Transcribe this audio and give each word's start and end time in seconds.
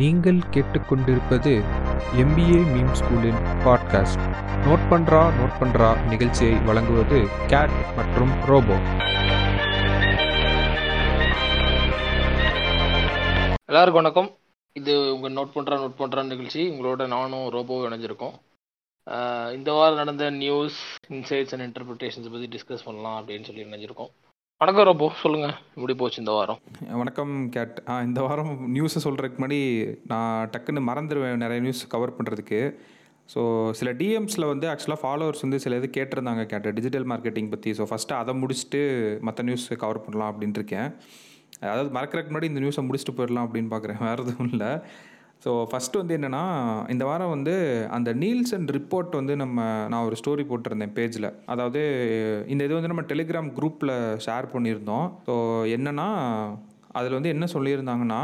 நீங்கள் 0.00 0.38
கேட்டுக்கொண்டிருப்பது 0.54 1.50
MBA 2.22 2.60
meme 2.70 2.94
ஸ்கூலின் 3.00 3.40
பாட்காஸ்ட் 3.64 4.24
நோட் 4.64 4.84
பண்றா 4.92 5.20
நோட் 5.38 5.54
பண்றா 5.60 5.88
நிகழ்ச்சியை 6.12 6.54
வழங்குவது 6.68 7.18
கேட் 7.52 7.74
மற்றும் 7.98 8.32
ரோபோ 8.50 8.76
எல்லாருக்கும் 13.68 14.02
வணக்கம். 14.02 14.30
இது 14.80 14.92
உங்கள் 15.14 15.36
நோட் 15.38 15.54
பண்ணுறா 15.56 15.78
நோட் 15.84 16.00
பண்றா 16.02 16.24
நிகழ்ச்சி. 16.32 16.62
உங்களோட 16.74 17.06
நானும் 17.14 17.46
ரோபோ 17.56 17.78
இணைஞ்சிருக்கோம். 17.88 18.34
இந்த 19.58 19.70
வாரம் 19.78 20.00
நடந்த 20.02 20.30
நியூஸ் 20.42 20.78
இன்சைட்ஸ் 21.08 21.54
அண்ட் 21.54 21.66
இன்டர்பிரிட்டேஷன்ஸ் 21.68 22.32
பற்றி 22.34 22.48
டிஸ்கஸ் 22.56 22.86
பண்ணலாம் 22.88 23.16
அப்படின்னு 23.20 23.48
சொல்லி 23.50 23.64
இணைஞ்சிருக்கோம். 23.64 24.12
வணக்கம் 24.60 24.86
ரோபோ 24.88 25.06
சொல்லுங்கள் 25.20 25.54
எப்படி 25.76 25.94
போச்சு 26.00 26.18
இந்த 26.22 26.32
வாரம்? 26.36 26.58
வணக்கம் 27.00 27.32
கேட் 27.54 27.78
ஆ 27.92 27.94
இந்த 28.08 28.20
வாரம் 28.26 28.52
நியூஸை 28.74 29.00
சொல்கிறதுக்கு 29.06 29.38
முன்னாடி 29.38 29.58
நான் 30.12 30.48
டக்குன்னு 30.52 30.82
மறந்துடுவேன் 30.88 31.42
நிறைய 31.44 31.60
நியூஸ் 31.64 31.80
கவர் 31.94 32.14
பண்ணுறதுக்கு 32.18 32.60
ஸோ 33.28 33.40
சில 33.78 33.92
டிஎம்ஸில் 34.00 34.50
வந்து 34.52 34.66
ஆக்சுவலாக 34.72 35.00
ஃபாலோவர்ஸ் 35.02 35.44
வந்து 35.46 35.60
சில 35.64 35.78
இது 35.80 35.88
கேட்டிருந்தாங்க 35.96 36.44
கேட்ட 36.52 36.72
டிஜிட்டல் 36.78 37.08
மார்க்கெட்டிங் 37.12 37.50
பற்றி 37.54 37.72
ஸோ 37.78 37.86
ஃபஸ்ட்டு 37.90 38.18
அதை 38.20 38.34
முடிச்சுட்டு 38.42 38.82
மற்ற 39.28 39.46
நியூஸ் 39.48 39.66
கவர் 39.84 40.04
பண்ணலாம் 40.06 40.30
அப்படின்ட்டு 40.32 40.62
இருக்கேன். 40.62 40.88
அதாவது 41.64 41.90
மறக்கிறதுக்கு 41.98 42.32
முன்னாடி 42.32 42.50
இந்த 42.52 42.62
நியூஸை 42.64 42.84
முடிச்சுட்டு 42.88 43.16
போயிடலாம் 43.18 43.48
அப்படின்னு 43.48 43.72
பார்க்குறேன் 43.74 44.00
வேறு 44.06 44.24
எதுவும் 44.26 44.52
இல்லை. 44.54 44.70
ஸோ 45.44 45.52
ஃபஸ்ட்டு 45.70 46.00
வந்து 46.00 46.16
என்னென்னா 46.18 46.42
இந்த 46.88 47.04
வாரம் 47.04 47.32
வந்து 47.34 47.54
அந்த 47.90 48.10
நீல்சன் 48.14 48.66
ரிப்போர்ட் 48.76 49.18
வந்து 49.18 49.34
நம்ம 49.36 49.58
நான் 49.92 50.06
ஒரு 50.08 50.16
ஸ்டோரி 50.20 50.44
போட்டிருந்தேன் 50.50 50.94
பேஜில் 50.98 51.28
அதாவது 51.46 51.80
இந்த 52.46 52.62
இது 52.64 52.76
வந்து 52.76 52.92
நம்ம 52.92 53.04
டெலிகிராம் 53.12 53.50
குரூப்பில் 53.58 53.94
ஷேர் 54.26 54.52
பண்ணியிருந்தோம். 54.54 55.06
ஸோ 55.26 55.34
என்னென்னா 55.76 56.08
அதில் 56.92 57.16
வந்து 57.18 57.32
என்ன 57.34 57.46
சொல்லியிருந்தாங்கன்னா 57.54 58.20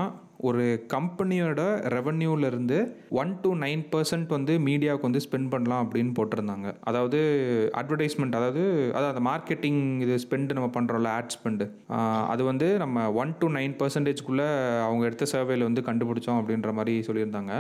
ஒரு 0.49 0.65
கம்பெனியோட 0.93 1.61
ரெவன்யூலேருந்து 1.95 2.79
ஒன் 3.21 3.33
டு 3.43 3.51
நைன் 3.63 3.83
பர்சன்ட் 3.93 4.31
வந்து 4.37 4.53
மீடியாவுக்கு 4.69 5.09
வந்து 5.09 5.23
ஸ்பெண்ட் 5.25 5.51
பண்ணலாம் 5.55 5.83
அப்படின்னு 5.85 6.13
போட்டிருந்தாங்க. 6.19 6.69
அதாவது 6.91 7.19
அட்வர்டைஸ்மெண்ட் 7.81 8.39
அதாவது 8.39 8.63
அதாவது 8.97 9.13
அந்த 9.13 9.25
மார்க்கெட்டிங் 9.31 9.81
இது 10.05 10.15
ஸ்பெண்டு 10.25 10.57
நம்ம 10.59 10.69
பண்ணுறோம்ல 10.77 11.11
ஆட் 11.19 11.35
ஸ்பெண்டு 11.37 11.67
அது 12.33 12.45
வந்து 12.51 12.69
நம்ம 12.85 13.07
ஒன் 13.23 13.35
டு 13.41 13.49
நைன் 13.59 13.75
பர்சன்டேஜ்குள்ளே 13.81 14.49
அவங்க 14.87 15.05
எடுத்த 15.11 15.27
சர்வேல 15.35 15.69
வந்து 15.69 15.87
கண்டுபிடிச்சோம் 15.89 16.41
அப்படின்ற 16.41 16.73
மாதிரி 16.79 16.95
சொல்லியிருந்தாங்க. 17.09 17.55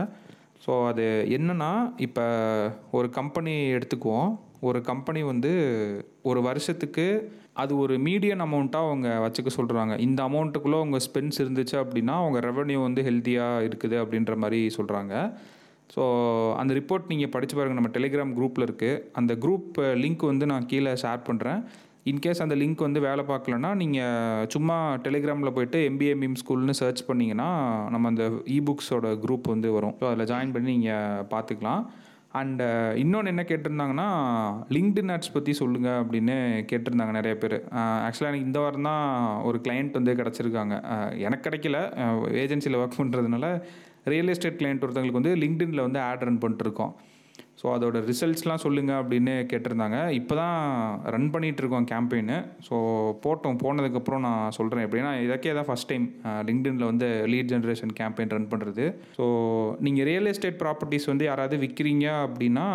ஸோ 0.65 0.72
அது 0.91 1.05
என்னென்னா 1.39 1.72
இப்போ 2.06 2.25
ஒரு 2.98 3.11
கம்பெனி 3.19 3.55
எடுத்துக்குவோம். 3.77 4.31
ஒரு 4.69 4.81
கம்பெனி 4.89 5.20
வந்து 5.33 5.53
ஒரு 6.31 6.41
வருஷத்துக்கு 6.47 7.05
அது 7.61 7.72
ஒரு 7.84 7.94
மீடியன் 8.06 8.44
அமௌண்ட்டாக 8.47 8.89
அவங்க 8.89 9.08
வச்சுக்க 9.25 9.50
சொல்கிறாங்க 9.58 9.94
இந்த 10.06 10.20
அமௌண்ட்டுக்குள்ளே 10.28 10.80
அவங்க 10.83 11.00
ஸ்பென்ஸ் 11.06 11.41
இருந்துச்சு 11.44 11.77
அப்படின்னா 11.83 12.16
அவங்க 12.22 12.41
ரெவன்யூ 12.48 12.80
வந்து 12.86 13.03
ஹெல்த்தியாக 13.08 13.66
இருக்குது 13.69 13.98
அப்படின்ற 14.03 14.34
மாதிரி 14.44 14.61
சொல்கிறாங்க 14.78 15.14
ஸோ 15.94 16.03
அந்த 16.62 16.72
ரிப்போர்ட் 16.78 17.12
நீங்கள் 17.12 17.33
படித்து 17.34 17.55
பாருங்கள் 17.56 17.78
நம்ம 17.78 17.92
டெலிகிராம் 17.94 18.34
குரூப்பில் 18.38 18.66
இருக்குது 18.66 19.00
அந்த 19.20 19.33
குரூப் 19.44 19.78
லிங்க் 20.03 20.25
வந்து 20.33 20.44
நான் 20.53 20.69
கீழே 20.72 20.92
ஷேர் 21.03 21.22
பண்ணுறேன் 21.28 21.62
இன்கேஸ் 22.11 22.42
அந்த 22.42 22.55
லிங்க் 22.61 22.84
வந்து 22.86 23.00
வேலை 23.06 23.22
பார்க்கலன்னா 23.31 23.70
நீங்கள் 23.81 24.47
சும்மா 24.55 24.77
டெலிகிராமில் 25.06 25.55
போயிட்டு 25.56 25.78
எம்பிஏ 25.88 26.14
மீம் 26.20 26.38
ஸ்கூல்னு 26.41 26.75
சர்ச் 26.78 27.03
பண்ணிங்கன்னா 27.08 27.48
நம்ம 27.94 28.08
அந்த 28.12 28.27
இபுக்ஸோட 28.58 29.08
குரூப் 29.25 29.50
வந்து 29.53 29.69
வரும். 29.77 29.97
ஸோ 30.00 30.06
அதில் 30.11 30.28
ஜாயின் 30.33 30.55
பண்ணி 30.55 30.70
நீங்கள் 30.77 31.27
பார்த்துக்கலாம். 31.33 31.83
அண்டு 32.34 32.64
uh, 32.64 32.91
இன்னொன்று 32.95 33.31
என்ன 33.31 33.42
கேட்டிருந்தாங்கன்னா 33.42 34.09
லிங்க்டின் 34.69 35.11
ஆட்ஸ் 35.11 35.33
பற்றி 35.33 35.53
சொல்லுங்கள் 35.53 35.98
அப்படின்னு 36.03 36.34
கேட்டிருந்தாங்க 36.70 37.11
நிறைய 37.11 37.34
பேர். 37.39 37.56
ஆக்சுவலாக 38.05 38.27
uh, 38.27 38.31
எனக்கு 38.31 38.47
இந்த 38.48 38.59
வாரம் 38.59 38.83
தான் 38.83 39.05
ஒரு 39.42 39.59
கிளையண்ட் 39.62 39.91
வந்து 39.91 40.12
கிடச்சிருக்காங்க. 40.12 40.77
Uh, 40.92 41.09
எனக்கு 41.19 41.45
கிடைக்கல. 41.48 41.78
ஏஜென்சியில் 42.42 42.78
ஒர்க் 42.83 42.98
பண்ணுறதுனால 42.98 43.48
ரியல் 44.05 44.28
எஸ்டேட் 44.28 44.61
கிளையண்ட் 44.61 44.84
ஒருத்தவங்களுக்கு 44.87 45.20
வந்து 45.22 45.34
லிங்க்டின்ல 45.37 45.81
வந்து 45.81 46.00
ஆட் 46.00 46.22
ரன் 46.22 46.39
பண்ணிட்டுருக்கோம் 46.39 46.92
ஸோ 47.61 47.66
அதோட 47.77 47.98
ரிசல்ட்ஸ்லாம் 48.11 48.62
சொல்லுங்கள் 48.64 48.98
அப்படின்னு 49.00 49.33
கேட்டிருந்தாங்க. 49.53 49.98
இப்போ 50.19 50.34
தான் 50.41 50.58
ரன் 51.14 51.30
பண்ணிகிட்டு 51.34 51.62
இருக்கோம் 51.62 51.89
கேம்பெயின் 51.92 52.34
ஸோ 52.69 52.76
போட்டோம். 53.25 53.59
போனதுக்கப்புறம் 53.65 54.25
நான் 54.26 54.54
சொல்கிறேன் 54.59 54.84
எப்படின்னா 54.87 55.12
இதற்கே 55.26 55.54
தான் 55.59 55.69
ஃபஸ்ட் 55.70 55.91
டைம் 55.91 56.06
லிங்க்டின்ல 56.49 56.87
வந்து 56.93 57.09
லீட் 57.32 57.53
ஜென்ரேஷன் 57.54 57.94
கேம்பெயின் 58.00 58.34
ரன் 58.37 58.50
பண்ணுறது 58.53 58.87
ஸோ 59.19 59.25
நீங்கள் 59.87 60.09
ரியல் 60.10 60.31
எஸ்டேட் 60.32 60.60
ப்ராப்பர்ட்டிஸ் 60.62 61.10
வந்து 61.12 61.26
யாராவது 61.31 61.56
விற்கிறீங்க 61.65 62.06
அப்படின்னா 62.26 62.66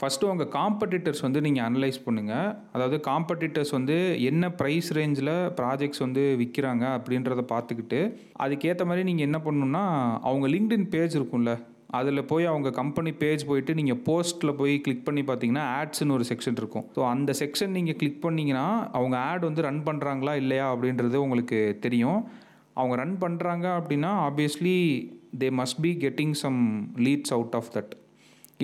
ஃபஸ்ட்டு 0.00 0.28
உங்கள் 0.32 0.50
காம்படிட்டர்ஸ் 0.54 1.24
வந்து 1.24 1.40
நீங்கள் 1.46 1.64
அனலைஸ் 1.68 1.98
பண்ணுங்கள் 2.04 2.46
அதாவது 2.74 2.98
காம்படிட்டர்ஸ் 3.08 3.72
வந்து 3.76 3.96
என்ன 4.30 4.52
ப்ரைஸ் 4.60 4.88
ரேஞ்சில் 4.98 5.32
ப்ராஜெக்ட்ஸ் 5.58 6.02
வந்து 6.04 6.22
விற்கிறாங்க 6.42 6.84
அப்படின்றத 6.98 7.42
பார்த்துக்கிட்டு 7.52 8.00
அதுக்கேற்ற 8.44 8.84
மாதிரி 8.90 9.04
நீங்கள் 9.10 9.28
என்ன 9.28 9.40
பண்ணணுன்னா 9.46 9.82
அவங்க 10.28 10.48
லிங்க்டின் 10.48 10.88
பேஜ் 10.94 11.16
இருக்கும்ல 11.18 11.52
அதில் 11.98 12.26
போய் 12.30 12.44
அவங்க 12.50 12.68
கம்பெனி 12.80 13.10
பேஜ் 13.20 13.42
போயிட்டு 13.50 13.72
நீங்கள் 13.78 14.00
போஸ்ட்டில் 14.08 14.56
போய் 14.60 14.74
கிளிக் 14.84 15.06
பண்ணி 15.06 15.22
பார்த்தீங்கன்னா 15.28 15.64
ஆட்ஸ்னு 15.78 16.14
ஒரு 16.16 16.24
செக்ஷன் 16.30 16.58
இருக்கும். 16.60 16.84
ஸோ 16.96 17.00
அந்த 17.12 17.30
செக்ஷன் 17.40 17.72
நீங்கள் 17.76 17.98
கிளிக் 18.00 18.20
பண்ணிங்கன்னா 18.26 18.66
அவங்க 18.98 19.16
ஆட் 19.30 19.46
வந்து 19.48 19.64
ரன் 19.68 19.80
பண்ணுறாங்களா 19.88 20.34
இல்லையா 20.42 20.66
அப்படின்றது 20.74 21.16
உங்களுக்கு 21.26 21.58
தெரியும். 21.86 22.20
அவங்க 22.80 22.96
ரன் 23.02 23.16
பண்ணுறாங்க 23.24 23.66
அப்படின்னா 23.78 24.10
obviously 24.26 24.76
they 25.40 25.48
must 25.60 25.80
be 25.86 25.90
getting 26.04 26.36
some 26.42 26.60
leads 27.06 27.34
out 27.36 27.56
of 27.60 27.72
that 27.76 27.92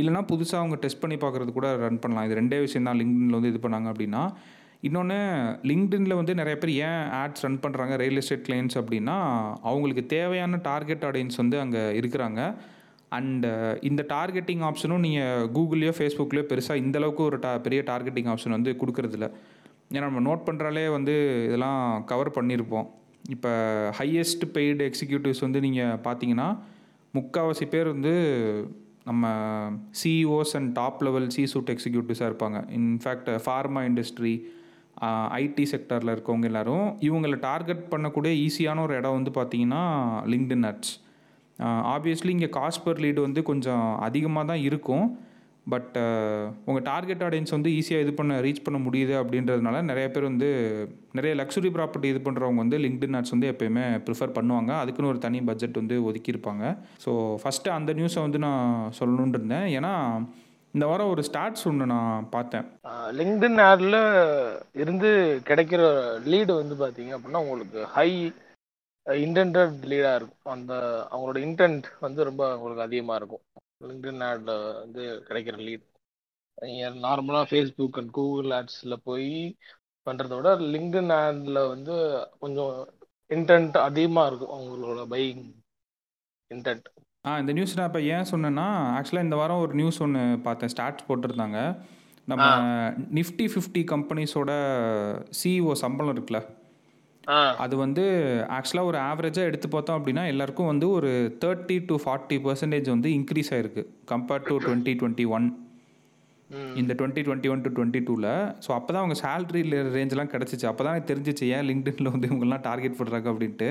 இல்லைனா 0.01 0.23
புதுசாக 0.31 0.61
அவங்க 0.63 0.77
டெஸ்ட் 0.85 1.03
பண்ணி 1.03 1.17
பார்க்குறது 1.25 1.51
கூட 1.59 1.69
ரன் 1.87 2.01
பண்ணலாம். 2.05 2.27
இது 2.29 2.39
ரெண்டே 2.41 2.59
விஷயம் 2.67 2.89
தான். 2.89 2.99
லிங்க்டின்ல 3.01 3.39
வந்து 3.39 3.53
இது 3.53 3.61
பண்ணாங்க 3.67 3.89
அப்படின்னா. 3.93 4.23
இன்னொன்று 4.87 5.19
லிங்க்டின்ல 5.69 6.15
வந்து 6.21 6.33
நிறைய 6.41 6.57
பேர் 6.63 6.73
ஏன் 6.89 7.05
ஆட்ஸ் 7.21 7.45
ரன் 7.45 7.61
பண்ணுறாங்க 7.63 7.95
ரியல் 8.03 8.21
எஸ்டேட் 8.21 8.47
கிளைண்ட்ஸ் 8.49 8.79
அப்படின்னா 8.81 9.17
அவங்களுக்கு 9.71 10.05
தேவையான 10.17 10.59
டார்கெட் 10.71 11.07
ஆடியன்ஸ் 11.11 11.41
வந்து 11.43 11.57
அங்கே 11.65 11.85
இருக்கிறாங்க. 12.01 12.41
அண்டு 13.13 13.49
uh, 13.49 13.75
இந்த 13.89 14.03
டார்கெட்டிங் 14.15 14.63
ஆப்ஷனும் 14.69 15.05
நீங்கள் 15.07 15.45
கூகுள்லேயோ 15.57 15.93
ஃபேஸ்புக்லேயோ 15.99 16.47
பெருசாக 16.51 16.83
இந்தளவுக்கு 16.85 17.23
ஒரு 17.29 17.37
டா 17.45 17.51
பெரிய 17.67 17.81
டார்கெட்டிங் 17.91 18.31
ஆப்ஷன் 18.33 18.55
வந்து 18.57 18.71
கொடுக்குறதில்ல. 18.81 19.27
ஏன்னா 19.91 20.07
நம்ம 20.09 20.23
நோட் 20.29 20.43
பண்ணுறாலே 20.49 20.83
வந்து 20.97 21.15
இதெல்லாம் 21.49 21.81
கவர் 22.11 22.31
பண்ணியிருப்போம் 22.39 22.89
இப்போ 23.35 23.53
ஹையஸ்ட் 23.99 24.45
பெய்டு 24.57 24.83
எக்ஸிக்யூட்டிவ்ஸ் 24.89 25.45
வந்து 25.47 25.61
நீங்கள் 25.67 26.01
பார்த்தீங்கன்னா 26.07 26.49
முக்கால்வாசி 27.15 27.67
பேர் 27.75 27.93
வந்து 27.95 28.15
நம்ம 29.05 29.25
CEOs 30.01 30.55
and 30.59 30.71
top 30.81 31.03
level 31.07 31.31
C 31.37 31.43
suite 31.53 31.73
எக்ஸிக்யூட்டிவ்ஸாக 31.75 32.31
இருப்பாங்க. 32.31 32.59
In fact 32.79 33.31
pharma 33.45 33.83
industry 33.91 34.35
IT 35.39 35.65
செக்டரில் 35.73 36.15
இருக்கவங்க 36.15 36.47
எல்லோரும் 36.51 36.87
இவங்களை 37.09 37.39
டார்கெட் 37.49 37.83
பண்ணக்கூடிய 37.93 38.33
ஈஸியான 38.47 38.83
ஒரு 38.87 38.95
இடம் 39.01 39.17
வந்து 39.19 39.33
பார்த்தீங்கன்னா 39.39 39.83
லிங்க்டின் 40.33 40.69
அட்ஸ் 40.71 40.95
ஆப்வியஸ்லி 41.95 42.33
இங்கே 42.37 42.51
காஸ்ட் 42.59 42.85
பர் 42.87 43.01
லீடு 43.05 43.21
வந்து 43.29 43.43
கொஞ்சம் 43.53 43.87
அதிகமாக 44.09 44.49
தான் 44.51 44.65
இருக்கும். 44.69 45.07
பட் 45.73 45.95
உங்கள் 46.69 46.85
டார்கெட் 46.89 47.23
ஆடியன்ஸ் 47.27 47.55
வந்து 47.55 47.71
ஈஸியாக 47.79 48.05
இது 48.05 48.13
பண்ண 48.19 48.35
ரீச் 48.45 48.63
பண்ண 48.67 48.79
முடியுது 48.85 49.15
அப்படின்றதுனால 49.21 49.77
நிறைய 49.89 50.07
பேர் 50.15 50.29
வந்து 50.29 50.49
நிறைய 51.19 51.33
லக்ஸுரி 51.41 51.71
ப்ராப்பர்ட்டி 51.77 52.13
இது 52.13 52.21
பண்ணுறவங்க 52.27 52.63
வந்து 52.65 52.79
லிங்க்டின் 52.85 53.17
ஆட்ஸ் 53.21 53.35
வந்து 53.35 53.51
எப்போயுமே 53.53 53.85
ப்ரிஃபர் 54.09 54.37
பண்ணுவாங்க. 54.37 54.73
அதுக்குன்னு 54.83 55.13
ஒரு 55.13 55.21
தனி 55.27 55.41
பட்ஜெட் 55.49 55.81
வந்து 55.83 55.97
ஒதுக்கியிருப்பாங்க. 56.09 56.65
ஸோ 57.05 57.13
ஃபஸ்ட்டு 57.43 57.75
அந்த 57.79 57.93
நியூஸை 58.01 58.23
வந்து 58.27 58.41
நான் 58.47 58.93
சொல்லணுன்னு 59.01 59.37
இருந்தேன். 59.39 59.67
ஏன்னா 59.79 59.93
இந்த 60.75 60.87
வாரம் 60.89 61.11
ஒரு 61.13 61.23
ஸ்டார்ட்ஸ் 61.31 61.67
ஒன்று 61.69 61.93
நான் 61.97 62.25
பார்த்தேன். 62.37 62.67
லிங்க்டின் 63.19 63.61
ஆடில் 63.69 64.01
இருந்து 64.83 65.11
கிடைக்கிற 65.51 65.83
லீடு 66.33 66.53
வந்து 66.63 66.77
பார்த்தீங்க 66.83 67.13
அப்படின்னா 67.17 67.43
உங்களுக்கு 67.45 67.83
ஹை 67.95 68.11
இன்டென்டட் 69.07 69.77
லீடாக 69.91 70.15
இருக்கும். 70.15 70.53
அந்த 70.55 70.75
அவங்களோட 71.11 71.39
இன்டென்ட் 71.47 71.87
வந்து 72.01 72.25
ரொம்ப 72.25 72.57
உங்களுக்கு 72.57 72.83
அதிகமாக 72.83 73.19
இருக்கும். 73.21 73.45
லிங்க்டின் 73.89 74.23
ஆடில் 74.27 74.55
வந்து 74.83 75.03
கிடைக்கிற 75.29 75.57
லீட் 75.69 75.87
நீங்கள் 76.63 76.93
நார்மலாக 76.93 77.49
ஃபேஸ்புக் 77.51 77.99
அண்ட் 78.01 78.11
கூகுள் 78.11 78.51
ஆட்ஸில் 78.51 78.97
போய் 79.03 79.57
பண்ணுறத 80.07 80.37
விட 80.37 80.51
லிங்க்டின் 80.75 81.13
ஆடில் 81.19 81.61
வந்து 81.69 81.95
கொஞ்சம் 82.39 82.89
இன்டென்ட் 83.31 83.77
அதிகமாக 83.79 84.29
இருக்கும் 84.29 84.55
அவங்களோட 84.57 85.03
பையிங் 85.15 85.45
இன்டென்ட் 86.51 86.89
ஆ 87.27 87.39
இந்த 87.39 87.53
நியூஸ் 87.53 87.77
நான் 87.77 87.87
இப்போ 87.87 88.01
ஏன் 88.01 88.29
சொன்னேன்னா 88.31 88.67
ஆக்சுவலாக 88.97 89.23
இந்த 89.23 89.37
வாரம் 89.37 89.59
ஒரு 89.59 89.75
நியூஸ் 89.75 90.01
ஒன்று 90.01 90.39
பார்த்தேன். 90.39 90.69
ஸ்டார்ட்ஸ் 90.69 91.07
போட்டிருந்தாங்க. 91.09 91.61
நம்ம 92.25 92.45
நிஃப்டி 93.19 93.47
ஃபிஃப்டி 93.53 93.83
கம்பெனிஸோட 93.93 94.53
சிஇஓ 95.41 95.73
சம்பளம் 95.73 96.15
இருக்குல்ல? 96.15 96.41
அது 97.59 97.77
வந்து 97.77 98.03
ஆக்சுவலாக 98.57 98.91
ஒரு 98.91 98.99
ஆவரேஜாக 98.99 99.51
எடுத்து 99.51 99.69
பார்த்தோம் 99.69 99.99
அப்படின்னா 99.99 100.25
எல்லாருக்கும் 100.27 100.67
வந்து 100.67 100.89
ஒரு 100.89 101.11
தேர்ட்டி 101.45 101.77
டு 101.87 101.95
ஃபார்ட்டி 102.05 102.37
பர்சன்டேஜ் 102.45 102.89
வந்து 102.89 103.11
இன்க்ரீஸ் 103.19 103.53
ஆயிருக்கு 103.53 103.83
compared 104.07 104.49
to 104.49 104.57
twenty 104.67 104.95
twenty 105.01 105.27
one 105.37 105.47
இந்த 106.77 106.93
twenty 106.99 107.23
twenty 107.27 107.51
one 107.53 107.63
to 107.65 107.71
twenty 107.77 108.01
டூவில் 108.09 108.31
ஸோ 108.65 108.71
அப்போ 108.75 108.91
தான் 108.93 109.03
அவங்க 109.03 109.17
சேலரி 109.23 109.63
ரேஞ்செலாம் 109.97 110.33
கிடச்சிச்சு. 110.35 110.67
அப்போ 110.71 110.85
தான் 110.85 111.09
தெரிஞ்சிச்சு 111.09 111.47
ஏன் 111.55 111.67
லிங்க்டின்ல 111.71 112.13
வந்து 112.15 112.29
இவங்கெல்லாம் 112.31 112.65
டார்கெட் 112.69 112.99
பண்ணுறாங்க 112.99 113.29
அப்படின்ட்டு. 113.33 113.71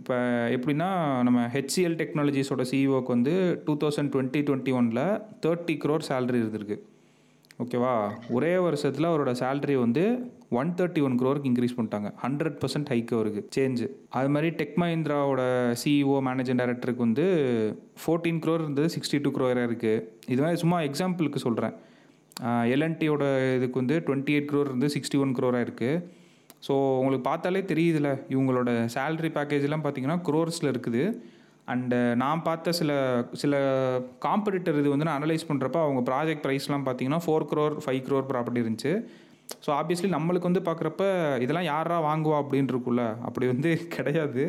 இப்போ 0.00 0.14
எப்படின்னா 0.56 0.88
நம்ம 1.26 1.40
ஹெச்சிஎல் 1.56 1.94
டெக்னாலஜிஸோட 2.00 2.62
சிஇஓக்கு 2.70 3.14
வந்து 3.16 3.34
டூ 3.66 3.74
தௌசண்ட் 3.82 4.12
டுவெண்ட்டி 4.14 4.40
டுவெண்ட்டி 4.48 4.72
ஒனில் 4.78 5.02
தேர்ட்டி 5.44 5.76
க்ரோர் 5.84 6.06
சேலரி 6.08 6.40
இருந்திருக்கு 6.42 6.78
ஓகேவா 7.64 7.92
ஒரே 8.36 8.52
வருஷத்தில் 8.66 9.10
அவரோட 9.10 9.32
சேலரி 9.42 9.76
வந்து 9.76 10.04
ஒன் 10.60 10.70
தேர்ட்டி 10.78 11.00
ஒன் 11.06 11.16
க்ரோருக்கு 11.20 11.50
இன்க்ரீஸ் 11.50 11.76
பண்ணிட்டாங்க. 11.76 12.08
ஹண்ட்ரட் 12.24 12.58
பர்சன்ட் 12.62 12.90
ஹைக் 12.92 13.12
அவருக்கு. 13.16 13.42
சேஞ்சு 13.56 13.86
அது 14.18 14.30
மாதிரி 14.34 14.48
டெக் 14.60 14.76
மஹிந்திராவோட 14.82 15.42
சிஇஓ 15.82 16.16
மேனேஜிங் 16.28 16.60
டைரக்டருக்கு 16.62 17.06
வந்து 17.06 17.26
ஃபோர்டீன் 18.02 18.40
க்ரோர் 18.44 18.64
இருந்தது 18.64 18.90
சிக்ஸ்டி 18.96 19.20
டூ 19.26 19.32
க்ரோராக 19.38 19.68
இருக்குது 19.70 20.02
இது 20.34 20.40
மாதிரி 20.44 20.62
சும்மா 20.64 20.80
எக்ஸாம்பிளுக்கு 20.88 21.44
சொல்கிறேன் 21.46 21.74
எல்என்டியோட 22.74 23.24
இதுக்கு 23.58 23.80
வந்து 23.82 23.96
டுவெண்ட்டி 24.06 24.34
எயிட் 24.36 24.50
க்ரோர் 24.52 24.70
இருந்து 24.70 24.90
சிக்ஸ்டி 24.96 25.18
ஒன் 25.24 25.36
க்ரோராக 25.38 25.66
இருக்குது 25.66 26.02
ஸோ 26.66 26.74
உங்களுக்கு 27.00 27.26
பார்த்தாலே 27.30 27.60
தெரியுதுல 27.70 28.10
இவங்களோட 28.34 28.70
சேலரி 28.94 29.30
பேக்கேஜ்லாம் 29.38 29.84
பார்த்தீங்கன்னா 29.84 30.18
க்ரோர்ஸில் 30.28 30.70
இருக்குது. 30.72 31.02
அண்டு 31.72 31.98
நான் 32.22 32.42
பார்த்த 32.46 32.72
சில 32.78 32.92
சில 33.42 33.54
காம்படிட்டர் 34.24 34.78
இது 34.80 34.88
வந்து 34.94 35.06
நான் 35.08 35.18
அனலைஸ் 35.20 35.46
பண்ணுறப்ப 35.50 35.78
அவங்க 35.84 36.00
ப்ராஜெக்ட் 36.08 36.42
ப்ரைஸ்லாம் 36.46 36.84
பார்த்தீங்கன்னா 36.86 37.20
four 37.26 37.46
crore 37.50 37.76
five 37.84 38.00
crore 38.08 38.26
property 38.32 38.62
இருந்துச்சு. 38.64 38.92
ஸோ 39.64 39.70
ஆப்வியஸ்லி 39.78 40.08
நம்மளுக்கு 40.14 40.50
வந்து 40.50 40.62
பார்க்குறப்ப 40.66 41.02
இதெல்லாம் 41.40 41.70
யாரா 41.72 41.96
வாங்குவா 42.06 42.38
அப்படின்னு 42.42 42.72
இருக்குல்ல 42.74 43.04
அப்படி 43.22 43.46
வந்து 43.46 43.70
கிடையாது. 43.96 44.44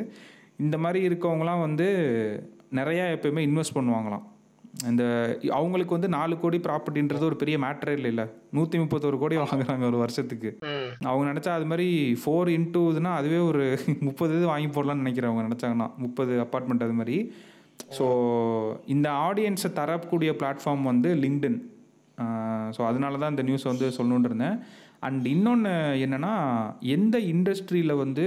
இந்த 0.58 0.78
மாதிரி 0.78 1.00
இருக்கவங்களாம் 1.10 1.66
வந்து 1.68 1.88
நிறையா 2.72 3.06
எப்பயுமே 3.16 3.42
இன்வெஸ்ட் 3.48 3.78
பண்ணுவாங்களாம். 3.78 4.26
இந்த 4.88 5.04
அவங்களுக்கு 5.54 5.96
வந்து 5.96 6.10
நாலு 6.10 6.34
கோடி 6.40 6.58
ப்ராப்பர்ட்டின்றது 6.58 7.24
ஒரு 7.24 7.36
பெரிய 7.36 7.58
மேட்டரே 7.58 7.94
இல்லைல்ல. 7.98 8.24
நூற்றி 8.52 8.78
முப்பத்தொரு 8.80 9.18
கோடி 9.18 9.36
வாங்குறாங்க 9.44 9.86
ஒரு 9.86 9.98
வருஷத்துக்கு. 9.98 10.50
அவங்க 11.06 11.26
நினச்சா 11.32 11.52
அது 11.54 11.66
மாதிரி 11.66 11.88
ஃபோர் 12.24 12.50
இன்டூதுன்னா 12.58 13.12
அதுவே 13.20 13.40
ஒரு 13.50 13.64
முப்பது 14.08 14.34
இது 14.38 14.52
வாங்கி 14.54 14.70
போடலாம்னு 14.70 15.04
நினைக்கிறேன் 15.06 15.32
அவங்க 15.32 15.46
நினச்சாங்கன்னா 15.50 15.88
முப்பது 15.98 16.34
அப்பார்ட்மெண்ட் 16.46 16.86
அது 16.88 16.98
மாதிரி. 17.02 17.18
ஸோ 17.98 18.06
இந்த 18.88 19.08
ஆடியன்ஸை 19.28 19.72
தரக்கூடிய 19.74 20.32
பிளாட்ஃபார்ம் 20.42 20.84
வந்து 20.84 21.10
லிங்க்டின் 21.16 21.58
ஸோ 22.78 22.82
அதனால 22.88 23.18
தான் 23.18 23.30
இந்த 23.30 23.44
நியூஸ் 23.44 23.64
வந்து 23.64 23.88
சொல்லணுன்னு 23.98 24.30
இருந்தேன் 24.32 24.58
அண்ட் 25.00 25.26
இன்னொன்று 25.26 25.72
என்னென்னா 26.06 26.34
எந்த 26.96 27.16
இண்டஸ்ட்ரியில் 27.34 27.94
வந்து 27.96 28.26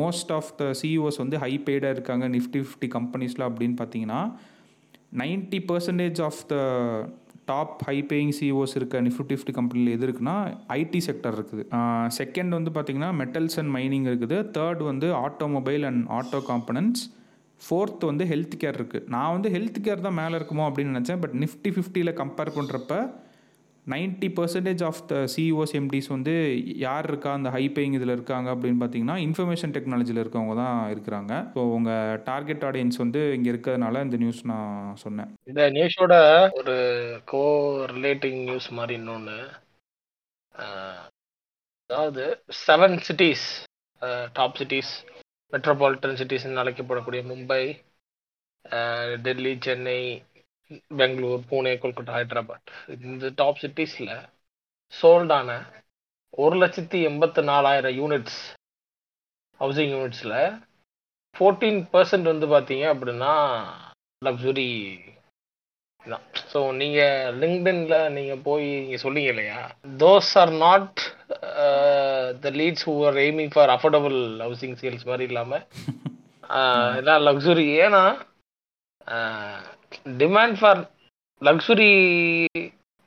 மோஸ்ட் 0.00 0.32
ஆஃப் 0.32 0.50
த 0.56 0.70
சிஇஓஸ் 0.80 1.22
வந்து 1.22 1.38
ஹை 1.38 1.52
பெய்டாக 1.68 1.94
இருக்காங்க 1.96 2.28
நிஃப்டி 2.28 2.60
ஃபிஃப்டி 2.64 2.88
கம்பெனிஸில் 2.96 3.46
அப்படின்னு 3.48 3.76
பார்த்தீங்கன்னா 3.82 4.20
ninety 5.22 5.60
percentage 5.70 6.20
of 6.28 6.40
the 6.52 6.56
top 7.50 7.82
high 7.88 7.96
paying 8.10 8.32
CEOs 8.38 8.76
இருக்க 8.78 9.00
நிஃப்டி 9.00 9.34
ஃபிஃப்டி 9.36 9.52
கம்பெனியில் 9.58 9.92
எது 9.96 10.06
இருக்குன்னா 10.06 10.36
ஐடி 10.78 11.00
செக்டர் 11.08 11.36
இருக்குது. 11.38 11.62
செகண்ட் 12.18 12.52
வந்து 12.58 12.70
பார்த்திங்கன்னா 12.70 13.10
மெட்டல்ஸ் 13.20 13.58
அண்ட் 13.60 13.72
மைனிங் 13.76 14.06
இருக்குது. 14.10 14.38
தேர்ட் 14.56 14.82
வந்து 14.90 15.08
automobile 15.26 15.84
and 15.90 16.02
auto 16.18 16.40
components 16.50 17.04
fourth 17.62 18.10
வந்து 18.10 18.24
ஹெல்த் 18.32 18.56
கேர் 18.62 18.78
இருக்குது 18.78 19.08
நான் 19.14 19.34
வந்து 19.36 19.48
ஹெல்த் 19.54 19.84
கேர் 19.86 20.06
தான் 20.06 20.18
மேலே 20.22 20.34
இருக்குமோ 20.38 20.66
அப்படின்னு 20.68 20.94
நினச்சேன். 20.94 21.22
பட் 21.22 21.36
நிஃப்டி 21.44 21.70
ஃபிஃப்டியில் 21.76 22.18
கம்பேர் 22.20 22.56
பண்ணுறப்ப 22.58 22.96
ninety 23.86 24.28
percentage 24.36 24.82
of 24.86 25.00
the 25.10 25.16
CEOs 25.32 25.74
MDs 25.78 26.08
வந்து 26.14 26.32
யார் 26.84 27.06
இருக்கா 27.10 27.30
அந்த 27.38 27.48
ஹை 27.56 27.62
பேயிங் 27.74 27.94
இதில் 27.98 28.14
இருக்காங்க 28.14 28.48
அப்படின்னு 28.54 28.80
பார்த்தீங்கன்னா 28.80 29.16
இன்ஃபர்மேஷன் 29.26 29.74
டெக்னாலஜியில் 29.76 30.20
இருக்கவங்க 30.22 30.54
தான் 30.62 30.78
இருக்கிறாங்க. 30.94 31.32
ஸோ 31.54 31.62
உங்கள் 31.76 32.18
டார்கெட் 32.30 32.64
ஆடியன்ஸ் 32.68 32.98
வந்து 33.04 33.20
இங்கே 33.36 33.50
இருக்கிறதுனால 33.52 34.02
இந்த 34.06 34.18
நியூஸ் 34.22 34.40
நான் 34.52 34.96
சொன்னேன். 35.04 35.30
இந்த 35.50 35.64
நியூஸோட 35.76 36.14
ஒரு 36.60 36.76
கோ 37.32 37.44
ரிலேட்டிங் 37.94 38.40
நியூஸ் 38.48 38.68
மாதிரி 38.78 38.96
இன்னொன்று 39.00 39.38
அதாவது 41.90 42.24
seven 42.66 42.98
cities 43.08 43.46
top 44.38 44.58
cities 44.62 44.92
metropolitan 45.52 46.18
சிட்டிஸ்ன்னு 46.20 46.62
அழைக்கப்படக்கூடிய 46.62 47.22
மும்பை 47.30 47.62
டெல்லி 49.24 49.52
சென்னை 49.66 50.00
பெங்களூர் 51.00 51.42
பூனே 51.50 51.72
கொல்கத்தா 51.82 52.14
ஹைதராபாத். 52.16 52.70
இந்த 53.08 53.28
டாப் 53.40 53.60
சிட்டிஸில் 53.62 54.14
சோல்டான 54.92 55.50
ஒரு 56.44 56.56
லட்சத்தி 56.62 56.98
எண்பத்தி 57.10 57.42
நாலாயிரம் 57.50 57.96
யூனிட்ஸ் 58.00 58.40
ஹவுசிங் 59.60 59.92
யூனிட்ஸில் 59.96 60.38
ஃபோர்டீன் 61.36 61.80
பர்சன்ட் 61.92 62.30
வந்து 62.32 62.46
பார்த்தீங்க 62.54 62.84
அப்படின்னா 62.94 63.34
லக்ஸுரி 64.22 64.70
தான். 66.04 66.26
ஸோ 66.52 66.58
நீங்கள் 66.80 67.34
லிங்க்டின்ல 67.42 67.96
நீங்கள் 68.16 68.42
போய் 68.48 68.66
நீங்கள் 68.82 69.04
சொன்னீங்க 69.04 69.30
இல்லையா? 69.34 69.60
Those 70.02 70.32
are 70.42 70.52
not 70.64 71.00
the 72.44 72.50
leads 72.60 72.86
who 72.88 72.94
are 73.08 73.18
aiming 73.24 73.52
for 73.54 73.72
affordable 73.74 74.18
housing 74.46 74.76
sales 74.82 75.08
மாதிரி 75.10 75.26
இல்லாமல் 75.30 75.64
எல்லாம் 77.00 77.22
லக்ஸுரி 77.28 77.66
ஏன்னா 77.84 78.02
டிமாண்ட் 80.22 80.58
ஃபார் 80.60 80.80
லக்ஸுரி 81.42 81.92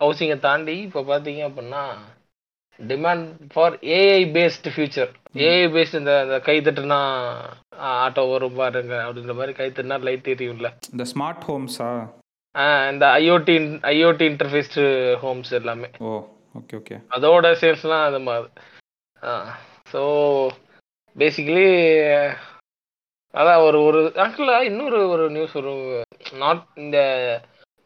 ஹவுசிங்கை 0.02 0.38
தாண்டி 0.48 0.76
இப்போ 0.88 1.02
பார்த்தீங்க 1.12 1.42
அப்படின்னா 1.50 1.84
demand 2.80 3.26
for 3.54 3.74
AI 3.98 4.22
based 4.36 4.74
future 4.76 5.12
AI 5.48 5.66
based 5.76 6.00
இந்த 6.02 6.40
கை 6.48 6.58
தட்டுனா 6.68 7.00
ஆட்டோ 8.04 8.24
வரும் 8.32 8.60
பாருங்க 8.62 8.96
அப்படின்ற 9.06 9.34
மாதிரி 9.34 9.54
கை 9.60 9.68
தட்டுனா 9.70 9.98
லைட் 10.08 10.32
எரியும்ல 10.34 10.70
இந்த 10.94 11.06
ஸ்மார்ட் 11.14 11.46
ஹோம்ஸா 11.50 11.90
இந்த 12.92 13.06
ஐஓடி 13.22 13.56
ஐஓடி 13.92 14.26
இன்டர்ஃபேஸ்டு 14.32 14.84
ஹோம்ஸ் 15.24 15.52
எல்லாமே. 15.60 15.90
ஓ 16.02 16.12
ஓகே 16.60 16.76
ஓகே 16.80 16.96
அதோட 17.16 17.52
சேல்ஸ்லாம் 17.62 18.06
அது 18.08 18.20
மாதிரி. 18.20 18.50
ஸோ 19.92 20.02
பேசிக்கலி 21.16 21.68
அதான் 23.34 23.64
ஒரு 23.64 23.80
ஒரு 23.84 24.00
ஆக்சுவலாக 24.16 24.64
இன்னொரு 24.64 25.00
ஒரு 25.10 25.26
நியூஸ் 25.30 25.56
ஒரு 25.56 25.74
நாட் 26.38 26.64
இந்த 26.76 26.98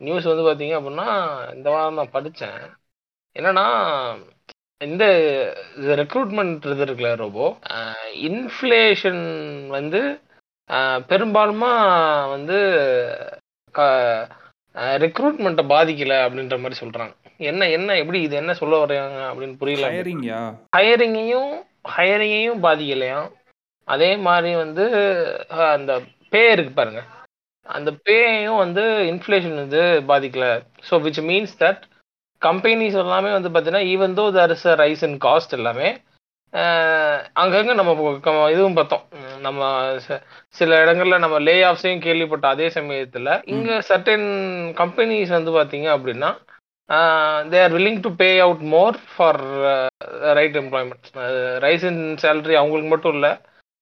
நியூஸ் 0.01 0.29
வந்து 0.31 0.45
பார்த்தீங்க 0.45 0.75
அப்படின்னா 0.77 1.07
இந்த 1.55 1.67
வாரம் 1.69 1.93
நான் 1.93 2.15
படித்தேன் 2.15 2.61
என்னன்னா 3.35 3.65
இந்த 4.81 5.05
ரெக்ரூட்மெண்ட் 5.95 6.65
இது 6.65 6.85
இருக்குல்ல 6.85 7.11
ரோபோ 7.15 7.45
இன்ஃப்ளேஷன் 8.21 9.23
வந்து 9.69 10.01
பெரும்பாலுமா 11.09 11.71
வந்து 12.29 12.57
ரெக்ரூட்மெண்ட்டை 15.01 15.65
பாதிக்கலை 15.67 16.17
அப்படின்ற 16.17 16.57
மாதிரி 16.59 16.81
சொல்கிறாங்க 16.81 17.15
என்ன 17.51 17.69
என்ன 17.77 17.95
எப்படி 18.01 18.19
இது 18.25 18.35
என்ன 18.41 18.53
சொல்ல 18.61 18.75
வர்றாங்க 18.83 19.19
அப்படின்னு 19.29 19.55
புரியல. 19.61 19.87
ஹயரிங்யா 19.91 20.39
ஹையரிங்கையும் 20.77 21.51
ஹையரிங்கையும் 21.95 22.61
பாதிக்கலையாம் 22.65 23.29
அதே 23.87 24.11
மாதிரி 24.27 24.51
வந்து 24.55 24.83
அந்த 25.73 25.93
பே 26.33 26.43
இருக்கு 26.51 26.71
பாருங்க. 26.73 27.01
அந்த 27.65 27.89
பேயும் 28.07 28.61
வந்து 28.61 28.83
இன்ஃப்ளேஷன் 29.11 29.59
வந்து 29.61 29.81
பாதிக்கல. 30.11 30.45
So 30.87 30.95
which 31.05 31.21
means 31.29 31.55
that 31.61 31.83
companies 32.41 32.97
எல்லாமே 33.03 33.29
வந்து 33.35 33.49
பார்த்தீங்கன்னா 33.49 33.85
even 33.91 34.17
though 34.17 34.25
there 34.37 34.53
is 34.55 34.67
a 34.67 34.75
rise 34.81 35.03
in 35.07 35.19
cost 35.25 35.55
எல்லாமே 35.59 35.89
அங்கங்க 37.41 37.73
நம்ம 37.73 37.91
இதுவும் 38.53 38.75
பார்த்தோம். 38.79 39.03
நம்ம 39.41 39.61
சில 40.57 40.79
இடங்கள்ல 40.83 41.17
நம்ம 41.23 41.37
லே 41.39 41.55
ஆஃப்ஸையும் 41.69 42.03
கேள்விப்பட்ட 42.05 42.45
அதே 42.47 42.67
சமயத்துல 42.75 43.29
இங்க 43.53 43.79
சர்டன் 43.89 44.27
கம்பெனிஸ் 44.81 45.37
வந்து 45.37 45.51
பாத்தீங்க 45.51 45.87
அப்படின்னா 45.95 46.29
they 47.51 47.59
are 47.65 47.73
willing 47.75 48.01
to 48.05 48.09
pay 48.21 48.29
out 48.45 48.63
more 48.73 48.97
for 49.11 49.39
right 50.39 50.57
employment 50.61 51.07
rise 51.65 51.85
in 51.91 52.01
salary 52.23 52.55
அவங்களுக்கு 52.61 52.91
மட்டும் 52.93 53.15
இல்லை 53.17 53.31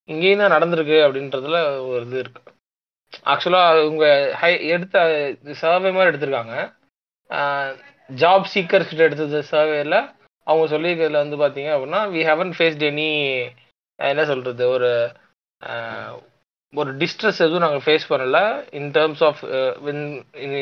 இங்கேயும் 0.09 0.41
தான் 0.43 0.55
நடந்திருக்கு 0.55 0.97
அப்படின்றதுல 1.05 1.57
ஒரு 1.91 2.03
இது 2.07 2.17
இருக்கு. 2.23 2.41
ஆக்சுவலாக 3.31 3.81
இவங்க 3.85 4.05
ஹை 4.41 4.51
எடுத்த 4.75 4.97
சர்வே 5.61 5.89
மாதிரி 5.95 6.11
எடுத்திருக்காங்க. 6.11 6.55
ஜாப் 8.21 8.45
சீக்கர்ஸ் 8.53 8.89
கிட்ட 8.91 9.03
எடுத்தது 9.07 9.39
சர்வேல 9.51 9.97
அவங்க 10.47 10.65
சொல்லியிருக்கிறதுல 10.73 11.23
வந்து 11.23 11.37
பார்த்தீங்க 11.43 11.69
அப்படின்னா 11.75 12.01
வி 12.13 12.21
ஹவன் 12.31 12.53
ஃபேஸ்ட் 12.57 12.85
எனி 12.91 13.09
என்ன 13.99 14.23
சொல்கிறது 14.31 14.63
ஒரு 14.75 14.89
ஒரு 16.73 16.91
டிஸ்ட்ரெஸ் 17.01 17.41
எதுவும் 17.45 17.63
நாங்கள் 17.65 17.85
ஃபேஸ் 17.85 18.05
பண்ணல. 18.11 18.39
இன் 18.79 18.89
டேர்ம்ஸ் 18.97 19.23
ஆஃப் 19.29 19.41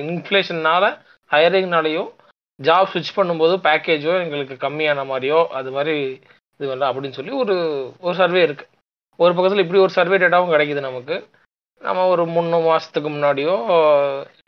இன்ஃப்ளேஷன்னால 0.09 0.85
ஹையரிங்னாலையும் 1.31 2.09
ஜாப் 2.67 2.89
ஸ்விட்ச் 2.91 3.17
பண்ணும்போது 3.17 3.55
பேக்கேஜோ 3.67 4.13
எங்களுக்கு 4.23 4.55
கம்மியான 4.65 5.05
மாதிரியோ 5.11 5.39
அது 5.59 5.71
மாதிரி 5.77 5.95
இது 6.59 6.69
வரல 6.69 6.87
அப்படின்னு 6.91 7.17
சொல்லி 7.17 7.33
ஒரு 7.41 7.55
ஒரு 8.05 8.15
சர்வே 8.21 8.41
இருக்கு. 8.47 8.65
ஒரு 9.23 9.33
பக்கத்தில் 9.35 9.63
இப்படி 9.63 9.81
ஒரு 9.83 9.93
சர்வே 9.97 10.17
டேட்டாவும் 10.21 10.53
கிடைக்குது 10.53 10.81
நமக்கு. 10.87 11.17
நம்ம 11.81 12.05
ஒரு 12.13 12.23
மூணு 12.35 12.57
மாதத்துக்கு 12.65 13.09
முன்னாடியோ 13.09 13.53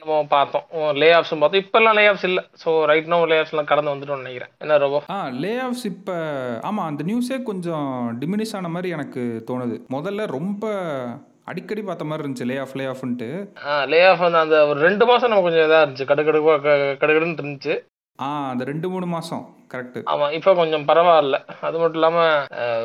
நம்ம 0.01 0.15
பார்த்தோம். 0.33 0.65
லே 1.01 1.09
ஆஃப்ஸும் 1.17 1.41
பார்த்தோம். 1.41 1.61
இப்போல்லாம் 1.63 1.97
லே 1.99 2.03
ஆஃப்ஸ் 2.11 2.25
இல்லை. 2.29 2.43
ஸோ 2.63 2.69
ரைட் 2.91 3.09
நோ 3.13 3.19
லே 3.31 3.37
ஆஃப்ஸ்லாம் 3.41 3.69
கடந்து 3.69 3.93
வந்துட்டோம்னு 3.93 4.23
நினைக்கிறேன். 4.23 4.51
என்ன 4.63 4.77
ரொம்ப 4.83 4.99
ஆ 5.15 5.17
லே 5.43 5.53
ஆஃப்ஸ் 5.65 5.85
இப்போ 5.91 6.15
ஆமாம் 6.69 6.87
அந்த 6.89 7.03
நியூஸே 7.09 7.37
கொஞ்சம் 7.49 7.89
டிமினிஷ் 8.23 8.55
ஆன 8.59 8.71
மாதிரி 8.75 8.91
எனக்கு 8.97 9.23
தோணுது. 9.51 9.77
முதல்ல 9.95 10.25
ரொம்ப 10.37 10.73
அடிக்கடி 11.51 11.81
பார்த்த 11.81 12.09
மாதிரி 12.09 12.25
இருந்துச்சு 12.25 12.49
லே 12.49 12.57
ஆஃப் 12.65 12.75
லே 12.79 12.87
ஆஃப்ன்ட்டு 12.93 13.29
லே 13.93 14.01
ஆஃப் 14.09 14.25
வந்து 14.25 14.41
அந்த 14.43 14.57
ஒரு 14.71 14.79
ரெண்டு 14.87 15.05
மாதம் 15.11 15.33
நம்ம 15.33 15.45
கொஞ்சம் 15.47 15.65
இதாக 15.67 15.85
இருந்துச்சு. 15.85 16.09
கடுக்கடுப்பா 16.11 16.57
கடுக்கடுன்னு 17.01 17.41
இருந்துச்சு. 17.41 17.75
ஆ 18.21 18.27
அந்த 18.51 18.63
ரெண்டு 18.69 18.87
மூணு 18.93 19.07
மாதம் 19.15 19.43
கரெக்டு 19.71 19.99
ஆமாம் 20.11 20.33
இப்போ 20.37 20.51
கொஞ்சம் 20.59 20.85
பரவாயில்ல. 20.89 21.37
அது 21.67 21.77
மட்டும் 21.81 21.99
இல்லாமல் 21.99 22.33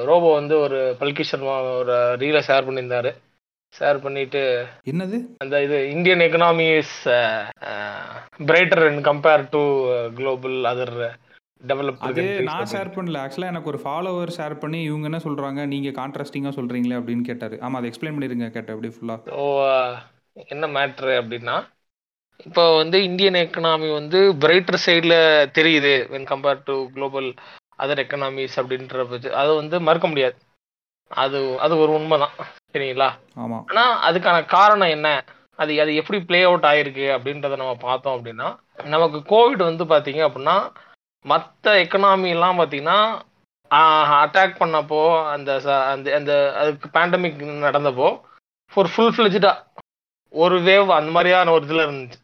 ரோபோ 0.09 0.29
வந்து 0.39 0.55
ஒரு 0.65 0.79
பல்கி 1.01 1.25
சர்மா 1.31 1.55
ஒரு 1.81 1.97
ரீலை 2.23 2.43
ஷேர் 2.49 2.67
பண்ணியிருந்தாரு. 2.69 3.11
ஷேர் 3.75 3.99
பண்ணிட்டு 4.05 4.43
என்னது? 4.91 5.19
அந்த 5.45 5.57
இது 5.67 5.79
Indian 5.95 6.25
economy 6.27 6.67
is 6.81 6.97
brighter 8.51 8.85
in 8.91 9.03
compare 9.09 9.45
to 9.55 9.63
global 10.19 10.59
other 10.73 10.97
develop 11.63 12.03
அது 12.09 12.25
நான் 12.49 12.73
ஷேர் 12.75 12.95
பண்ணல. 12.97 13.21
ஆக்சுவலாக 13.25 13.53
எனக்கு 13.55 13.71
ஒரு 13.73 13.81
ஃபாலோவர் 13.85 14.37
ஷேர் 14.39 14.55
பண்ணி 14.63 14.81
இவங்க 14.89 15.09
என்ன 15.11 15.21
சொல்கிறாங்க 15.27 15.61
நீங்கள் 15.75 15.99
கான்ட்ராஸ்டிங்காக 16.01 16.57
சொல்கிறீங்களே 16.59 16.99
அப்படின்னு 17.01 17.29
கேட்டார். 17.31 17.57
ஆமாம் 17.65 17.79
அதை 17.81 17.91
எக்ஸ்பிளைன் 17.91 18.17
பண்ணிடுங்க 18.17 18.49
கேட்டேன் 18.57 18.77
அப்படியே 18.77 18.97
ஃபுல்லாக 18.97 19.33
ஸோ 19.33 19.45
என்ன 20.55 20.67
மேட்ரு 20.77 21.15
அப்படின்னா 21.21 21.57
இப்போ 22.41 22.65
வந்து 22.77 22.97
இந்தியன் 23.09 23.39
எக்கனாமி 23.43 23.89
வந்து 23.93 24.19
பிரைட்டர் 24.43 24.83
சைடில் 24.85 25.17
தெரியுது 25.59 25.95
when 26.13 26.29
compare 26.31 26.67
to 26.69 26.75
global 26.95 27.29
other 27.79 28.03
economies 28.05 28.57
அப்படின்ற 28.61 29.05
பட்ச 29.09 29.33
அதை 29.41 29.53
வந்து 29.61 29.77
மறுக்க 29.89 30.07
முடியாது. 30.07 30.37
அது 31.11 31.39
அது 31.65 31.75
ஒரு 31.83 31.91
உண்மை 31.99 32.17
தான் 32.19 32.35
சரிங்களா 32.69 33.09
ஆனால் 33.71 33.93
அதுக்கான 34.09 34.39
காரணம் 34.55 34.95
என்ன? 34.97 35.09
அது 35.59 35.73
அது 35.83 35.93
எப்படி 36.01 36.19
ப்ளே 36.29 36.41
அவுட் 36.45 36.67
ஆயிருக்கு 36.71 37.07
அப்படின்றத 37.17 37.59
நம்ம 37.61 37.75
பார்த்தோம் 37.85 38.17
அப்படின்னா 38.17 38.49
நமக்கு 38.95 39.19
கோவிட் 39.31 39.63
வந்து 39.69 39.85
பார்த்தீங்க 39.93 40.23
அப்படின்னா 40.27 40.57
மற்ற 41.25 41.75
எக்கனாமிலாம் 41.85 42.59
பார்த்தீங்கன்னா 42.61 42.99
அட்டாக் 44.19 44.61
பண்ணப்போ 44.61 45.01
அந்த 45.35 45.51
அந்த 45.93 46.09
அந்த 46.19 46.33
அதுக்கு 46.61 46.89
பேண்டமிக் 46.97 47.41
நடந்தப்போ 47.67 48.09
ஒரு 48.73 48.89
ஃபுல் 48.93 49.15
ஃப்ளெஜ்டா 49.15 49.53
ஒரு 50.35 50.57
வேவ் 50.69 50.89
அந்த 50.99 51.11
மாதிரியான 51.11 51.53
ஒரு 51.53 51.65
இதில் 51.65 51.85
இருந்துச்சு. 51.87 52.19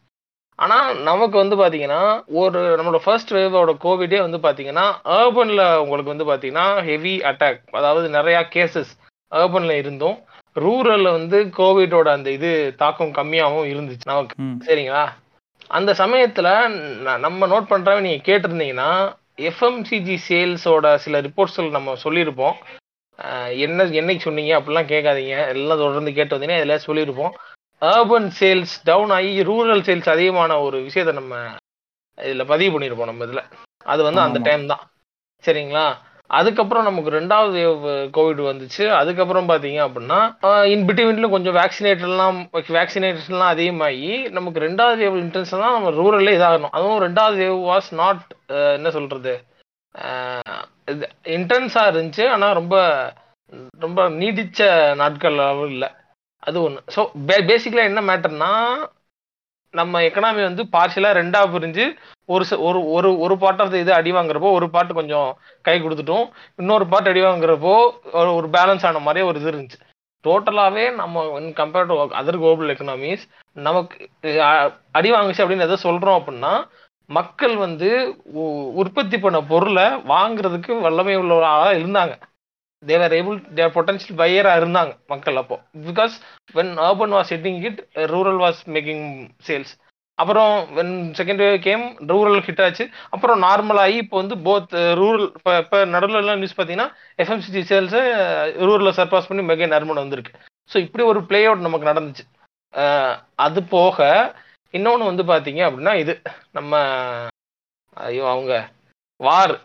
ஆனால் 0.63 0.89
நமக்கு 1.03 1.37
வந்து 1.39 1.57
பார்த்தீங்கன்னா 1.57 2.01
ஒரு 2.41 2.61
நம்மளோட 2.79 3.01
ஃபர்ஸ்ட் 3.05 3.33
வேவோட 3.37 3.73
கோவிடே 3.85 4.19
வந்து 4.25 4.39
பார்த்தீங்கன்னா 4.45 4.85
ஏர்பனில் 5.19 5.63
உங்களுக்கு 5.83 6.15
வந்து 6.15 6.27
பார்த்தீங்கன்னா 6.29 6.67
ஹெவி 6.89 7.15
அட்டாக் 7.31 7.63
அதாவது 7.81 8.09
நிறையா 8.19 8.43
கேசஸ் 8.55 8.93
ஏர்பனில் 9.33 9.81
இருந்தும் 9.83 10.17
ரூரலில் 10.57 11.17
வந்து 11.17 11.39
கோவிடோட 11.59 12.09
அந்த 12.17 12.29
இது 12.31 12.51
தாக்கம் 12.83 13.17
கம்மியாகவும் 13.19 13.69
இருந்துச்சு 13.73 14.11
நமக்கு. 14.11 14.35
சரிங்களா? 14.67 15.05
அந்த 15.71 15.91
சமயத்துல 16.03 16.49
நம்ம 17.25 17.47
நோட் 17.47 17.71
பண்றவங்க 17.71 18.07
நீங்க 18.07 18.23
கேட்டிருந்தீங்கன்னா 18.29 18.91
எஃப்எம்சிஜி 19.51 20.17
சேல்ஸோட 20.29 20.87
சில 21.05 21.21
ரிப்போர்ட்ஸ்கள் 21.27 21.77
நம்ம 21.77 21.95
சொல்லியிருப்போம். 22.05 22.57
என்ன 23.65 23.85
என்னைக்கு 24.01 24.27
சொன்னீங்க 24.27 24.53
அப்படிலாம் 24.59 24.93
கேட்காதீங்க. 24.93 25.37
எல்லாம் 25.55 25.83
தொடர்ந்து 25.85 26.13
கேட்டு 26.19 26.35
வந்தீங்கன்னா 26.35 26.61
இதெல்லாம் 26.61 26.87
சொல்லியிருப்போம். 26.89 27.33
அர்பன் 27.83 28.29
சேல்ஸ் 28.41 28.75
டவுன் 28.89 29.13
ஆகி 29.17 29.31
ரூரல் 29.51 29.85
சேல்ஸ் 29.87 30.09
அதிகமான 30.15 30.61
ஒரு 30.61 30.79
விஷயத்த 30.87 31.13
நம்ம 31.13 31.35
இதுல 32.19 32.45
பதிவு 32.53 32.71
பண்ணியிருப்போம் 32.73 33.11
நம்ம 33.11 33.25
இதுல. 33.29 33.43
அது 33.93 34.01
வந்து 34.03 34.21
அந்த. 34.21 34.39
டைம் 34.49 34.65
தான். 34.73 34.83
சரிங்களா? 35.45 35.85
அதுக்கப்புறம் 36.39 36.87
நமக்கு 36.89 37.11
ரெண்டாவது 37.11 37.61
கோவிட் 38.17 38.43
வந்துச்சு. 38.51 38.85
அதுக்கப்புறம் 38.99 39.49
பார்த்தீங்க 39.49 39.81
அப்படின்னா 39.87 40.21
இன் 40.75 40.85
பிட்வீன்ல 40.89 41.29
கொஞ்சம் 41.35 41.57
வேக்சினேட்டர்லாம் 41.59 42.39
வேக்சினேஷன்லாம் 42.77 43.53
அதிகமாகி 43.55 44.13
நமக்கு 44.37 44.61
ரெண்டாவது 44.67 45.01
வேவ் 45.03 45.19
இன்டென்ஷன் 45.25 45.65
தான் 45.65 45.77
நம்ம 45.77 45.91
ரூரல்ல 46.01 46.37
இதாகணும். 46.39 46.75
அதுவும் 46.79 47.03
ரெண்டாவது 47.07 47.37
வேவ் 47.43 47.61
வாஸ் 47.73 47.91
நாட் 48.03 48.23
என்ன 48.77 48.91
சொல்றது? 48.99 49.35
இன்டென்ஸாக 51.37 51.93
இருந்துச்சு. 51.93 52.27
ஆனால் 52.37 52.57
ரொம்ப 52.61 52.77
ரொம்ப 53.87 54.09
நீடிச்ச 54.21 54.61
நாட்கள் 55.03 55.39
அளவு 55.39 55.67
இல்லை. 55.73 55.91
அது 56.43 56.63
ஒன்று 56.63 56.81
ஸோ 56.97 57.01
பே 57.27 57.37
பேசிக்கலாக 57.43 57.89
என்ன 57.91 58.01
மேட்டர்னா 58.01 58.51
நம்ம 59.75 60.01
எக்கனாமி 60.01 60.43
வந்து 60.43 60.63
பார்ஷியலாக 60.73 61.19
ரெண்டாக 61.19 61.53
பிரிஞ்சு 61.55 61.85
ஒரு 62.29 62.45
ச- 62.51 62.59
ஒரு 62.61 62.81
ஒரு 62.97 63.19
ஒரு 63.19 63.35
பார்ட் 63.39 63.61
ஆஃப் 63.61 63.75
இது 63.75 63.93
அடி 63.95 64.13
வாங்குறப்போ 64.13 64.51
ஒரு 64.53 64.71
பார்ட் 64.71 64.93
கொஞ்சம் 64.93 65.29
கை 65.63 65.77
கொடுத்துட்டோம். 65.81 66.27
இன்னொரு 66.57 66.87
பார்ட் 66.87 67.09
அடி 67.09 67.21
வாங்குறப்போ 67.21 67.73
ஒரு 68.37 68.49
பேலன்ஸ் 68.57 68.87
ஆன 68.87 68.99
மாதிரி 68.99 69.25
ஒரு 69.27 69.41
இது 69.41 69.51
இருந்துச்சு. 69.53 69.79
டோட்டலாகவே 70.25 70.85
நம்ம 70.95 71.23
compared 71.61 71.91
to 71.91 71.97
other 72.21 72.39
global 72.39 72.73
economies 72.75 73.25
நமக்கு 73.57 73.97
அடி 74.93 75.11
வாங்குச்சு 75.13 75.43
அப்படின்னு 75.43 75.67
எதை 75.69 75.77
சொல்கிறோம் 75.87 76.19
அப்படின்னா 76.21 76.53
மக்கள் 77.11 77.57
வந்து 77.57 77.89
உற்பத்தி 78.83 79.19
பண்ண 79.19 79.39
பொருளை 79.43 79.87
வாங்குறதுக்கு 80.13 80.81
வல்லமை 80.81 81.17
உள்ளவர்களாக 81.17 81.81
இருந்தாங்க. 81.83 82.15
தேவர் 82.91 83.15
ஏபிள் 83.19 83.39
தேர் 83.59 83.75
பொட்டன்ஷியல் 83.77 84.19
பையராக 84.21 84.61
இருந்தாங்க 84.61 84.93
மக்கள் 85.13 85.41
அப்போ. 85.43 85.57
Because 85.89 86.15
when 86.59 86.75
urban 86.89 87.15
was 87.17 87.33
hitting 87.35 87.61
it 87.69 87.81
rural 88.15 88.41
was 88.45 88.61
making 88.77 89.07
sales 89.49 89.73
அப்புறம் 90.19 90.55
when 90.77 90.95
second 91.19 91.43
wave 91.43 91.57
came 91.67 91.85
rural 92.11 92.41
hit 92.47 92.63
ஆச்சு. 92.65 92.85
அப்புறம் 93.15 93.39
நார்மல் 93.47 93.81
ஆகி 93.85 93.97
இப்போ 94.05 94.17
வந்து 94.23 94.37
போத் 94.47 94.75
ரூரல் 95.01 95.27
uh, 95.27 95.37
இப்போ 95.39 95.53
இப்போ 95.63 95.79
நடுவில் 95.95 96.21
எல்லாம் 96.21 96.41
நியூஸ் 96.41 96.57
பார்த்தீங்கன்னா 96.59 96.89
எஃப்எம்சிஜி 97.23 97.63
சேல்ஸை 97.71 98.03
ரூரலில் 98.67 98.97
சர்பாஸ் 98.99 99.29
பண்ணி 99.31 99.45
மெகே 99.51 99.69
நறுமணம் 99.75 100.05
வந்திருக்கு. 100.05 100.35
ஸோ 100.71 100.77
இப்படி 100.87 101.05
ஒரு 101.13 101.23
பிளே 101.31 101.41
அவுட் 101.47 101.67
நமக்கு 101.67 101.91
நடந்துச்சு. 101.91 102.25
Uh, 102.75 103.13
அது 103.47 103.61
போக 103.77 103.99
இன்னொன்று 104.75 105.11
வந்து 105.11 105.25
பார்த்தீங்க 105.33 105.63
அப்படின்னா 105.69 105.95
இது. 106.03 106.15
நம்ம 106.59 106.73
ஐயோ 107.97 108.25
அவங்க 108.35 108.53
வார். 109.21 109.57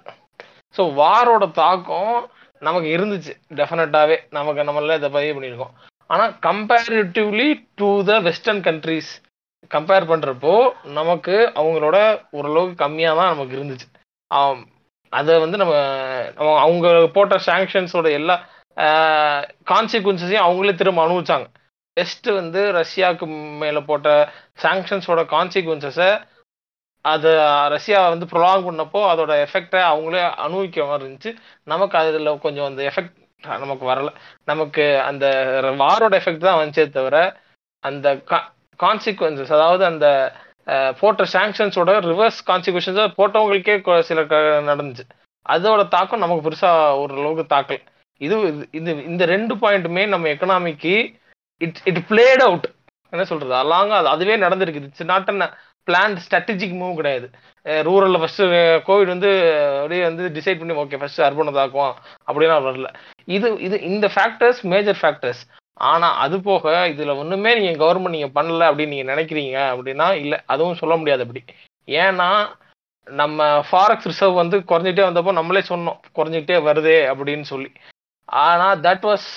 ஸோ 0.76 0.84
வாரோட 1.02 1.46
தாக்கம் 1.62 2.16
நமக்கு 2.60 2.98
இருந்துச்சு 2.98 3.34
டெஃபினட்டாவே 3.54 4.18
நமக்கு 4.30 4.64
நம்மள 4.64 4.96
இதை 4.96 5.10
பதிவு 5.10 5.42
பண்ணியிருக்கோம். 5.42 5.72
ஆனால் 6.08 6.32
comparatively 6.32 7.68
to 7.76 8.04
the 8.04 8.20
western 8.20 8.62
countries 8.62 9.24
compare 9.74 10.06
பண்ணுறப்போ 10.06 10.72
நமக்கு 10.84 11.52
அவங்களோட 11.56 12.26
ஓரளவுக்கு 12.32 12.86
கம்மியாக 12.86 13.16
தான் 13.16 13.38
நமக்கு 13.38 13.58
இருந்துச்சு. 13.58 13.96
அதை 15.10 15.40
வந்து 15.40 15.58
நம்ம 15.58 15.76
நம்ம- 16.36 16.60
அவங்க 16.60 17.10
போட்ட 17.14 17.36
சாங்ஷன்ஸோட 17.46 18.12
எல்லா 18.12 18.46
கான்சிக்வன்சஸையும் 19.66 20.48
அவங்களே 20.48 20.76
திரும்ப 20.76 21.08
அனுபவிச்சாங்க. 21.08 21.46
வெஸ்ட் 21.94 22.26
வந்து 22.26 22.72
ரஷ்யாவுக்கு 22.72 23.58
மேலே 23.58 23.80
போட்ட 23.80 24.32
சாங்ஷன்ஸோட 24.62 25.24
கான்சிக்வன்சஸை 25.26 26.24
அது 27.08 27.36
ரஷ்யா 27.70 28.10
வந்து 28.10 28.26
ப்ரொலாங் 28.26 28.66
பண்ணப்போ 28.68 28.98
அதோட 28.98 29.48
எஃபெக்டை 29.48 29.80
அவங்களே 29.92 30.36
அனுபவிக்க 30.36 30.86
மாதிரி 30.86 31.08
இருந்துச்சு. 31.08 31.36
நமக்கு 31.64 31.98
அதில் 31.98 32.40
கொஞ்சம் 32.40 32.66
அந்த 32.66 32.84
எஃபெக்ட் 32.84 33.14
நமக்கு 33.58 33.86
வரல. 33.86 34.14
நமக்கு 34.46 35.00
அந்த 35.00 35.28
வாரோட 35.64 36.20
எஃபெக்ட் 36.20 36.38
தான் 36.38 36.68
வந்துச்சே 36.68 36.90
தவிர 36.90 37.40
அந்த 37.80 38.16
கான்சிக்வன்சஸ் 38.84 39.54
அதாவது 39.54 39.86
அந்த 39.86 40.34
போட்ட 41.00 41.24
சாங்ஷன்ஸோட 41.24 41.92
ரிவர்ஸ் 42.00 42.40
கான்சிக்வன்சஸ் 42.48 43.14
போட்டவங்களுக்கே 43.18 44.00
சில 44.00 44.24
க- 44.24 44.36
நடந்துச்சு. 44.36 45.08
அதோட 45.50 45.88
தாக்கம் 45.88 46.20
நமக்கு 46.20 46.50
பெருசாக 46.50 46.90
ஓரளவுக்கு 46.90 47.56
தாக்கல. 47.56 47.82
இது 48.18 48.38
இது- 48.38 48.68
இது 48.72 49.04
இந்த 49.04 49.26
ரெண்டு 49.26 49.56
பாயிண்ட்டுமே 49.56 50.08
நம்ம 50.08 50.28
எக்கனாமிக்கு 50.28 51.16
இட் 51.58 51.78
இட் 51.84 51.98
பிளேட் 52.10 52.42
அவுட் 52.42 52.76
என்ன 53.10 53.26
சொல்றது? 53.26 53.54
அலாங்க 53.54 53.90
அது 53.90 54.08
அதுவே 54.08 54.38
நடந்திருக்கு 54.38 54.84
it's 54.84 55.04
not 55.04 55.30
unplanned 55.88 56.22
strategic 56.26 56.76
move 56.82 57.00
கிடையாது. 57.00 57.28
ரூரலில் 57.88 58.22
ஃபஸ்ட்டு 58.22 58.46
கோவிட் 58.88 59.14
வந்து 59.14 59.32
அப்படியே 59.80 60.02
வந்து 60.10 60.26
டிசைட் 60.38 60.60
பண்ணி 60.60 60.76
ஓகே 60.84 61.00
ஃபஸ்ட்டு 61.02 61.26
அர்பனை 61.28 61.54
தாக்குவோம். 61.60 61.96
அப்படிலாம் 62.28 62.68
வரல. 62.68 62.90
இது 63.38 63.48
இது 63.68 63.78
இந்த 63.92 64.08
ஃபேக்டர்ஸ் 64.16 64.62
மேஜர் 64.74 65.00
ஃபேக்டர்ஸ் 65.02 65.42
ஆனால் 65.90 66.16
அது 66.26 66.36
போக 66.48 66.76
இதில் 66.92 67.18
ஒன்றுமே 67.22 67.52
நீங்கள் 67.58 67.82
கவர்மெண்ட் 67.82 68.16
நீங்கள் 68.18 68.36
பண்ணல 68.38 68.70
அப்படின்னு 68.70 68.94
நீங்கள் 68.96 69.12
நினைக்கிறீங்க 69.14 69.58
அப்படின்னா 69.74 70.08
இல்லை 70.22 70.38
அதுவும் 70.54 70.80
சொல்ல 70.82 70.96
முடியாது 71.02 71.26
அப்படி. 71.26 71.44
ஏன்னா 71.88 72.30
நம்ம 73.08 73.46
ஃபாரக்ஸ் 73.68 74.08
ரிசர்வ் 74.12 74.42
வந்து 74.42 74.58
குறைஞ்சிட்டே 74.70 75.04
வந்தப்போ 75.08 75.34
நம்மளே 75.38 75.62
சொன்னோம் 75.70 76.00
குறைஞ்சிட்டே 76.18 76.58
வருதே 76.70 76.98
அப்படின்னு 77.12 77.46
சொல்லி. 77.52 77.70
ஆனால் 78.30 78.80
தட் 78.86 79.06
வாஸ் 79.10 79.28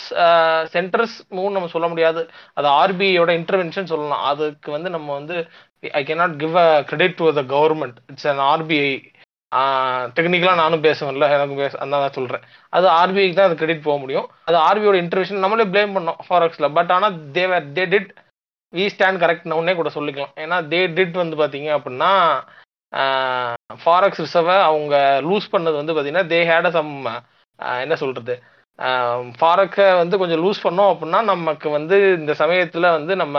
சென்டர்ஸ் 0.73 1.17
மூவ் 1.37 1.55
நம்ம 1.57 1.69
சொல்ல 1.75 1.89
முடியாது. 1.93 2.23
அது 2.59 2.69
ஆர்பிஐயோட 2.81 3.31
இன்டர்வென்ஷன் 3.41 3.91
சொல்லலாம். 3.93 4.25
அதுக்கு 4.31 4.71
வந்து 4.77 4.91
நம்ம 4.97 5.09
வந்து 5.19 5.37
I 5.83 6.03
cannot 6.09 6.37
give 6.43 6.57
a 6.65 6.69
credit 6.89 7.17
to 7.21 7.27
the 7.39 7.43
government 7.55 7.99
it's 8.13 8.29
an 8.33 8.43
RBI 8.53 8.91
டெக்னிக்கலாக 10.17 10.61
நானும் 10.63 10.85
பேசுவேன்ல 10.87 11.29
எனக்கும் 11.37 11.61
பேச 11.63 11.73
அந்த 11.85 12.01
தான் 12.03 12.17
சொல்கிறேன் 12.19 12.45
அது 12.73 12.87
ஆர்பிஐக்கு 12.99 13.37
தான் 13.39 13.49
அது 13.49 13.61
கிரெடிட் 13.63 13.87
போக 13.87 13.97
முடியும். 14.03 14.27
அது 14.49 14.57
ஆர்பிஐயோட 14.67 14.99
இன்டர்வென்ஷன் 15.03 15.43
நம்மளே 15.45 15.67
பிளேம் 15.73 15.95
பண்ணோம் 15.97 16.21
ஃபாரெக்ஸில் 16.27 16.75
பட் 16.77 16.93
ஆனால் 16.97 17.17
they were 17.39 17.67
they 17.79 17.85
did 17.95 18.11
we 18.73 18.85
stand 18.95 19.23
correct 19.23 19.57
ஒன்னே 19.59 19.75
கூட 19.81 19.91
சொல்லிக்கலாம். 19.97 20.35
ஏன்னா 20.45 20.59
தே 20.73 20.81
டிட் 20.99 21.17
வந்து 21.23 21.37
பார்த்தீங்க 21.41 21.71
அப்படின்னா 21.79 22.13
ஃபாரெக்ஸ் 23.83 24.23
ரிசர்வை 24.25 24.57
அவங்க 24.69 24.95
லூஸ் 25.29 25.53
பண்ணது 25.55 25.77
வந்து 25.81 25.95
பார்த்தீங்கன்னா 25.95 26.31
தே 26.35 26.41
ஹேட் 26.51 26.71
சம் 26.79 26.95
என்ன 27.85 27.95
சொல்கிறது 28.03 28.35
ஃபாரக்கை 29.41 29.87
வந்து 30.03 30.17
கொஞ்சம் 30.21 30.43
லூஸ் 30.45 30.65
பண்ணோம் 30.67 30.91
அப்படின்னா 30.93 31.21
நமக்கு 31.33 31.69
வந்து 31.79 31.97
இந்த 32.21 32.33
சமயத்தில் 32.43 32.95
வந்து 32.97 33.13
நம்ம 33.17 33.39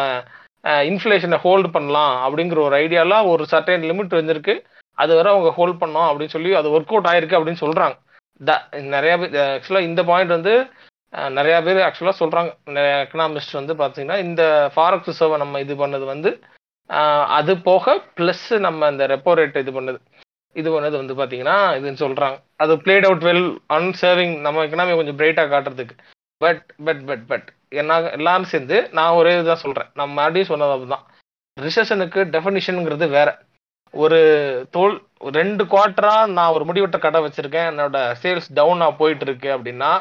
இன்ஃப்ளேஷனை 0.90 1.38
ஹோல்டு 1.46 1.70
பண்ணலாம் 1.76 2.14
அப்படிங்கிற 2.26 2.60
ஒரு 2.68 2.76
ஐடியாலாம் 2.84 3.28
ஒரு 3.34 3.44
சர்டைன் 3.52 3.88
லிமிட் 3.90 4.20
வந்திருக்கு. 4.20 4.56
அது 4.98 5.12
வரை 5.16 5.30
அவங்க 5.34 5.50
ஹோல்ட் 5.58 5.82
பண்ணோம் 5.82 6.08
அப்படின்னு 6.10 6.36
சொல்லி 6.36 6.52
அது 6.60 6.70
ஒர்க் 6.78 6.94
அவுட் 6.94 7.10
ஆயிருக்கு 7.12 7.38
அப்படின்னு 7.38 7.64
சொல்கிறாங்க 7.66 7.96
த 8.42 8.54
நிறைய 8.94 9.14
பேர் 9.22 9.36
ஆக்சுவலாக 9.56 9.88
இந்த 9.90 10.02
பாயிண்ட் 10.10 10.36
வந்து 10.38 10.54
நிறையா 11.14 11.38
நிறைய 11.38 11.56
பேர் 11.66 11.80
ஆக்சுவலாக 11.86 12.20
சொல்கிறாங்க 12.20 12.52
நிறைய 12.78 12.94
எக்கனாமிஸ்ட் 13.06 13.58
வந்து 13.60 13.74
பார்த்தீங்கன்னா 13.82 14.18
இந்த 14.28 14.44
ஃபாரக்ஸ் 14.74 15.10
ரிசர்வை 15.12 15.38
நம்ம 15.38 15.60
இது 15.60 15.74
பண்ணது 15.82 16.06
வந்து 16.14 16.32
அது 17.40 17.54
போக 17.68 17.96
ப்ளஸ் 18.18 18.48
நம்ம 18.66 18.90
இந்த 18.94 19.04
ரெப்போ 19.08 19.34
ரேட் 19.40 19.62
இது 19.64 19.72
பண்ணது. 19.72 20.00
இது 20.56 20.70
பண்ணது 20.74 20.96
வந்து 21.02 21.16
பார்த்தீங்கன்னா 21.20 21.58
இதுன்னு 21.80 22.04
சொல்கிறாங்க 22.06 22.38
அது 22.56 22.74
பிளேட் 22.76 23.08
அவுட் 23.10 23.26
வெல் 23.30 23.46
அன்சர்விங் 23.78 24.34
நம்ம 24.46 24.64
எக்கனாமி 24.66 24.96
கொஞ்சம் 25.00 25.20
பிரைட்டாக 25.22 25.52
காட்டுறதுக்கு. 25.54 25.96
பட் 26.42 26.64
பட் 26.88 27.04
பட் 27.10 27.26
பட் 27.32 27.48
என்ன 27.72 27.98
எல்லாம் 28.18 28.52
சேர்ந்து 28.52 28.78
நான் 28.98 29.18
ஒரே 29.20 29.32
இதுதான் 29.36 29.64
சொல்கிறேன் 29.64 29.90
நான் 30.00 30.16
மறுபடியும் 30.18 30.52
சொன்னது 30.52 30.88
தான் 30.94 31.06
ரிசெஷனுக்கு 31.58 32.22
டெஃபினிஷனுங்கிறது 32.36 33.06
வேற. 33.18 33.30
ஒரு 33.94 34.20
தோல் 34.76 34.96
ரெண்டு 35.38 35.64
குவார்ட்டராக 35.72 36.30
நான் 36.38 36.54
ஒரு 36.56 36.64
முடிவெட்ட 36.70 36.98
கடை 37.00 37.20
வச்சுருக்கேன். 37.24 37.70
என்னோட 37.72 37.98
சேல்ஸ் 38.22 38.48
டவுனாக 38.60 38.98
போயிட்டு 39.02 39.26
இருக்கு 39.28 39.50
அப்படின்னா 39.56 39.92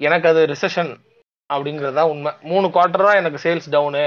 எனக்கு 0.00 0.28
அது 0.32 0.40
ரிசெஷன் 0.52 0.92
அப்படிங்கிறது 1.50 1.96
தான் 1.98 2.10
உண்மை. 2.14 2.32
மூணு 2.50 2.66
குவார்ட்டரா 2.74 3.12
எனக்கு 3.20 3.38
சேல்ஸ் 3.44 3.68
டவுனு 3.76 4.04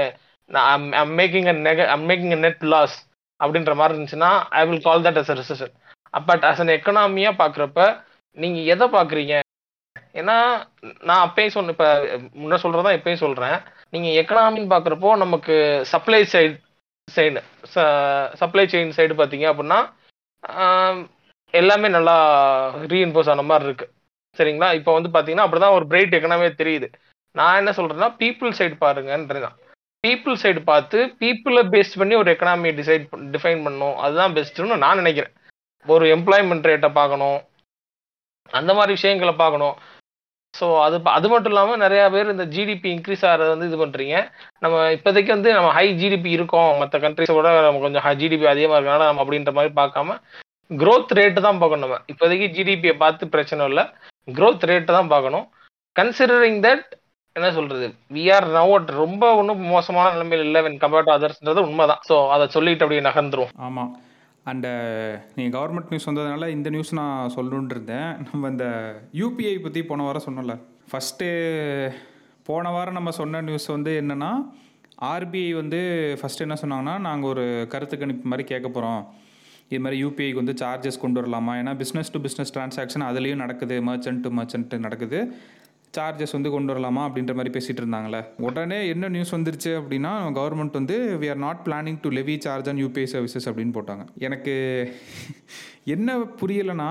நான் 0.50 0.68
I'm 1.02 1.14
making 1.20 1.48
a 1.52 1.56
நெக 1.66 1.86
I'm 1.94 2.06
making 2.10 2.34
a 2.36 2.40
net 2.46 2.64
loss 2.72 2.96
அப்படின்ற 3.40 3.72
மாதிரி 3.74 3.94
இருந்துச்சுன்னா 3.94 4.30
I 4.60 4.62
will 4.68 4.84
call 4.88 5.04
that 5.06 5.20
as 5.22 5.32
a 5.34 5.38
recession 5.40 5.72
but 6.28 6.44
as 6.50 6.60
an 6.60 6.74
எக்கனாமியாக 6.76 7.40
பார்க்குறப்ப 7.42 7.86
நீங்கள் 8.36 8.68
எதை 8.74 8.86
பார்க்குறீங்க 8.96 9.34
ஏன்னா 10.20 10.36
நான் 11.08 11.24
அப்பயும் 11.26 11.54
சொன்ன 11.56 11.72
இப்போ 11.74 11.88
முன்ன 12.40 12.58
சொல்றதா 12.64 12.90
இப்பயும் 12.96 13.22
சொல்றேன். 13.24 13.56
நீங்க 13.94 14.08
எக்கனாமின்னு 14.20 14.72
பாக்குறப்போ 14.74 15.10
நமக்கு 15.22 15.54
supply 15.92 16.22
side 16.34 16.54
side 17.08 17.40
supply 18.40 18.64
chain 18.72 18.96
side 18.98 19.14
பார்த்தீங்க 19.20 19.46
அப்படின்னா 19.52 19.80
எல்லாமே 21.60 21.88
நல்லா 21.96 22.16
ரீஇன்போஸ் 22.92 23.30
ஆன 23.32 23.42
மாதிரி 23.50 23.66
இருக்கு. 23.68 23.86
சரிங்களா? 24.38 24.68
இப்போ 24.78 24.90
வந்து 24.96 25.10
பார்த்திங்கன்னா 25.14 25.46
அப்படி 25.46 25.62
தான் 25.62 25.76
ஒரு 25.78 25.86
பிரைட் 25.90 26.16
எக்கனாமியே 26.18 26.52
தெரியுது. 26.60 26.88
நான் 27.38 27.58
என்ன 27.60 27.70
சொல்றேன்னா 27.78 28.08
பீப்புள் 28.22 28.56
சைடு 28.58 28.76
பாருங்கன்றதான் 28.84 29.56
பீப்புள் 30.04 30.36
சைடு 30.42 30.60
பார்த்து 30.70 30.98
பீப்புளை 31.20 31.62
பேஸ்ட் 31.74 31.98
பண்ணி 32.00 32.14
ஒரு 32.20 32.30
எக்கனாமியை 32.34 32.72
டிசைட் 32.78 33.04
டிஃபைன் 33.34 33.60
பண்ணும் 33.66 33.96
அதுதான் 34.04 34.34
பெஸ்ட்டுன்னு 34.36 34.82
நான் 34.84 35.00
நினைக்கிறேன். 35.02 35.34
ஒரு 35.86 36.04
எம்ப்ளாய்மெண்ட் 36.16 36.68
ரேட்டை 36.70 36.90
பார்க்கணும். 37.00 37.38
அந்த 38.58 38.70
மாதிரி 38.78 38.96
விஷயங்களை 38.98 39.34
பார்க்கணும். 39.42 39.76
ஸோ 40.54 40.66
அது 40.84 40.96
அது 41.16 41.26
மட்டும் 41.32 41.52
இல்லாமல் 41.52 41.82
நிறையா 41.82 42.06
பேர் 42.14 42.32
இந்த 42.34 42.44
ஜிடிபி 42.54 42.88
இன்க்ரீஸ் 42.94 43.24
ஆகிறது 43.28 43.52
வந்து 43.52 43.68
இது 43.70 43.78
பண்ணுறீங்க 43.82 44.16
நம்ம 44.64 44.76
இப்போதைக்கு 44.96 45.30
வந்து 45.36 45.50
நம்ம 45.58 45.68
ஹை 45.76 45.86
ஜிடிபி 46.00 46.30
இருக்கோம். 46.38 46.70
மற்ற 46.80 46.98
கண்ட்ரிஸோட 47.04 47.50
நம்ம 47.66 47.82
கொஞ்சம் 47.84 48.18
ஜிடிபி 48.22 48.48
அதிகமாக 48.54 48.78
இருக்கனால 48.78 49.08
நம்ம 49.10 49.22
அப்படின்ற 49.24 49.52
மாதிரி 49.58 49.72
பார்க்காம 49.80 50.18
க்ரோத் 50.70 51.16
ரேட்டு 51.18 51.40
தான் 51.46 51.60
பார்க்கணும் 51.62 51.84
நம்ம. 51.86 51.98
இப்போதைக்கு 52.12 52.46
ஜிடிபியை 52.56 52.94
பார்த்து 53.04 53.32
பிரச்சனை 53.34 53.62
இல்லை. 53.70 53.84
க்ரோத் 54.28 54.68
ரேட்டு 54.70 54.90
தான் 54.98 55.12
பார்க்கணும். 55.14 55.46
கன்சிடரிங் 55.96 56.60
தட் 56.66 56.86
என்ன 57.36 57.48
சொல்றது? 57.58 57.86
வி 58.14 58.22
ஆர் 58.36 58.46
நவ் 58.56 58.72
ரொம்ப 59.02 59.24
ஒன்றும் 59.40 59.60
மோசமான 59.74 60.06
நிலைமையில் 60.14 60.46
இல்லை 60.46 60.60
வென் 60.66 60.80
கம்பேர்ட் 60.84 61.08
டு 61.08 61.16
அதர்ஸ்ன்றது 61.16 61.60
உண்மைதான். 61.68 62.02
ஸோ 62.08 62.16
அதை 62.34 62.46
சொல்லிட்டு 62.56 62.84
அப்படியே 62.84 63.04
நகர்ந்துரும். 63.08 63.52
ஆமாம் 63.68 63.92
அண்டு 64.50 64.70
நீங்கள் 65.34 65.54
கவர்மெண்ட் 65.56 65.90
நியூஸ் 65.90 66.08
வந்ததுனால 66.10 66.48
இந்த 66.48 66.68
நியூஸ் 66.70 66.90
நான் 66.94 67.32
சொல்லணுன்னு 67.36 67.74
இருந்தேன். 67.74 68.08
நம்ம 68.28 68.48
இந்த 68.48 68.66
யூபிஐ 69.20 69.52
பற்றி 69.62 69.82
போன 69.90 70.02
வாரம் 70.02 70.24
சொன்னோம்ல. 70.26 70.54
ஃபஸ்ட்டு 70.90 71.28
போன 72.48 72.70
வாரம் 72.70 72.98
நம்ம 72.98 73.10
சொன்ன 73.20 73.42
நியூஸ் 73.48 73.66
வந்து 73.66 73.92
என்னென்னா 74.00 74.30
ஆர்பிஐ 75.12 75.52
வந்து 75.54 75.80
ஃபஸ்ட்டு 76.20 76.44
என்ன 76.46 76.56
சொன்னாங்கன்னா 76.62 76.96
நாங்கள் 77.08 77.30
ஒரு 77.30 77.44
கருத்து 77.68 77.98
கணிப்பு 77.98 78.28
மாதிரி 78.28 78.48
கேட்க 78.48 78.68
போகிறோம் 78.68 79.02
இது 79.68 79.80
மாதிரி 79.84 79.98
யூபிஐக்கு 80.04 80.40
வந்து 80.40 80.54
சார்ஜஸ் 80.62 81.02
கொண்டு 81.02 81.18
வரலாமா? 81.22 81.52
ஏன்னா 81.60 81.72
பிஸ்னஸ் 81.82 82.12
டு 82.12 82.20
பிஸ்னஸ் 82.20 82.52
டிரான்சாக்ஷன் 82.56 83.04
அதுலேயும் 83.10 83.42
நடக்குது. 83.44 83.76
மர்ச்சன்ட் 83.88 84.20
டு 84.20 84.30
மர்ச்சன்ட் 84.38 84.74
நடக்குது. 84.86 85.20
சார்ஜஸ் 85.98 86.32
வந்து 86.32 86.50
கொண்டு 86.50 86.74
வரலாமா 86.74 87.02
அப்படின்ற 87.08 87.34
மாதிரி 87.38 87.50
பேசிகிட்டு 87.56 87.82
இருந்தாங்களே 87.82 88.20
உடனே 88.46 88.78
என்ன 88.88 89.08
நியூஸ் 89.08 89.34
வந்துருச்சு 89.34 89.72
அப்படின்னா 89.80 90.12
கவர்மெண்ட் 90.38 90.78
வந்து 90.80 90.96
we 91.20 91.28
are 91.28 91.42
not 91.46 91.60
planning 91.64 91.98
to 92.02 92.10
levy 92.10 92.36
charge 92.40 92.68
on 92.68 92.80
UPI 92.84 93.06
services 93.14 93.48
அப்படின்னு 93.48 93.74
போட்டாங்க. 93.78 94.04
எனக்கு 94.28 94.54
என்ன 95.86 96.10
புரியலைன்னா 96.40 96.90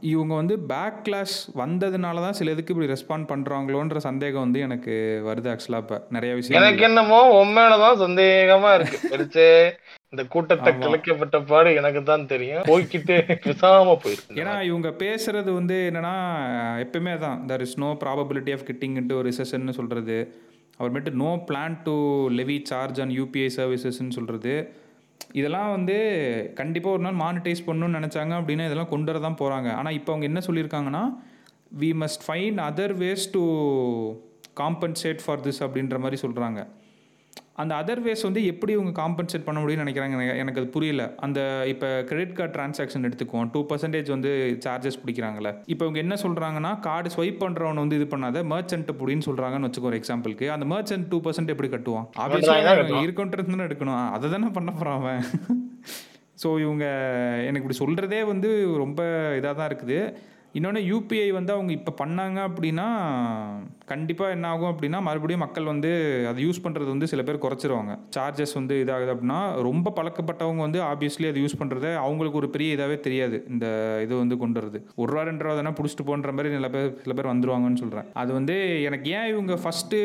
இவங்க 0.00 0.34
வந்து 0.34 0.54
பேக் 0.58 0.96
கிளாஷ் 1.06 1.36
வந்ததுனால 1.54 2.20
தான் 2.20 2.32
சில 2.32 2.50
இதுக்கு 2.50 2.72
இப்படி 2.74 2.90
ரெஸ்பாண்ட் 2.92 3.28
பண்ணுறாங்களோன்ற 3.32 3.96
சந்தேகம் 3.96 4.40
வந்து 4.40 4.60
எனக்கு 4.60 4.94
வருது 5.26 5.50
ஆக்சுவலாக 5.52 5.82
இப்போ 5.84 5.98
நிறைய 6.10 6.32
விஷயம் 6.34 6.58
எனக்கு 6.62 6.82
என்னமோ 6.82 7.20
உண்மையிலதான் 7.42 8.00
சந்தேகமா 8.00 8.74
இருக்கு. 8.74 8.98
இந்த 10.12 10.22
கூட்டத்தை. 10.24 10.72
கிளக்கப்பட்ட 10.74 11.38
பாடு 11.44 11.70
எனக்கு 11.74 12.02
தான் 12.02 12.26
தெரியும். 12.26 12.64
போய்க்கிட்டு 12.64 13.16
பேசாம 13.46 13.96
போயிருக்கு 14.04 14.40
ஏன்னா 14.42 14.54
இவங்க 14.60 14.90
பேசுறது 15.04 15.52
வந்து 15.52 15.78
என்னன்னா 15.90 16.14
எப்பயுமே 16.84 17.18
தான் 17.18 17.46
there 17.46 17.60
is 17.60 17.78
no 17.78 17.90
probability 18.04 18.52
of 18.52 18.66
getting 18.70 18.96
into 18.96 19.14
ஒரு 19.14 19.28
ரிசெஷன் 19.28 19.78
சொல்கிறது 19.80 20.18
அப்புறமேட்டு 20.80 21.12
no 21.14 21.30
plan 21.50 21.78
to 21.82 21.96
levy 22.28 22.62
charge 22.64 23.00
on 23.00 23.10
UPI 23.10 23.48
சர்வீசஸ்ன்னு 23.56 24.10
சொல்கிறது 24.10 24.56
இதெல்லாம் 25.30 25.70
வந்து 25.70 25.96
கண்டிப்பாக 26.54 26.96
ஒரு 26.96 27.02
நாள் 27.02 27.20
மானிட்டைஸ் 27.20 27.66
பண்ணணும்னு 27.66 27.98
நினச்சாங்க 27.98 28.34
அப்படின்னா 28.40 28.66
இதெல்லாம் 28.66 28.88
கொண்டு 28.88 29.10
வர 29.12 29.20
தான் 29.20 29.40
போகிறாங்க 29.40 29.68
ஆனால் 29.72 29.92
இப்போ 29.92 30.12
அவங்க 30.12 30.26
என்ன 30.26 30.42
சொல்லியிருக்காங்கன்னா 30.46 31.02
we 31.72 31.90
must 31.94 32.24
find 32.26 32.60
other 32.60 32.94
ways 32.96 33.26
to 33.30 33.42
compensate 34.54 35.22
for 35.24 35.40
this 35.40 35.62
அப்படின்ற 35.62 35.98
மாதிரி 35.98 36.18
சொல்கிறாங்க 36.22 36.60
அந்த 37.58 37.74
அதர் 37.74 38.02
வேஸ் 38.02 38.22
வந்து 38.22 38.44
எப்படி 38.44 38.72
இவங்க 38.72 38.92
காம்பன்சேட் 39.00 39.44
பண்ண 39.44 39.60
முடியும்னு 39.60 39.82
நினைக்கிறாங்க 39.84 40.14
எனக்கு- 40.16 40.36
எனக்கு 40.36 40.60
அது 40.60 40.68
புரியல. 40.68 41.14
அந்த 41.16 41.40
இப்போ 41.66 42.02
கிரெடிட் 42.02 42.34
கார்டு 42.34 42.54
டிரான்சாக்ஷன் 42.56 43.06
எடுத்துக்குவோம். 43.06 43.50
டூ 43.52 43.66
பர்சன்டேஜ் 43.66 44.08
வந்து 44.08 44.30
சார்ஜஸ் 44.66 44.98
பிடிக்கிறாங்களே 45.02 45.52
இப்போ 45.66 45.84
இவங்க 45.84 45.98
என்ன 45.98 46.14
சொல்கிறாங்கன்னா 46.22 46.80
கார்டு 46.80 47.10
ஸ்வைப் 47.16 47.40
பண்ணுறவன் 47.40 47.74
வந்து 47.74 47.96
இது 48.00 48.16
பண்ணாத 48.16 48.44
மர்ச்சன்ட் 48.52 48.92
அப்படின்னு 48.92 49.26
சொல்கிறாங்கன்னு 49.26 49.68
வச்சுக்கோ 49.68 49.82
ஒரு 49.82 50.00
எக்ஸாம்பிளுக்கு 50.00 50.48
அந்த 50.48 50.66
மர்ச்சன்ட் 50.74 51.08
டூ 51.08 51.20
பர்சன்ட் 51.20 51.46
எப்படி 51.46 51.68
கட்டுவான்? 51.68 52.06
தான் 52.10 52.30
கட்டுவான். 52.30 53.06
இருக்கன்றது 53.06 53.68
எடுக்கணும். 53.68 54.10
அதை 54.10 54.30
தானே 54.30 54.48
பண்ண 54.48 54.70
போகிறான் 54.70 55.00
அவன். 55.00 55.22
ஸோ 56.42 56.60
இவங்க 56.60 56.84
எனக்கு 57.46 57.66
இப்படி 57.66 57.78
சொல்கிறதே 57.78 58.24
வந்து 58.24 58.48
ரொம்ப 58.76 59.02
இதாக 59.40 59.54
தான் 59.54 59.68
இருக்குது. 59.68 59.98
இன்னொன்று 60.58 60.82
யூபிஐ 60.90 61.28
வந்து 61.38 61.52
அவங்க 61.56 61.72
இப்போ 61.78 61.94
பண்ணாங்க 62.02 62.38
அப்படின்னா 62.48 62.86
கண்டிப்பாக 63.90 64.34
என்ன 64.36 64.46
ஆகும் 64.52 64.70
அப்படின்னா 64.70 64.98
மறுபடியும் 65.08 65.42
மக்கள் 65.44 65.68
வந்து 65.72 65.90
அதை 66.30 66.40
யூஸ் 66.46 66.62
பண்ணுறது 66.64 66.88
வந்து 66.94 67.06
சில 67.12 67.22
பேர் 67.26 67.42
குறைச்சிருவாங்க. 67.44 67.92
சார்ஜஸ் 68.16 68.54
வந்து 68.58 68.74
இதாகுது 68.84 69.12
அப்படின்னா 69.14 69.38
ரொம்ப 69.66 69.92
பழக்கப்பட்டவங்க 69.98 70.62
வந்து 70.66 70.80
ஆப்வியஸ்லி 70.88 71.26
அதை 71.30 71.42
யூஸ் 71.44 71.58
பண்ணுறது 71.60 71.90
அவங்களுக்கு 72.04 72.40
ஒரு 72.40 72.48
பெரிய 72.54 72.76
இதாகவே 72.76 72.96
தெரியாது 73.06 73.38
இந்த 73.52 73.66
இது 74.04 74.14
வந்து 74.22 74.36
கொண்டு 74.42 74.60
வருது 74.60 74.80
ஒரு 75.00 75.08
ரூபா 75.12 75.22
ரெண்டு 75.28 75.44
ரூபா 75.44 75.54
தானே 75.60 75.72
பிடிச்சிட்டு 75.78 76.06
போன்ற 76.10 76.32
மாதிரி 76.32 76.52
சில 76.56 76.70
பேர் 76.74 76.90
சில 77.04 77.14
பேர் 77.18 77.30
வந்துருவாங்கன்னு 77.32 77.82
சொல்கிறேன் 77.82 78.08
அது 78.22 78.30
வந்து 78.38 78.56
எனக்கு 78.88 79.08
ஏன் 79.20 79.30
இவங்க 79.32 79.56
ஃபஸ்ட்டு 79.64 80.00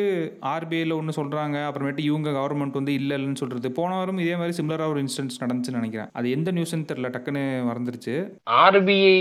ஆர்பிஐயில் 0.54 0.98
ஒன்று 1.00 1.18
சொல்கிறாங்க 1.20 1.58
அப்புறமேட்டு 1.68 2.08
இவங்க 2.10 2.36
கவர்மெண்ட் 2.39 2.80
வந்து 2.82 2.96
இல்லை 3.00 3.18
இல்லைன்னு 3.18 3.42
சொல்கிறது 3.44 3.72
போன 3.80 3.98
வாரம் 3.98 4.24
இதே 4.26 4.38
மாதிரி 4.42 4.58
சிமிலராக 4.60 4.94
ஒரு 4.96 5.04
இன்சிடென்ட்ஸ் 5.06 5.42
நடந்துச்சுன்னு 5.44 5.82
நினைக்கிறேன். 5.82 6.12
அது 6.20 6.30
எந்த 6.38 6.52
நியூஸ்ன்னு 6.52 6.89
தெரில 6.94 7.13
டக்குன்னு 7.18 7.44
மறந்துருச்சு. 7.72 8.16
ஆர்பிஐ 8.63 9.18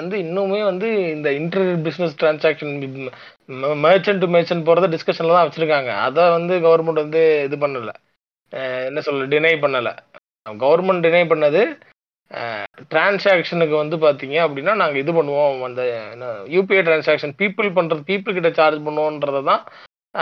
வந்து 0.00 0.16
இன்னுமே 0.26 0.60
வந்து 0.70 0.88
இந்த 1.14 1.28
inter 1.38 1.68
business 1.86 2.18
transaction 2.20 2.72
merchant 3.84 4.18
to 4.22 4.26
merchant 4.34 4.66
போகிறத 4.68 4.88
டிஸ்கஷனில் 4.94 5.36
தான் 5.36 5.46
வச்சுருக்காங்க. 5.48 5.90
அதை 6.06 6.22
வந்து 6.36 6.54
கவர்மெண்ட் 6.66 7.04
வந்து 7.04 7.22
இது 7.46 7.56
பண்ணலை. 7.64 7.94
என்ன 8.88 9.00
சொல்ல 9.06 9.26
டினை 9.34 9.54
பண்ணலை. 9.64 9.92
கவர்மெண்ட் 10.64 11.04
டினை 11.06 11.24
பண்ணது 11.32 11.62
டிரான்சாக்ஷனுக்கு 12.92 13.76
வந்து 13.82 13.96
பார்த்தீங்க 14.04 14.36
அப்படின்னா 14.46 14.72
நாங்கள் 14.82 15.02
இது 15.02 15.12
பண்ணுவோம். 15.18 15.58
அந்த 15.68 15.82
யூபிஐ 16.54 16.82
டிரான்சாக்ஷன் 16.88 17.34
பீப்புள் 17.42 17.68
பண்ணுறது 17.78 18.02
பீப்புள் 18.10 18.36
கிட்ட 18.38 18.50
சார்ஜ் 18.60 18.80
பண்ணுவோன்றதை 18.86 19.42
தான் 19.50 19.62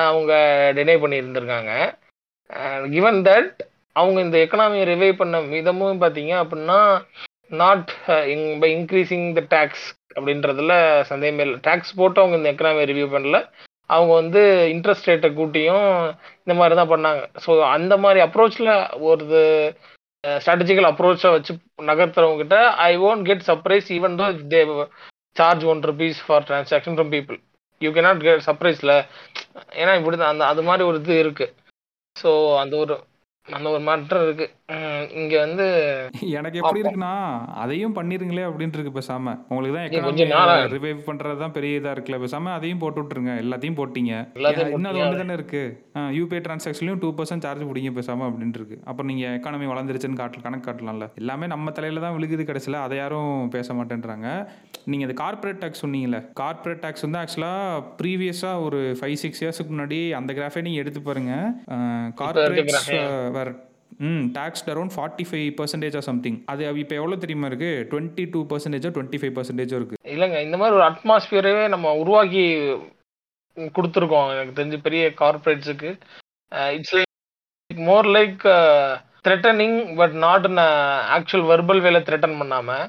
அவங்க 0.09 0.33
டினை 0.79 0.97
பண்ணி 1.03 1.21
இருந்திருக்காங்க 1.23 1.73
கிவன் 2.95 3.21
தட் 3.29 3.51
அவங்க 3.97 4.19
இந்த 4.27 4.37
எக்கனாமியை 4.45 4.85
ரிவைவ் 4.93 5.21
பண்ண 5.23 5.39
விதமும் 5.55 6.03
பார்த்தீங்க 6.03 6.33
அப்படின்னா 6.43 6.79
not 7.61 7.91
by 8.63 8.69
increasing 8.77 9.27
the 9.39 9.43
tax 9.55 9.85
அப்படின்றதுல 10.17 10.75
சந்தேகமே 11.11 11.45
இல்லை. 11.47 11.59
டேக்ஸ் 11.67 11.93
போட்டு 12.01 12.21
அவங்க 12.23 12.37
இந்த 12.39 12.51
எக்கனாமி 12.53 12.89
ரிவ்யூ 12.91 13.09
பண்ணல. 13.15 13.39
அவங்க 13.91 14.13
வந்து 14.21 14.41
இன்ட்ரெஸ்ட் 14.75 15.09
ரேட்டை 15.11 15.31
கூட்டியும் 15.39 15.89
இந்த 16.45 16.55
மாதிரி 16.61 16.75
தான் 16.81 16.93
பண்ணாங்க. 16.93 17.23
ஸோ 17.45 17.53
அந்த 17.77 17.95
மாதிரி 18.05 18.21
அப்ரோச்சில் 18.27 18.71
ஒரு 19.11 19.25
ஸ்ட்ராட்டஜிக்கல் 20.25 20.89
அப்ரோச்சை 20.91 21.31
வச்சு 21.37 21.53
நகர்த்துறவங்ககிட்ட 21.89 22.59
I 22.89 22.93
won't 23.09 23.27
get 23.29 23.47
surprise 23.49 23.89
even 23.97 24.19
though 24.21 24.27
they 24.53 24.61
charge 25.37 25.65
one 25.73 25.81
rupees 25.91 26.21
for 26.27 26.47
transaction 26.49 26.97
from 26.97 27.13
people 27.17 27.39
you 27.81 27.91
can 27.95 28.05
not 28.07 28.23
get 28.27 28.47
சர்ப்ரைஸில் 28.49 28.95
ஏன்னா 29.81 29.93
இப்படி 30.01 30.17
தான் 30.17 30.33
அந்த 30.35 30.45
அது 30.53 30.63
மாதிரி 30.69 30.85
ஒரு 30.91 30.99
இது 31.03 31.15
இருக்குது 31.25 31.53
ஸோ 32.17 32.31
அந்த 32.63 32.75
ஒரு 32.85 32.95
அந்த 33.51 33.69
ஒரு 33.71 33.81
மாற்றம் 33.81 34.23
இருக்கு. 34.23 34.51
இங்க 35.15 35.39
வந்து 35.39 35.67
எனக்கு 36.21 36.59
எப்படி 36.59 36.81
அப்போ- 36.81 36.85
இருக்குன்னா 36.85 37.15
அதையும் 37.55 37.97
பண்ணிருங்களே 37.97 38.45
அப்படின்ட்டு 38.45 38.79
இருக்கு 38.79 39.01
பேசாம. 39.01 39.39
உங்களுக்கு 39.49 39.99
தான் 39.99 40.15
எக்கனாமி 40.15 40.73
ரிவைவ் 40.73 41.01
பண்றது 41.07 41.39
தான் 41.39 41.53
பெரிய 41.53 41.81
இதா 41.81 41.83
இருக்குல்ல 41.83 42.25
பேசாம 42.25 42.45
அதையும் 42.53 42.79
போட்டு 42.79 43.03
விட்டுருங்க. 43.03 43.33
எல்லாத்தையும் 43.45 43.77
போட்டீங்க. 43.77 44.13
இன்னும் 44.35 44.85
அது. 44.85 45.01
ஒன்று 45.01 45.17
தானே 45.17 45.33
இருக்கு? 45.33 45.83
யூபிஐ 45.99 46.41
டிரான்சாக்ஷன்லையும் 46.41 46.99
டூ 46.99 47.15
பர்சன்ட் 47.15 47.23
சார்ஜ் 47.23 47.63
பிடிங்க 47.63 47.93
பேசாம 47.99 48.23
அப்படின்ட்டு 48.23 48.55
இருக்கு. 48.55 48.81
அப்புறம் 48.85 49.15
நீங்க 49.15 49.41
எக்கானமி 49.41 49.71
வளர்ந்துருச்சுன்னு 49.71 50.15
காட்டு 50.15 50.41
கணக்கு 50.41 50.71
காட்டலாம்ல. 50.71 51.11
எல்லாமே 51.15 51.47
நம்ம 51.47 51.71
தலையில 51.71 52.01
தான் 52.01 52.17
விழுகுது 52.17 52.45
கடைசியில் 52.45 52.81
அதை 52.81 52.97
யாரும் 52.99 53.49
பேச 53.49 53.75
மாட்டேன்றாங்க. 53.75 54.27
நீங்க 54.85 55.07
இந்த 55.07 55.13
கார்ப்பரேட் 55.13 55.63
டேக்ஸ் 55.65 55.87
சொன்னீங்கல்ல 55.87 56.33
கார்ப்பரேட் 56.33 56.85
டேக்ஸ் 56.85 57.11
வந்து 57.11 57.19
ஆக்சுவலா 57.19 57.55
ப்ரீவியஸா 58.03 58.63
ஒரு 58.63 58.97
ஃபைவ் 59.01 59.13
சிக்ஸ் 59.13 59.45
இயர்ஸ்க்கு 59.45 59.73
முன்னாடி 59.73 60.11
அந்த 60.11 60.33
கிராஃபே 60.33 60.61
நீங்க 60.61 60.79
எடுத்து 60.79 61.03
பாருங்க. 61.03 61.53
graph, 62.67 63.32
வேற 63.39 63.51
ம் 64.09 64.25
tax 64.37 64.65
around 64.73 64.95
forty 64.95 65.25
five 65.29 65.49
percentage 65.59 65.97
something 66.09 66.39
அது 66.53 66.63
இப்போ 66.83 66.95
எவ்வளோ 67.01 67.17
தெரியுமா 67.25 67.49
இருக்கு? 67.51 67.71
டுவெண்ட்டி 67.91 68.25
டூ 68.33 68.41
பர்சன்டேஜோ 68.53 68.91
டுவெண்ட்டி 68.97 69.21
ஃபைவ் 69.21 69.35
பர்சன்டேஜோ 69.39 69.77
இருக்கு. 69.81 69.99
இல்லைங்க 70.15 70.39
இந்த 70.47 70.57
மாதிரி 70.61 70.77
ஒரு 70.79 70.87
அட்மாஸ்பியரவே 70.91 71.65
நம்ம 71.75 71.93
உருவாக்கி 72.03 72.45
கொடுத்துருக்கோம். 73.77 74.29
எனக்கு 74.35 74.57
தெரிஞ்சு 74.59 74.79
பெரிய 74.87 75.03
கார்பரேட்ஸுக்கு 75.23 75.91
it's 76.77 76.95
like 76.99 77.83
more 77.91 78.09
like 78.17 78.43
threatening 79.27 79.79
but 80.01 80.15
not 80.27 80.47
actual 81.17 81.47
verbal 81.51 81.85
வேலை 81.87 82.01
த்ரெட்டன் 82.07 82.41
பண்ணாமல் 82.41 82.87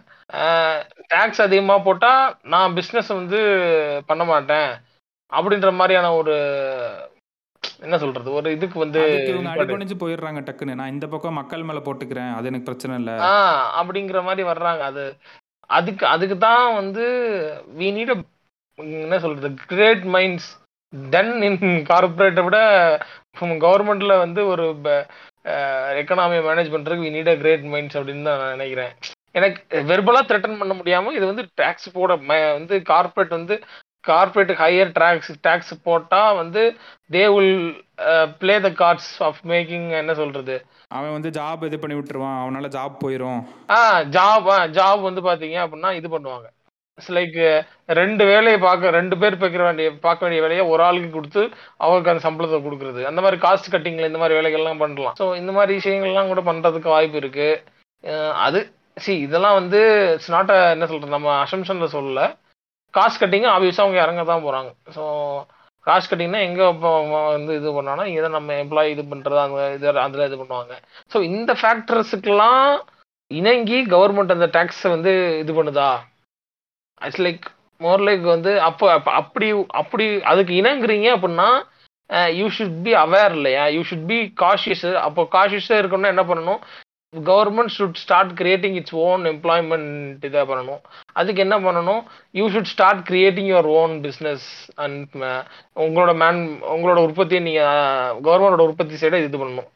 டேக்ஸ் 1.14 1.46
அதிகமாக 1.48 1.86
போட்டால் 1.88 2.24
நான் 2.54 2.76
பிஸ்னஸ் 2.78 3.12
வந்து 3.20 3.42
பண்ண 4.10 4.24
மாட்டேன். 4.32 4.72
அப்படின்ற 5.32 5.70
மாதிரியான 5.80 6.08
ஒரு 6.22 6.36
என்ன 7.86 7.96
சொல்றது? 8.04 8.30
ஒரு 8.40 8.48
இதுக்கு 8.56 8.78
வந்து 8.84 9.00
அடிபணிஞ்சு 9.54 9.96
போயிடுறாங்க 10.02 10.42
டக்குன்னு. 10.48 10.78
நான் 10.80 10.94
இந்த 10.96 11.06
பக்கம் 11.14 11.40
மக்கள் 11.40 11.66
மேல 11.70 11.82
போட்டுக்கிறேன். 11.88 12.34
அது 12.38 12.50
எனக்கு 12.52 12.68
பிரச்சனை 12.70 12.98
இல்ல. 13.02 13.14
அப்படிங்கிற 13.80 14.22
மாதிரி 14.28 14.44
வர்றாங்க. 14.52 14.84
அது 14.92 15.04
அதுக்கு 15.78 16.06
அதுக்கு 16.14 16.36
தான் 16.48 16.68
வந்து 16.80 17.04
வி 17.80 17.88
நீட் 17.98 18.14
என்ன 19.06 19.18
சொல்றது? 19.26 19.50
கிரேட் 19.72 20.06
மைண்ட்ஸ் 20.16 20.50
டன் 21.14 21.34
இன் 21.48 21.60
கார்பரேட்டை 21.92 22.44
விட 22.48 22.58
கவர்மெண்ட்ல 23.66 24.14
வந்து 24.26 24.42
ஒரு 24.54 24.66
எக்கனாமியை 26.02 26.42
மேனேஜ் 26.48 26.74
பண்றதுக்கு 26.74 27.06
we 27.08 27.14
need 27.16 27.32
a 27.34 27.38
great 27.44 27.66
minds 27.74 27.98
அப்படின்னு 28.00 28.28
தான் 28.30 28.42
நான் 28.42 28.54
நினைக்கிறேன். 28.58 28.92
எனக்கு 29.40 29.60
வெர்பலா 29.90 30.22
த்ரெட்டன் 30.30 30.60
பண்ண 30.60 30.74
முடியாம 30.80 31.14
இது 31.18 31.26
வந்து 31.32 31.44
டாக்ஸ் 31.62 31.90
போட 31.96 32.16
வந்து 32.58 32.76
கார்பரேட் 32.92 33.34
வந்து 33.40 33.56
கார்பரேட் 34.08 34.54
ஹையர் 34.64 34.90
டாக்ஸ் 34.94 35.32
டாக்ஸ் 35.42 35.74
போட்டா 35.84 36.32
வந்து 36.32 36.64
they 37.12 37.24
will 37.36 37.86
play 38.40 38.56
the 38.62 38.70
cards 38.70 39.14
of 39.20 39.40
making 39.48 39.90
என்ன 39.92 40.14
சொல்றது? 40.14 40.56
அவன் 40.88 41.12
வந்து 41.12 41.30
ஜாப் 41.30 41.64
இது 41.64 41.80
பண்ணி 41.80 41.98
விட்டுருவான். 42.00 42.42
அவனால 42.44 42.68
ஜாப் 42.78 42.96
போயிடும் 43.04 43.40
ஆ 43.70 44.02
ஜாப் 44.18 44.50
ஜாப் 44.80 45.02
வந்து 45.02 45.22
பாத்தீங்க 45.22 45.58
அப்படின்னா 45.66 45.92
இது 45.94 46.20
பண்ணுவாங்க. 46.20 46.48
லைக் 47.08 47.38
ரெண்டு 47.88 48.26
வேலையை 48.26 48.58
பார்க்க 48.62 48.90
ரெண்டு 48.90 49.18
பேர் 49.18 49.38
பார்க்க 49.38 49.64
வேண்டிய 49.64 49.92
பார்க்க 50.02 50.26
வேண்டிய 50.26 50.42
வேலையை 50.48 50.66
ஒரு 50.74 50.84
ஆளுக்கு 50.84 51.10
கொடுத்து 51.10 51.50
அவருக்கு 51.78 52.12
அந்த 52.12 52.24
சம்பளத்தை 52.30 52.60
கொடுக்குறது. 52.60 53.04
அந்த 53.04 53.22
மாதிரி 53.22 53.42
காஸ்ட் 53.42 53.72
கட்டிங்ல 53.72 54.06
இந்த 54.06 54.18
மாதிரி 54.18 54.40
வேலைகள்லாம் 54.40 54.78
பண்ணலாம். 54.78 55.16
ஸோ 55.20 55.36
இந்த 55.36 55.52
மாதிரி 55.52 55.78
விஷயங்கள்லாம் 55.78 56.28
கூட 56.28 56.42
பண்றதுக்கு 56.42 56.94
வாய்ப்பு 56.96 57.18
இருக்கு. 57.18 57.50
அஹ் 58.04 58.32
அது 58.46 58.62
சி 58.96 59.20
இதெல்லாம் 59.20 59.54
வந்து 59.54 59.80
இட்ஸ் 60.14 60.32
நாட் 60.32 60.50
என்ன 60.50 60.86
சொல்றது 60.86 61.16
நம்ம 61.18 61.44
அசம்ஷன்ல 61.44 61.88
சொல்லல. 61.98 62.24
காஸ்ட் 62.94 63.22
கட்டிங் 63.24 63.50
ஆப்வியஸாக 63.56 63.86
அவங்க 63.86 64.00
இறங்க 64.06 64.24
தான் 64.32 64.44
போகிறாங்க 64.46 64.72
ஸோ 64.96 65.04
காஸ்ட் 65.88 66.12
கட்டிங்னா 66.12 66.42
எங்கே 66.48 66.66
இப்போ 66.74 66.90
வந்து 67.36 67.54
இது 67.60 67.70
பண்ணானா 67.78 68.04
இதை 68.18 68.28
நம்ம 68.36 68.54
எம்ப்ளாயி 68.64 68.90
இது 68.94 69.04
பண்ணுறது 69.12 69.40
அந்த 69.46 69.64
இது 69.78 69.88
அதில் 70.06 70.28
இது 70.28 70.38
பண்ணுவாங்க. 70.42 70.74
ஸோ 71.12 71.18
இந்த 71.30 71.52
ஃபேக்டர்ஸுக்கெல்லாம் 71.62 72.62
இணங்கி 73.32 73.80
கவர்மெண்ட் 73.94 74.36
அந்த 74.36 74.48
டேக்ஸை 74.56 74.90
வந்து 74.96 75.12
இது 75.44 75.52
பண்ணுதா? 75.58 75.90
இட்ஸ் 77.02 77.24
லைக் 77.26 77.46
மோர் 77.82 78.04
லைக் 78.08 78.26
வந்து 78.36 78.52
அப்போ 78.70 78.86
அப்படி 79.22 79.50
அப்படி 79.82 80.06
அதுக்கு 80.32 80.54
இணங்குறீங்க 80.62 81.10
அப்படின்னா 81.16 81.50
யூ 82.40 82.48
ஷுட் 82.56 82.80
பி 82.86 82.92
அவேர் 83.04 83.36
இல்லையா? 83.38 83.66
யூ 83.76 83.82
ஷுட் 83.90 84.08
பி 84.12 84.20
காஷியஸ் 84.42 84.88
அப்போ 85.08 85.22
காஷியஸாக 85.36 85.82
இருக்கணும்னா 85.82 86.14
என்ன 86.14 86.26
பண்ணணும்? 86.32 86.60
Government 87.30 87.74
should 87.76 88.02
start 88.04 88.32
creating 88.40 88.76
its 88.80 88.96
own 89.08 89.24
employment 89.34 90.26
இதை 90.30 90.42
பண்ணணும். 90.52 90.82
அதுக்கு 91.20 91.44
என்ன 91.46 91.58
பண்ணணும்? 91.66 92.02
You 92.40 92.46
should 92.54 92.72
start 92.74 93.04
creating 93.10 93.50
your 93.52 93.70
own 93.82 93.94
business 94.08 94.48
and 94.86 95.14
உங்களோட 95.86 96.14
மேன் 96.24 96.42
உங்களோட 96.76 97.00
உற்பத்தியை 97.08 97.44
நீங்கள் 97.50 98.20
கவர்மெண்டோட 98.28 98.64
uh, 98.64 98.70
உற்பத்தி 98.72 98.98
சைடை 99.04 99.22
இது 99.28 99.42
பண்ணணும். 99.44 99.70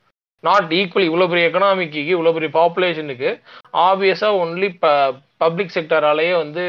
நாட் 0.43 0.73
ஈக்குவல் 0.79 1.07
இவ்வளோ 1.09 1.27
பெரிய 1.29 1.47
எக்கனாமிக்கு 1.49 2.01
இவ்வளோ 2.15 2.33
பெரிய 2.35 2.49
பாப்புலேஷனுக்கு 2.57 3.29
ஆப்வியஸாக 3.87 4.41
ஒன்லி 4.43 4.69
ப 4.83 4.87
பப்ளிக் 5.43 5.73
செக்டராலேயே 5.77 6.33
வந்து 6.43 6.63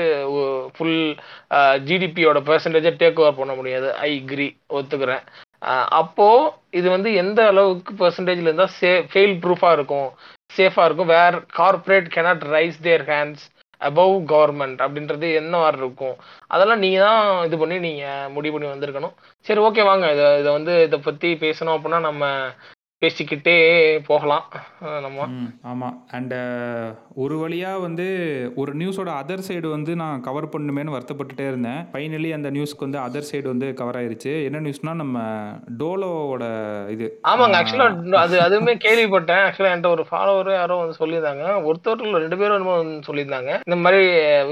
ஃபுல் 0.75 0.99
ஜிடிபியோட 1.89 2.39
பெர்சன்டேஜை 2.49 2.93
டேக் 3.03 3.21
ஓவர் 3.23 3.39
பண்ண 3.39 3.53
முடியாது. 3.59 3.89
ஐ 4.09 4.11
கிரி 4.31 4.49
ஒத்துக்கிறேன். 4.79 5.23
அப்போது 6.01 6.51
இது 6.79 6.89
வந்து 6.95 7.11
எந்த 7.23 7.41
அளவுக்கு 7.53 7.93
பெர்சன்டேஜில் 8.03 8.49
இருந்தால் 8.49 8.75
சே 8.81 8.91
ஃபெயில் 9.13 9.35
ப்ரூஃபாக 9.45 9.77
இருக்கும்? 9.79 10.11
சேஃபாக 10.59 10.87
இருக்கும். 10.89 11.13
Where 11.17 11.37
corporate 11.61 12.09
cannot 12.17 12.45
raise 12.57 12.79
their 12.89 13.05
hands 13.13 13.45
above 13.81 14.15
government 14.33 14.81
அப்படின்றது 14.85 15.27
என்ன 15.41 15.55
மாதிரி 15.63 15.79
இருக்கும்? 15.83 16.17
அதெல்லாம் 16.55 16.83
நீங்கள் 16.85 17.05
தான் 17.07 17.21
இது 17.49 17.57
பண்ணி 17.63 17.77
நீங்கள் 17.89 18.33
முடிவு 18.37 18.55
பண்ணி 18.55 18.69
வந்திருக்கணும். 18.73 19.15
சரி 19.47 19.61
ஓகே 19.67 19.85
வாங்க. 19.91 20.07
இதை 20.17 20.27
இதை 20.43 20.51
வந்து 20.59 20.75
இதை 20.89 20.99
பற்றி 21.09 21.31
பேசணும் 21.45 21.77
அப்படின்னா 21.77 22.01
நம்ம 22.09 22.25
பேசிக்கிட்டே 23.03 23.55
போகலாம் 24.07 24.47
நம்ம. 25.03 25.27
ஆமாம் 25.71 25.97
அண்டு 26.17 26.39
ஒரு 27.23 27.35
வழியாக 27.43 27.83
வந்து 27.85 28.07
ஒரு 28.61 28.73
நியூஸோட 28.81 29.11
அதர் 29.21 29.45
சைடு 29.49 29.69
வந்து 29.75 29.93
நான் 30.01 30.25
கவர் 30.25 30.47
பண்ணுமேன்னு 30.55 30.95
வருத்தப்பட்டுட்டே 30.95 31.45
இருந்தேன். 31.51 31.79
ஃபைனலி 31.93 32.31
அந்த 32.37 32.51
நியூஸ்க்கு 32.57 32.87
வந்து 32.87 32.99
அதர் 33.05 33.29
சைடு 33.29 33.47
வந்து 33.53 33.67
கவர் 33.81 33.99
ஆயிருச்சு. 34.01 34.33
என்ன 34.47 34.63
நியூஸ்னா 34.65 34.95
நம்ம 35.03 35.21
டோலோவோட 35.83 36.47
இது. 36.95 37.09
ஆமாங்க. 37.33 37.59
ஆக்சுவலா 37.61 37.87
அது 38.25 38.37
அதுவுமே 38.47 38.75
கேள்விப்பட்டேன். 38.87 39.45
ஆக்சுவலா 39.49 39.71
என்கிட்ட 39.73 39.93
ஒரு 39.99 40.07
ஃபாலோவர் 40.11 40.51
யாரோ 40.61 40.79
வந்து 40.83 41.01
சொல்லியிருந்தாங்க. 41.03 41.45
ஒருத்தர் 41.71 42.05
ரெண்டு 42.25 42.41
பேரும் 42.41 42.57
என்னமோ 42.59 42.77
வந்து 42.83 43.09
சொல்லியிருந்தாங்க. 43.11 43.53
இந்த 43.69 43.79
மாதிரி 43.85 44.03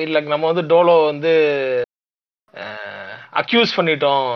இல்ல 0.06 0.22
நம்ம 0.34 0.52
வந்து 0.52 0.64
டோலோ 0.74 0.96
வந்து 1.10 1.34
அக்யூஸ் 3.42 3.76
பண்ணிட்டோம். 3.78 4.30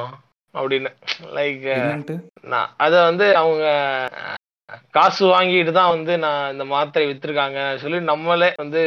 அப்படின்னு. 0.58 0.92
லைக் 1.38 1.64
என்னன்ட்டு? 1.78 2.16
நான் 2.52 2.70
அதை 2.86 2.98
வந்து 3.08 3.26
அவங்க 3.40 3.64
காசு 4.96 5.22
வாங்கிட்டு 5.30 5.72
தான் 5.76 5.92
வந்து 5.94 6.12
நான் 6.24 6.50
இந்த 6.52 6.64
மாத்திரை 6.72 7.04
வித்திருக்காங்க 7.06 7.60
சொல்லி 7.82 7.98
நம்மளே 8.10 8.48
வந்து 8.60 8.82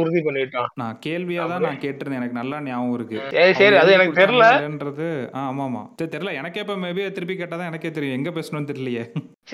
உறுதி 0.00 0.20
பண்ணிட்டோம். 0.26 0.68
நான் 0.80 1.00
கேள்வியாக 1.06 1.48
தான் 1.50 1.64
நான் 1.66 1.82
கேட்டிருந்தேன். 1.82 2.20
எனக்கு 2.20 2.38
நல்லா 2.38 2.58
ஞாபகம் 2.66 2.94
இருக்கு. 2.98 3.18
சரி 3.34 3.54
சரி 3.60 3.76
அது 3.80 3.94
எனக்கு 3.96 4.18
தெரியல 4.20 4.46
கொடுத்தாங்கன்றது 4.46 5.08
ஆ 5.36 5.42
ஆமாம். 5.48 5.64
ஆமாம் 5.66 5.88
சரி 5.98 6.12
தெரில. 6.14 6.32
எனக்கே 6.40 6.62
இப்போ 6.64 6.76
மேபி 6.84 7.04
திருப்பி 7.18 7.36
கேட்டால் 7.40 7.60
தான் 7.62 7.70
எனக்கே 7.72 7.92
தெரியும். 7.98 8.16
எங்கே 8.18 8.34
பேசணும்னு 8.38 8.70
தெரியலையே. 8.72 9.04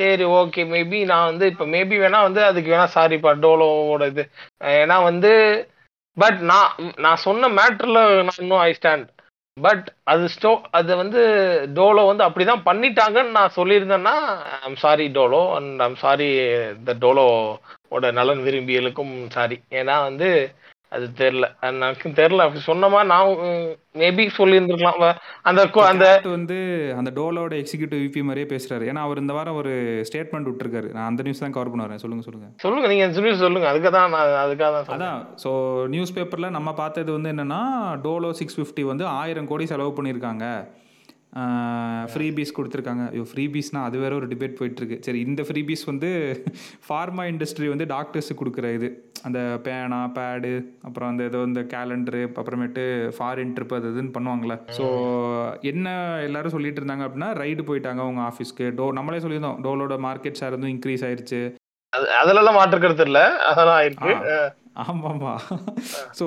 சரி 0.01 0.27
ஓகே 0.41 0.65
மேபி 0.75 1.01
நான் 1.13 1.29
வந்து 1.31 1.49
இப்போ 1.55 1.67
மேபி 1.75 1.99
வேணா 2.05 2.21
வந்து 2.29 2.43
அதுக்கு 2.51 2.73
வேணா 2.75 2.87
சாரிப்பா 2.97 3.33
டோலோவோட 3.47 4.07
இது. 4.15 4.25
ஏன்னா 4.83 4.99
வந்து 5.11 5.33
பட் 6.17 6.41
நான் 6.53 6.71
நான் 7.07 7.25
சொன்ன 7.27 7.49
மேட்டர்ல 7.61 8.01
நான் 8.29 8.43
இன்னும் 8.45 8.65
ஐ 8.69 8.73
ஸ்டாண்ட் 8.81 9.09
பட் 9.57 9.83
அது 10.05 10.25
ஸ்டோ 10.27 10.51
அது 10.71 10.93
வந்து 10.97 11.21
டோலோ 11.75 12.03
வந்து 12.07 12.25
அப்படிதான் 12.25 12.65
பண்ணிட்டாங்கன்னு 12.65 13.31
நான் 13.31 13.55
சொல்லியிருந்தேன்னா 13.57 14.15
I'm 14.61 14.77
sorry 14.77 15.05
Dolo 15.15 15.43
and 15.57 15.83
I'm 15.83 15.95
sorry 15.97 16.29
the 16.85 16.95
டோலோவோட 17.03 18.09
நலன் 18.13 18.43
விரும்பியலுக்கும் 18.47 19.15
சாரி 19.29 19.59
ஏன்னா 19.73 19.97
வந்து 20.03 20.31
அது 20.95 21.07
தெரில 21.21 21.47
எனக்கு 21.69 22.09
தெரில 22.19 22.45
அப்படி 22.45 22.61
சொன்னமா 22.69 23.01
நான் 23.13 23.31
மேபி 24.01 24.25
சொல்லியிருந்துருக்கலாம். 24.39 25.19
அந்த 25.49 25.63
அந்த 25.91 26.07
வந்து 26.35 26.57
அந்த 27.01 27.11
டோலோட 27.19 27.55
எக்ஸிக்யூட்டிவ் 27.63 28.03
விபி 28.05 28.23
மாதிரியே 28.29 28.49
பேசுறாரு. 28.53 28.85
ஏன்னா 28.91 29.03
அவர் 29.07 29.23
இந்த 29.23 29.35
வாரம் 29.39 29.59
ஒரு 29.63 29.73
ஸ்டேட்மெண்ட் 30.09 30.49
விட்டுருக்காரு. 30.51 30.89
நான் 30.97 31.09
அந்த 31.11 31.25
நியூஸ் 31.27 31.45
தான் 31.45 31.57
கவர் 31.57 31.73
பண்ண 31.73 31.87
வரேன். 31.87 32.03
சொல்லுங்க 32.05 32.27
சொல்லுங்க. 32.29 32.49
சொல்லுங்க. 32.65 32.89
நீங்க 32.93 33.09
சொல்லி 33.19 33.35
சொல்லுங்க. 33.45 33.69
அதுக்காக 33.73 33.95
தான் 33.99 34.15
நான் 34.17 34.39
அதுக்காக 34.45 34.71
தான். 34.89 34.97
அதான். 34.99 35.21
ஸோ 35.45 35.51
நியூஸ் 35.97 36.17
பேப்பரில் 36.19 36.57
நம்ம 36.59 36.73
பார்த்தது 36.83 37.13
வந்து 37.19 37.33
என்னென்னா 37.35 37.61
டோலோ 38.07 38.33
சிக்ஸ் 38.41 38.59
ஃபிஃப்டி 38.61 38.85
வந்து 38.93 39.07
ஆயிரம் 39.21 39.51
கோடி 39.53 39.67
செலவு 39.75 39.93
பண்ணியிருக்காங்க. 39.99 40.47
ஃப்ரீ 42.11 42.27
பீஸ் 42.37 42.55
கொடுத்துருக்காங்க. 42.57 43.05
ஐயோ 43.15 43.25
ஃப்ரீ 43.31 43.45
பீஸ்னால் 43.55 43.87
அது 43.89 43.97
வேற 44.03 44.13
ஒரு 44.21 44.27
டிபேட் 44.33 44.59
போயிட்டுருக்கு. 44.59 44.97
சரி 45.07 45.21
இந்த 45.29 45.43
ஃப்ரீ 45.49 45.61
பீஸ் 45.69 45.85
வந்து 45.91 46.11
ஃபார்மா 46.87 47.25
இண்டஸ்ட்ரி 47.33 47.69
வந்து 47.73 47.87
டாக்டர்ஸுக்கு 47.95 48.41
கொடுக்குற 48.43 48.69
இது. 48.79 48.89
அந்த 49.27 49.41
பேனா 49.67 50.01
பேடு 50.17 50.53
அப்புறம் 50.87 51.11
அந்த 51.13 51.23
ஏதோ 51.31 51.41
இந்த 51.51 51.61
கேலண்டரு 51.75 52.23
அப்புறமேட்டு 52.41 52.83
ஃபாரின் 53.17 53.55
ட்ரிப் 53.57 53.77
அது 53.79 53.93
இதுன்னு 53.93 54.15
பண்ணுவாங்கள்ல 54.17 54.57
ஸோ 54.79 54.87
என்ன 55.71 55.87
எல்லாரும் 56.29 56.55
சொல்லிட்டு 56.57 56.81
இருந்தாங்க 56.83 57.07
அப்படின்னா 57.07 57.31
ரைடு 57.43 57.65
போயிட்டாங்க 57.71 58.03
அவங்க 58.07 58.23
ஆஃபீஸ்க்கு 58.31 58.67
டோ 58.81 58.87
நம்மளே 58.99 59.23
சொல்லியிருந்தோம் 59.25 59.61
டோலோட 59.67 59.97
மார்க்கெட் 60.09 60.41
ஷேர் 60.41 60.57
வந்து 60.57 60.73
இன்க்ரீஸ் 60.75 61.07
ஆயிருச்சு. 61.09 61.41
அது 61.93 62.07
அதெல்லாம் 62.21 62.59
மாற்றுக்கிறது 62.61 63.07
இல்ல. 63.09 63.23
அதெல்லாம் 63.51 63.83
இருக்கு 63.89 64.15
ஆமாம்மா. 64.83 65.33
ஸோ 66.19 66.27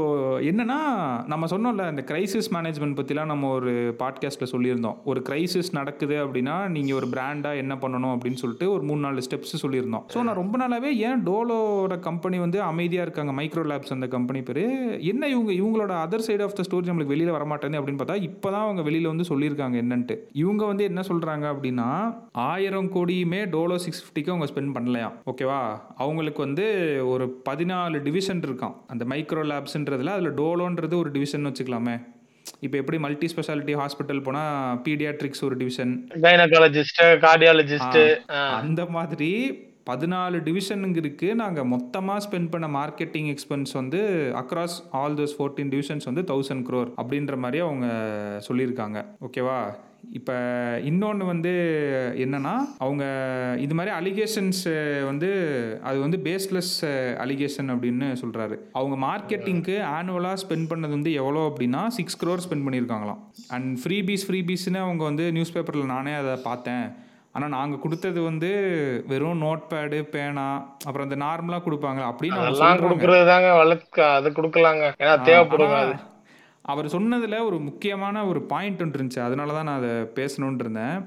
என்னன்னா 0.49 0.77
நம்ம 1.25 1.45
சொன்னோம்ல 1.45 1.89
இந்த 1.89 2.03
கிரைசிஸ் 2.11 2.49
மேனேஜ்மெண்ட் 2.53 2.97
பற்றிலாம் 2.99 3.31
நம்ம 3.31 3.49
ஒரு 3.49 3.71
பாட்காஸ்ட்டில் 3.99 4.49
சொல்லியிருந்தோம். 4.51 4.97
ஒரு 5.03 5.21
கிரைசிஸ் 5.29 5.69
நடக்குது 5.71 6.15
அப்படின்னா 6.25 6.67
நீங்கள் 6.75 6.95
ஒரு 6.95 7.07
பிராண்டாக 7.07 7.61
என்ன 7.63 7.75
பண்ணணும் 7.75 8.13
அப்படின்னு 8.15 8.41
சொல்லிட்டு 8.43 8.71
ஒரு 8.71 8.83
மூணு 8.83 9.01
நாலு 9.01 9.21
ஸ்டெப்ஸ் 9.27 9.53
சொல்லியிருந்தோம். 9.63 10.05
ஸோ 10.13 10.23
நான் 10.23 10.39
ரொம்ப 10.41 10.57
நாளாவே 10.57 10.91
ஏன் 11.09 11.23
டோலோட 11.25 11.99
கம்பெனி 11.99 12.39
வந்து 12.39 12.61
அமைதியாக 12.61 13.05
இருக்காங்க? 13.07 13.33
மைக்ரோ 13.41 13.65
லேப்ஸ் 13.71 13.95
அந்த 13.97 14.07
கம்பெனி 14.07 14.41
பேர். 14.41 14.63
என்ன 14.99 15.27
இவங்க 15.27 15.51
இவங்களோட 15.51 15.95
other 16.05 16.25
side 16.27 16.45
of 16.47 16.57
the 16.59 16.65
story 16.69 16.91
நம்மளுக்கு 16.91 17.15
வெளியில் 17.15 17.35
வரமாட்டேங்குது 17.37 17.81
அப்படின்னு 17.81 18.01
பார்த்தா 18.03 18.21
இப்போ 18.29 18.51
தான் 18.51 18.61
அவங்க 18.61 18.81
வெளியில் 18.81 19.07
வந்து 19.07 19.27
சொல்லியிருக்காங்க 19.31 19.77
என்னன்ட்டு. 19.83 20.17
இவங்க 20.43 20.65
வந்து 20.65 20.83
என்ன 20.83 21.03
சொல்கிறாங்க 21.09 21.45
அப்படின்னா 21.53 21.89
ஆயிரம் 22.31 22.89
கோடியுமே 22.95 23.41
டோலோ 23.55 23.75
சிக்ஸ் 23.75 24.03
ஃபிஃப்டிக்கு 24.03 24.33
அவங்க 24.33 24.47
ஸ்பெண்ட் 24.53 24.75
பண்ணலையா 24.77 25.11
ஓகேவா 25.33 25.61
அவங்களுக்கு 25.97 26.41
வந்து 26.45 26.65
ஒரு 27.09 27.41
பதினாலு 27.49 28.01
டிவிஷன் 28.03 28.36
இருக்கான் 28.45 28.75
அந்த 28.93 29.05
மைக்ரோ 29.11 29.43
லேப்ஸ்ன்றதுல 29.51 30.13
அதில் 30.17 30.37
டோலோன்றது 30.41 30.95
ஒரு 31.01 31.11
டிவிஷன் 31.15 31.47
வச்சுக்கலாமே. 31.49 31.95
இப்போ 32.65 32.75
எப்படி 32.81 32.97
மல்டி 33.05 33.27
ஸ்பெஷாலிட்டி 33.31 33.73
ஹாஸ்பிட்டல் 33.81 34.25
போனால் 34.25 34.77
பீடியாட்ரிக்ஸ் 34.85 35.43
ஒரு 35.47 35.55
டிவிஷன் 35.61 35.93
கைனகாலஜிஸ்ட் 36.25 37.01
கார்டியாலஜிஸ்ட் 37.25 37.97
அந்த 38.59 38.83
மாதிரி 38.97 39.31
பதினாலு 39.89 40.37
டிவிஷனுங்க 40.45 40.97
இருக்குது 41.01 41.37
நாங்கள் 41.41 41.67
மொத்தமாக 41.73 42.23
ஸ்பெண்ட் 42.25 42.49
பண்ண 42.53 42.67
மார்க்கெட்டிங் 42.77 43.29
எக்ஸ்பென்ஸ் 43.33 43.71
வந்து 43.79 43.99
across 44.41 44.77
all 44.99 45.15
those 45.19 45.35
fourteen 45.37 45.71
divisions 45.73 46.07
வந்து 46.09 46.23
தௌசண்ட் 46.31 46.65
க்ரோர் 46.69 46.89
அப்படின்ற 47.01 47.35
மாதிரி 47.43 47.59
அவங்க 47.65 47.87
சொல்லியிருக்காங்க. 48.47 48.97
ஓகேவா 49.27 49.59
இப்போ 50.17 50.35
இன்னொன்று 50.89 51.23
வந்து 51.31 51.51
என்னன்னா 52.23 52.53
அவங்க 52.83 53.03
இது 53.65 53.73
மாதிரி 53.77 53.91
அலிகேஷன்ஸ் 53.97 54.61
வந்து 55.09 55.29
அது 55.89 55.97
வந்து 56.03 56.17
பேஸ்லெஸ் 56.27 56.73
அலிகேஷன் 57.23 57.69
அப்படின்னு 57.73 58.07
சொல்கிறாரு 58.21 58.55
அவங்க 58.79 58.95
மார்க்கெட்டிங்க்கு 59.05 59.75
ஆனுவலாக 59.97 60.41
ஸ்பெண்ட் 60.43 60.69
பண்ணது 60.71 60.93
வந்து 60.97 61.13
எவ்வளோ 61.21 61.43
அப்படின்னா 61.49 61.81
சிக்ஸ் 61.97 62.19
க்ரோர் 62.21 62.43
ஸ்பெண்ட் 62.45 62.65
பண்ணியிருக்காங்களாம். 62.67 63.21
அண்ட் 63.55 63.69
ஃப்ரீ 63.83 63.99
பீஸ் 64.09 64.25
ஃப்ரீ 64.29 64.41
பீஸ்னு 64.49 64.81
அவங்க 64.85 65.03
வந்து 65.03 65.27
நியூஸ் 65.37 65.55
பேப்பரில் 65.57 65.93
நானே 65.95 66.15
அதை 66.21 66.35
பார்த்தேன். 66.49 66.87
ஆனால் 67.35 67.55
நாங்கள் 67.57 67.81
கொடுத்தது 67.85 68.19
வந்து 68.29 68.51
வெறும் 69.09 69.41
நோட் 69.45 69.65
பேடு 69.71 69.97
பேனா 70.13 70.49
அப்புறம் 70.85 71.07
இந்த 71.07 71.17
நார்மலாக 71.25 71.65
கொடுப்பாங்க 71.65 72.03
அப்படின்னு. 72.09 72.37
கொடுக்கறது 72.85 73.25
தாங்க 73.33 73.49
அது 74.19 74.37
கொடுக்கலாங்க. 74.37 74.85
ஏன்னா 75.03 75.15
தேவைப்படுங்க 75.29 75.81
அவர் 76.71 76.93
சொன்னதில் 76.95 77.45
ஒரு 77.47 77.57
முக்கியமான 77.59 78.25
ஒரு 78.29 78.39
பாயிண்ட் 78.51 78.81
ஒன்று 78.81 78.99
இருந்துச்சு. 78.99 79.21
அதனால 79.27 79.53
தான் 79.53 79.67
நான் 79.69 79.79
அதை 79.81 79.93
பேசணுன்ட்டு 80.19 80.63
இருந்தேன். 80.65 80.97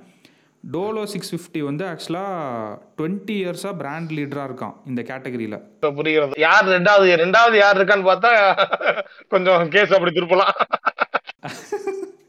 டோலோ 0.73 1.03
சிக்ஸ் 1.13 1.33
ஃபிஃப்டி 1.35 1.61
வந்து 1.69 1.85
ஆக்சுவலாக 1.91 2.79
டுவெண்ட்டி 2.99 3.35
இயர்ஸாக 3.43 3.75
பிராண்ட் 3.77 4.11
லீடராக 4.17 4.49
இருக்கான் 4.51 4.75
இந்த 4.87 5.01
கேட்டகரியில் 5.11 5.59
இப்ப 5.75 5.91
புரிகிறது. 5.99 6.41
யார் 6.47 6.67
ரெண்டாவது 6.67 7.15
ரெண்டாவது 7.25 7.57
யார் 7.65 7.79
இருக்கான்னு 7.79 8.09
பார்த்தா 8.11 8.33
கொஞ்சம் 9.35 9.69
கேஸ் 9.77 9.97
அப்படி 9.99 10.13
திருப்பலாம். 10.21 10.55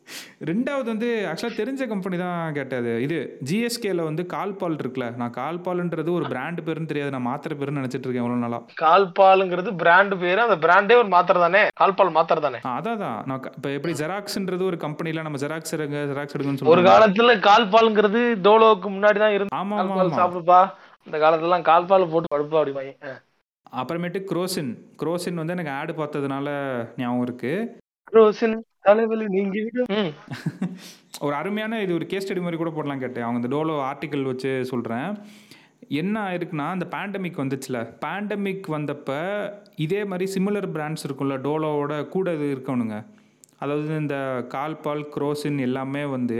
ரெண்டாவது 0.49 0.87
வந்து 0.93 1.09
ஆக்சுவலாக 1.31 1.59
தெரிஞ்ச 1.59 1.87
கம்பெனி 1.91 2.17
தான் 2.23 2.55
கேட்டது 2.57 2.91
இது 3.05 3.17
ஜிஎஸ்கேல 3.49 4.05
வந்து 4.09 4.23
கால்பால் 4.35 4.77
இருக்குல்ல. 4.81 5.07
நான் 5.21 5.35
கால்பால்ன்றது 5.39 6.11
ஒரு 6.17 6.25
பிராண்ட் 6.33 6.61
பேருன்னு 6.67 6.91
தெரியாது. 6.91 7.13
நான் 7.15 7.27
மாத்திரை 7.29 7.57
பேருன்னு 7.59 7.81
நினச்சிட்டு 7.81 8.07
இருக்கேன் 8.07 8.25
எவ்வளோ 8.25 8.39
நாளா. 8.43 8.59
கால்பாலுங்கிறது 8.83 9.73
பிராண்ட் 9.83 10.15
பேரு. 10.23 10.41
அந்த 10.47 10.57
பிராண்டே 10.65 10.97
ஒரு 11.01 11.09
மாத்திரை 11.15 11.41
தானே 11.45 11.63
கால்பால் 11.81 12.15
மாத்திரை 12.19 12.41
தானே 12.47 12.61
அதான் 12.75 13.01
தான் 13.03 13.17
நான் 13.31 13.49
இப்போ 13.57 13.71
எப்படி 13.77 13.95
ஜெராக்ஸ்ன்றது 14.03 14.69
ஒரு 14.69 14.79
கம்பெனியில் 14.85 15.25
நம்ம 15.27 15.41
ஜெராக்ஸ் 15.45 15.75
எடுங்க 15.77 15.99
ஜெராக்ஸ் 16.11 16.37
எடுங்கன்னு 16.37 16.71
ஒரு 16.75 16.83
காலத்துல 16.89 17.35
கால்பாலுங்கிறது 17.49 18.21
டோலோவுக்கு 18.47 18.89
முன்னாடி 18.95 19.19
தான் 19.25 19.35
இருந்து 19.35 19.55
கால்பால் 19.57 19.91
ஆமாம் 19.91 20.19
சாப்பிடுப்பா. 20.21 20.61
இந்த 21.07 21.17
காலத்துலலாம் 21.23 21.67
கால்பால் 21.69 22.11
போட்டு 22.13 22.33
படுப்பா 22.33 22.59
அப்படி 22.61 22.93
அப்புறமேட்டு 23.79 24.19
குரோசின் 24.29 24.71
குரோசின் 25.01 25.39
வந்து 25.39 25.53
எனக்கு 25.55 25.71
ஆடு 25.79 25.93
பார்த்ததுனால 25.99 26.47
ஞாபகம் 27.01 27.23
இருக்கு. 27.25 27.51
ரோசின் 28.13 28.55
தலைவலி 28.85 29.25
நீங்க 29.35 29.57
ஒரு 31.25 31.33
அருமையான 31.39 31.79
இது 31.83 31.91
ஒரு 31.97 32.05
கேஸ் 32.11 32.23
ஸ்டடி 32.25 32.41
மாதிரி 32.43 32.59
கூட 32.61 32.71
போடலாம் 32.75 33.01
கேட்டேன். 33.03 33.25
அவங்க 33.25 33.39
இந்த 33.41 33.49
டோலோ 33.55 33.73
ஆர்டிக்கல் 33.89 34.29
வச்சு 34.29 34.51
சொல்கிறேன் 34.71 35.09
என்ன 36.01 36.15
ஆயிருக்குன்னா 36.27 36.67
இந்த 36.77 36.87
பேண்டமிக் 36.95 37.41
வந்துச்சுல. 37.41 37.77
பேண்டமிக் 38.03 38.67
வந்தப்ப 38.75 39.11
இதே 39.85 40.01
மாதிரி 40.11 40.25
சிமிலர் 40.35 40.67
பிராண்ட்ஸ் 40.75 41.05
இருக்கும்ல 41.07 41.37
டோலோவோட 41.47 41.93
கூட 42.15 42.33
இது 42.37 42.47
இருக்கணுங்க 42.55 42.97
அதாவது 43.63 44.01
இந்த 44.03 44.17
கால்பால் 44.55 45.03
குரோசின் 45.15 45.59
எல்லாமே 45.67 46.03
வந்து 46.15 46.39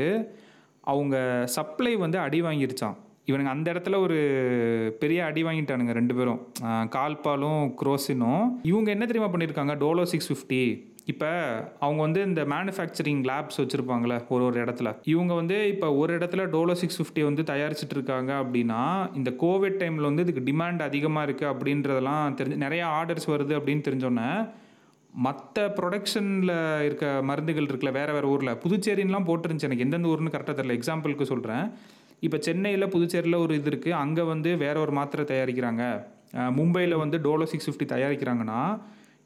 அவங்க 0.92 1.16
சப்ளை 1.58 1.94
வந்து 2.04 2.18
அடி 2.26 2.42
வாங்கிருச்சான் 2.48 2.98
இவனுங்க 3.30 3.52
அந்த 3.56 3.68
இடத்துல 3.74 3.98
ஒரு 4.06 4.18
பெரிய 5.02 5.20
அடி 5.26 5.42
வாங்கிட்டானுங்க 5.48 5.94
ரெண்டு 5.98 6.14
பேரும். 6.18 6.40
கால்பாலும் 6.96 7.62
குரோசினும். 7.82 8.44
இவங்க 8.70 8.90
என்ன 8.96 9.06
தெரியுமா 9.06 9.30
பண்ணியிருக்காங்க 9.34 9.76
டோலோ 9.84 10.06
சிக்ஸ் 10.14 10.30
ஃபிஃப்டி 10.32 10.64
இப்போ 11.12 11.30
அவங்க 11.86 12.00
வந்து 12.06 12.22
இந்த 12.30 12.42
மேனுஃபேக்சரிங் 12.54 13.22
லேப்ஸ் 13.30 13.60
வச்சுருப்பாங்களே 13.62 14.18
ஒரு 14.34 14.44
ஒரு 14.50 14.58
இடத்துல. 14.64 14.90
இவங்க 15.14 15.34
வந்து 15.42 15.58
இப்போ 15.74 15.88
ஒரு 16.02 16.12
இடத்துல 16.18 16.46
டோலோ 16.56 16.76
சிக்ஸ் 16.82 17.00
ஃபிஃப்டி 17.00 17.22
வந்து 17.30 17.44
தயாரிச்சுட்டு 17.52 17.96
இருக்காங்க 17.98 18.32
அப்படின்னா 18.44 18.82
இந்த 19.20 19.32
கோவிட் 19.44 19.80
டைமில் 19.82 20.10
வந்து 20.10 20.26
இதுக்கு 20.26 20.44
டிமாண்ட் 20.50 20.82
அதிகமாக 20.90 21.28
இருக்குது 21.28 21.52
அப்படின்றதெல்லாம் 21.54 22.36
தெரிஞ்சு 22.42 22.64
நிறைய 22.66 22.84
ஆர்டர்ஸ் 23.00 23.32
வருது 23.34 23.56
அப்படின்னு 23.60 23.86
தெரிஞ்சோன்னே 23.88 24.30
மற்ற 25.26 25.64
ப்ரொடக்ஷனில் 25.78 26.54
இருக்க 26.88 27.06
மருந்துகள் 27.30 27.68
இருக்குல்ல 27.70 27.92
வேறு 27.98 28.12
வேறு 28.18 28.30
ஊரில் 28.34 28.60
புதுச்சேரின்லாம் 28.64 29.28
போட்டுருந்துச்சு 29.30 29.68
எனக்கு. 29.70 29.86
எந்தெந்த 29.88 30.12
ஊர்னு 30.14 30.34
கரெக்டாக 30.36 30.56
தெரியல. 30.60 30.78
எக்ஸாம்பிளுக்கு 30.80 31.26
சொல்கிறேன் 31.32 31.66
இப்போ 32.26 32.38
சென்னையில் 32.46 32.92
புதுச்சேரியில் 32.94 33.42
ஒரு 33.44 33.54
இது 33.60 33.70
இருக்குது 33.72 33.98
அங்கே 34.04 34.24
வந்து 34.32 34.50
வேற 34.64 34.76
ஒரு 34.86 34.94
மாத்திரை 34.98 35.24
தயாரிக்கிறாங்க. 35.32 35.84
மும்பையில் 36.58 37.02
வந்து 37.04 37.18
டோலோ 37.26 37.46
சிக்ஸ் 37.52 37.68
ஃபிஃப்டி 37.68 37.86
தயாரிக்கிறாங்கன்னா 37.94 38.60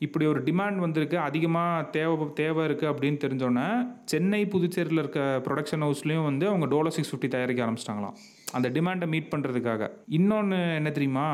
இப்படி 0.06 0.26
ஒரு 0.32 0.40
டிமாண்ட் 0.48 0.84
வந்திருக்கு 0.84 1.18
அதிகமாக 1.28 1.84
தேவை 1.96 2.26
தேவை 2.40 2.62
இருக்குது 2.68 2.90
அப்படின்னு 2.92 3.20
தெரிஞ்சோன்னே 3.24 3.68
சென்னை 4.12 4.42
புதுச்சேரியில் 4.54 5.02
இருக்க 5.04 5.22
ப்ரொடக்ஷன் 5.48 5.86
ஹவுஸ்லேயும் 5.86 6.28
வந்து 6.30 6.48
அவங்க 6.52 6.68
டோலோ 6.74 6.92
சிக்ஸ் 6.96 7.12
ஃபிஃப்டி 7.12 7.30
தயாரிக்க 7.36 7.66
ஆரம்பிச்சிட்டாங்களாம். 7.66 8.18
அந்த 8.58 8.68
டிமாண்டை 8.76 9.08
மீட் 9.14 9.32
பண்ணுறதுக்காக 9.34 9.90
இன்னொன்று 10.18 10.60
என்ன 10.80 10.90
தெரியுமா? 10.98 11.28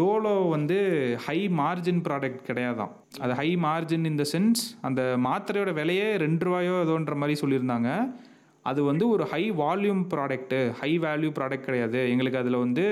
டோலோ 0.00 0.34
வந்து 0.54 0.78
ஹை 1.26 1.38
மார்ஜின் 1.60 2.02
ப்ராடக்ட் 2.08 2.42
கிடையாதான் 2.48 2.92
அது 3.24 3.32
high 3.40 3.48
margin 3.66 4.06
in 4.10 4.20
the 4.22 4.26
sense 4.34 4.62
அந்த 4.88 5.02
மாத்திரையோட 5.26 5.72
விலையே 5.80 6.08
ரெண்டு 6.24 6.44
ரூபாயோ 6.48 6.76
ஏதோன்ற 6.84 7.16
மாதிரி 7.22 7.36
சொல்லியிருந்தாங்க. 7.42 7.90
அது 8.70 8.80
வந்து 8.88 9.04
ஒரு 9.14 9.24
high 9.30 9.44
volume 9.60 10.02
product 10.10 10.58
high 10.80 10.90
value 11.04 11.30
product 11.38 11.68
கிடையாது. 11.68 12.00
எங்களுக்கு 12.10 12.40
அதில் 12.42 12.62
வந்து 12.64 12.84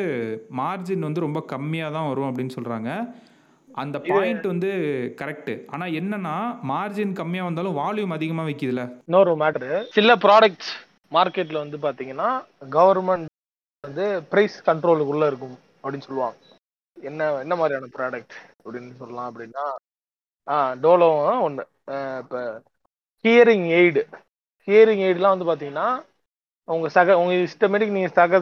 மார்ஜின் 0.60 1.06
வந்து 1.08 1.26
ரொம்ப 1.26 1.40
கம்மியாக 1.52 1.94
தான் 1.96 2.08
வரும் 2.08 2.30
அப்படின்னு 2.30 2.56
சொல்கிறாங்க 2.56 2.90
அந்த 3.74 3.98
பாயிண்ட் 3.98 4.46
வந்து 4.46 4.70
கரெக்டு 5.16 5.64
ஆனால் 5.68 5.90
என்னன்னா 5.90 6.34
மார்ஜின் 6.62 7.16
கம்மியாக 7.18 7.44
வந்தாலும் 7.44 7.78
வால்யூம் 7.80 8.14
அதிகமாக 8.16 8.48
விற்கிதுல 8.48 8.84
இன்னொரு 9.06 9.36
மேட்ரு 9.36 9.86
சில 9.90 10.16
ப்ராடக்ட்ஸ் 10.16 10.70
மார்க்கெட்ல 11.12 11.58
வந்து 11.58 11.78
பாத்தீங்கன்னா 11.78 12.42
கவர்மெண்ட் 12.70 13.28
வந்து 13.84 14.22
பிரைஸ் 14.30 14.64
கண்ட்ரோலுக்குள்ள 14.66 15.26
இருக்கும் 15.26 15.58
அப்படின்னு 15.82 16.06
சொல்லுவாங்க. 16.06 16.36
என்ன 16.96 17.40
என்ன 17.40 17.56
மாதிரியான 17.56 17.86
ப்ராடக்ட் 17.96 18.34
அப்படின்னு 18.64 18.92
சொல்லலாம் 18.98 19.34
அப்படின்னா 19.34 19.64
ஆ 20.48 20.74
டோலோவும் 20.74 21.40
ஒன்று 21.40 21.64
இப்போ 22.22 22.62
ஹியரிங் 23.24 23.66
எய்டு 23.70 24.02
ஹியரிங் 24.68 24.98
எய்டுலாம் 24.98 25.34
வந்து 25.36 25.48
பார்த்தீங்கன்னா 25.50 26.02
உங்க 26.64 26.88
சக 26.88 27.18
உங்க 27.18 27.32
இஷ்டமேட்டிக்கு 27.34 27.90
நீங்க 27.90 28.08
சக 28.08 28.38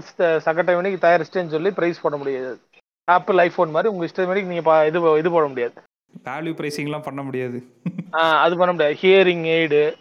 சகட்டமேட்டிக்கு 0.46 1.04
தயாரிச்சிட்டேன்னு 1.06 1.48
சொல்லி 1.48 1.70
ப்ரைஸ் 1.70 2.02
போட 2.02 2.16
முடியாது. 2.16 2.56
ஆப்பிள் 3.08 3.36
ஐஃபோன் 3.36 3.70
மாதிரி 3.70 3.92
உங்க 3.92 4.06
இஷ்டமேட்டிக்கு 4.06 4.44
நீங்க 4.44 4.70
பா- 4.70 4.86
இது 4.86 5.18
இது 5.18 5.30
போட 5.30 5.46
முடியாது. 5.46 5.72
வேல்யூ 6.24 6.54
ப்ரைஸிங்லாம் 6.54 7.02
பண்ண 7.02 7.22
முடியாது. 7.22 7.64
அது 8.10 8.56
பண்ண 8.56 8.72
முடியாது. 8.72 8.96
ஹியரிங் 9.02 9.44
எய்டு 9.44 9.94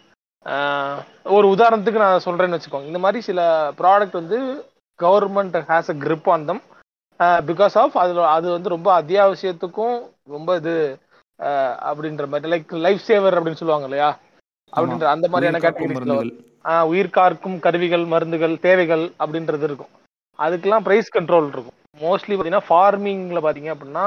ஒரு 1.24 1.48
உதாரணத்துக்கு 1.48 1.96
நான் 1.96 2.20
சொல்றேன்னு 2.24 2.58
வச்சுக்கோங்க. 2.58 2.86
இந்த 2.86 2.98
மாதிரி 2.98 3.22
சில 3.22 3.70
ப்ராடக்ட் 3.78 4.12
வந்து 4.12 4.64
government 5.02 5.62
has 5.62 5.88
a 5.88 5.94
grip 5.94 6.28
on 6.28 6.48
them. 6.48 6.60
Because 7.20 7.78
of 7.78 7.98
அதில் 7.98 8.18
அது 8.18 8.50
வந்து 8.50 8.68
ரொம்ப 8.68 9.02
அத்தியாவசியத்துக்கும் 9.02 10.02
ரொம்ப 10.24 10.56
இது 10.56 10.98
அப்படின்ற 11.42 12.28
மாதிரி 12.28 12.52
லைக் 12.52 12.64
லைஃப் 12.68 13.00
சேவர் 13.06 13.36
அப்படின்னு 13.36 13.52
சொல்லுவாங்க 13.52 13.84
இல்லையா? 13.84 14.18
அப்படின்ற 14.76 15.04
அந்த 15.04 15.28
மாதிரியான 15.28 15.58
உயிர் 15.58 15.60
காக்கும் 15.60 15.88
கேட்டகரிஸ்ல 15.88 16.06
மருந்துகள். 16.06 16.86
உயிர் 16.86 17.10
காக்கும் 17.10 17.58
கருவிகள் 17.58 18.04
மருந்துகள் 18.04 18.60
தேவைகள் 18.60 19.12
அப்படின்றது 19.18 19.62
இருக்கும். 19.62 19.88
அதுக்கெல்லாம் 20.38 20.88
ப்ரைஸ் 20.88 21.18
கண்ட்ரோல் 21.18 21.48
இருக்கும். 21.48 21.76
மோஸ்ட்லி 21.96 22.34
பார்த்தீங்கன்னா 22.34 22.68
ஃபார்மிங்கில் 22.68 23.44
பார்த்தீங்க 23.44 23.70
அப்படின்னா 23.74 24.04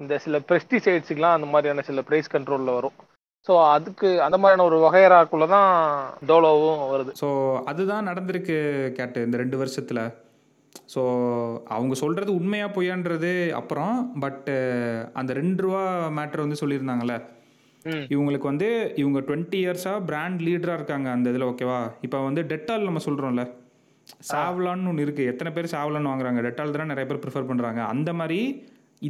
இந்த 0.00 0.14
சில 0.18 0.38
பெஸ்டிசைட்ஸுக்கெலாம் 0.50 1.36
அந்த 1.36 1.46
மாதிரியான 1.52 1.84
சில 1.88 2.00
ப்ரைஸ் 2.08 2.32
கண்ட்ரோலில் 2.34 2.76
வரும். 2.78 2.96
ஸோ 3.46 3.54
அதுக்கு 3.74 4.08
அந்த 4.22 4.36
மாதிரியான 4.38 4.66
ஒரு 4.70 4.78
வகையறாக்குள்ள 4.84 5.46
தான் 5.46 5.68
டோலோவும் 6.28 6.80
வருது. 6.92 7.12
ஸோ 7.22 7.28
அதுதான் 7.70 8.08
நடந்திருக்கு 8.10 8.56
கேட்டு 8.98 9.22
இந்த 9.22 9.36
ரெண்டு 9.36 9.56
வருஷத்தில். 9.56 10.02
ஸோ 10.94 11.02
அவங்க 11.76 11.94
சொல்கிறது 11.94 12.30
உண்மையாக 12.40 12.74
பொய்யான்றது 12.76 13.32
அப்புறம் 13.60 13.94
பட்டு 14.20 14.56
அந்த 15.12 15.32
ரெண்டு 15.32 15.62
ரூபா 15.62 15.82
மேட்ரு 16.18 16.44
வந்து 16.46 16.62
சொல்லியிருந்தாங்கல்ல. 16.62 17.16
இவங்களுக்கு 18.14 18.46
வந்து 18.50 18.68
இவங்க 18.96 19.18
டுவெண்ட்டி 19.20 19.58
இயர்ஸாக 19.64 20.04
பிராண்ட் 20.04 20.40
லீடராக 20.40 20.78
இருக்காங்க 20.78 21.08
அந்த 21.10 21.30
இதில் 21.30 21.48
ஓகேவா 21.50 21.78
இப்போ 22.00 22.18
வந்து 22.22 22.42
டெட்டால் 22.42 22.88
நம்ம 22.88 23.02
சொல்கிறோம்ல 23.04 23.44
சாவ்லான்னு 24.30 24.90
ஒன்று 24.92 25.04
இருக்குது 25.06 25.30
எத்தனை 25.32 25.52
பேர் 25.58 25.72
சாவ்லான்னு 25.74 26.12
வாங்குறாங்க? 26.12 26.40
டெட்டால் 26.46 26.74
தான் 26.78 26.92
நிறைய 26.94 27.06
பேர் 27.10 27.22
ப்ரிஃபர் 27.26 27.50
பண்ணுறாங்க 27.50 27.82
அந்த 27.92 28.12
மாதிரி 28.22 28.40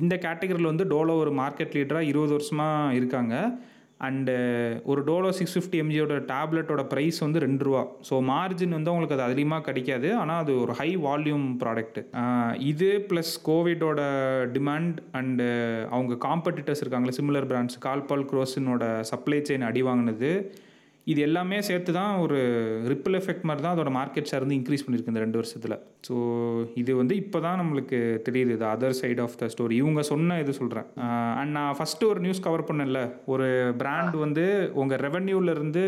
இந்த 0.00 0.14
கேட்டகரியில் 0.26 0.72
வந்து 0.72 0.84
டோலோ 0.92 1.14
ஒரு 1.22 1.32
மார்க்கெட் 1.40 1.74
லீடராக 1.78 2.10
இருபது 2.12 2.32
வருஷமாக 2.36 2.94
இருக்காங்க. 2.98 3.34
அண்டு 4.06 4.32
ஒரு 4.90 5.00
டோலோ 5.08 5.28
சிக்ஸ் 5.36 5.54
ஃபிஃப்டி 5.56 5.78
எம்ஜியோட 5.82 6.14
டேப்லெட்டோட 6.30 6.82
ப்ரைஸ் 6.90 7.18
வந்து 7.24 7.38
ரெண்டு 7.44 7.64
ரூபா. 7.66 7.82
ஸோ 8.08 8.14
மார்ஜின் 8.30 8.76
வந்து 8.76 8.90
உங்களுக்கு 8.92 9.16
அது 9.16 9.24
அதிகமாக 9.28 9.64
கிடைக்காது. 9.68 10.08
ஆனால் 10.22 10.40
அது 10.42 10.52
ஒரு 10.64 10.72
ஹை 10.80 10.88
வால்யூம் 11.06 11.46
ப்ராடக்ட் 11.62 12.00
இது 12.72 12.90
ப்ளஸ் 13.10 13.32
கோவிடோட 13.48 14.02
டிமாண்ட் 14.56 14.98
அண்டு 15.20 15.46
அவங்க 15.94 16.18
காம்படிட்டர்ஸ் 16.26 16.82
இருக்காங்களே 16.84 17.16
சிமிலர் 17.20 17.48
பிராண்ட்ஸ் 17.52 17.80
கால்பால் 17.86 18.28
குரோசினோட 18.32 18.84
சப்ளை 19.12 19.40
செயின் 19.50 19.68
அடி 19.70 19.84
வாங்கினது. 19.88 20.32
இது 21.12 21.20
எல்லாமே 21.26 21.58
சேர்த்து 21.66 21.90
தான் 21.96 22.12
ஒரு 22.22 22.38
ரிப்பிள் 22.92 23.16
எஃபெக்ட் 23.18 23.44
மாதிரி 23.48 23.62
தான் 23.64 23.74
அதோட 23.74 23.90
மார்க்கெட் 23.96 24.28
ஷேர் 24.30 24.44
வந்து 24.44 24.56
இன்க்ரீஸ் 24.58 24.84
பண்ணியிருக்கு 24.84 25.12
இந்த 25.12 25.22
ரெண்டு 25.24 25.38
வருஷத்தில். 25.40 25.74
ஸோ 26.06 26.14
இது 26.80 26.92
வந்து 27.00 27.14
இப்போ 27.22 27.38
தான் 27.44 27.58
நம்மளுக்கு 27.60 27.98
தெரியுது 28.28 28.54
இது 28.56 28.66
other 28.72 28.96
side 29.00 29.20
of 29.24 29.36
the 29.42 29.48
story 29.52 29.76
இவங்க 29.82 30.02
சொன்ன 30.10 30.38
இது 30.44 30.52
சொல்கிறேன் 30.60 30.88
அண்ட் 31.40 31.54
நான் 31.58 31.76
ஃபஸ்ட்டு 31.80 32.08
ஒரு 32.12 32.22
நியூஸ் 32.24 32.42
கவர் 32.46 32.66
பண்ணல 32.70 33.02
ஒரு 33.34 33.46
பிராண்ட் 33.82 34.16
வந்து 34.24 34.46
உங்கள் 34.82 35.02
ரெவென்யூலேருந்து 35.06 35.84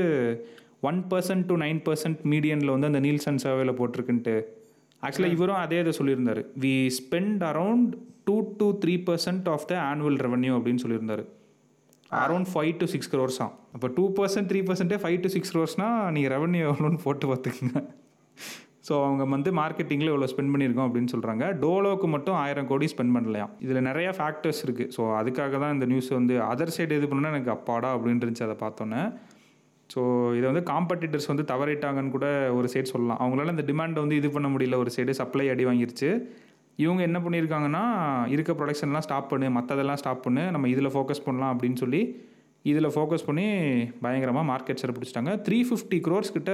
one 0.91 1.01
percent 1.13 1.47
to 1.51 1.57
nine 1.65 1.81
percent 1.89 2.21
மீடியனில் 2.35 2.75
வந்து 2.75 2.91
அந்த 2.91 3.01
நீல்சன் 3.07 3.43
சர்வேல 3.45 3.75
போட்டிருக்குன்ட்டு. 3.81 4.37
ஆக்சுவலாக 5.03 5.37
இவரும் 5.39 5.63
அதே 5.65 5.81
இதை 5.85 5.95
சொல்லியிருந்தாரு. 5.99 6.45
We 6.63 6.75
spend 7.01 7.43
around 7.51 7.91
two 8.29 8.37
to 8.61 8.69
three 8.85 8.95
percent 9.11 9.49
of 9.55 9.67
the 9.73 9.75
annual 9.91 10.21
revenue 10.27 10.55
அப்படின்னு 10.59 10.85
சொல்லியிருந்தாரு. 10.85 11.25
Around 12.25 12.49
five 12.53 12.75
to 12.81 12.87
six 12.93 13.11
crores 13.13 13.39
தான் 13.43 13.55
இப்போ 13.77 13.89
டூ 13.97 14.05
பர்சன்ட் 14.19 14.49
த்ரீ 14.51 14.61
பர்சன்டே 14.69 14.99
ஃபைவ் 15.03 15.19
டு 15.25 15.31
சிக்ஸ் 15.35 15.53
க்ரோர்ஸ்னால் 15.55 15.97
நீங்கள் 16.17 16.33
ரெவன்யூ 16.35 16.63
எவ்வளோன்னு 16.71 17.01
போட்டு 17.07 17.27
பார்த்துக்குங்க. 17.31 17.81
ஸோ 18.89 18.95
அவங்க 19.07 19.23
வந்து 19.35 19.51
மார்க்கெட்டிங்கில் 19.59 20.11
இவ்வளோ 20.13 20.29
ஸ்பெண்ட் 20.33 20.53
பண்ணியிருக்கோம் 20.53 20.87
அப்படின்னு 20.89 21.11
சொல்கிறாங்க 21.15 21.45
டோலோக்கு 21.65 22.07
மட்டும் 22.13 22.37
ஆயிரம் 22.43 22.69
கோடி 22.71 22.87
ஸ்பெண்ட் 22.93 23.15
பண்ணலையாம். 23.17 23.53
இதில் 23.65 23.87
நிறையா 23.89 24.11
ஃபேக்டர்ஸ் 24.19 24.61
இருக்குது 24.67 24.93
ஸோ 24.97 25.03
அதுக்காக 25.21 25.59
தான் 25.65 25.75
இந்த 25.77 25.87
நியூஸ் 25.93 26.11
வந்து 26.19 26.37
அதர் 26.53 26.75
சைடு 26.77 26.99
இது 27.01 27.09
பண்ணால் 27.11 27.35
எனக்கு 27.35 27.53
அப்பாடா 27.57 27.91
அப்படின்னு 27.97 28.23
இருந்துச்சு 28.25 28.47
அதை 28.49 28.57
பார்த்தோன்னே. 28.65 29.03
ஸோ 29.91 30.01
இதை 30.39 30.47
வந்து 30.51 30.65
காம்படிட்டர்ஸ் 30.73 31.31
வந்து 31.33 31.45
தவறிட்டாங்கன்னு 31.53 32.15
கூட 32.17 32.27
ஒரு 32.59 32.69
சைடு 32.75 32.93
சொல்லலாம். 32.95 33.21
அவங்களால 33.25 33.55
இந்த 33.57 33.65
டிமாண்டை 33.71 34.01
வந்து 34.05 34.19
இது 34.21 34.31
பண்ண 34.37 34.49
முடியல. 34.55 34.79
ஒரு 34.85 34.91
சைடு 34.97 35.13
சப்ளை 35.21 35.47
அடி 35.55 35.67
வாங்கிருச்சு. 35.71 36.11
இவங்க 36.83 37.03
என்ன 37.09 37.19
பண்ணியிருக்காங்கன்னா 37.23 37.85
இருக்க 38.35 38.53
ப்ரொடக்ஷன்லாம் 38.59 39.05
ஸ்டாப் 39.07 39.31
பண்ணு 39.31 39.47
மற்றதெல்லாம் 39.59 40.01
ஸ்டாப் 40.03 40.25
பண்ணு 40.27 40.45
நம்ம 40.55 40.69
இதில் 40.75 40.93
ஃபோக்கஸ் 40.95 41.25
பண்ணலாம் 41.27 41.53
அப்படின்னு 41.55 41.81
சொல்லி 41.85 42.03
இதில் 42.71 42.93
ஃபோக்கஸ் 42.95 43.27
பண்ணி 43.27 43.47
பயங்கரமாக 44.05 44.47
மார்க்கெட் 44.51 44.81
ஷேர் 44.81 44.95
பிடிச்சிட்டாங்க. 44.97 45.33
த்ரீ 45.47 45.59
ஃபிஃப்டி 45.69 45.99
க்ரோர்ஸ் 46.07 46.33
கிட்ட 46.37 46.53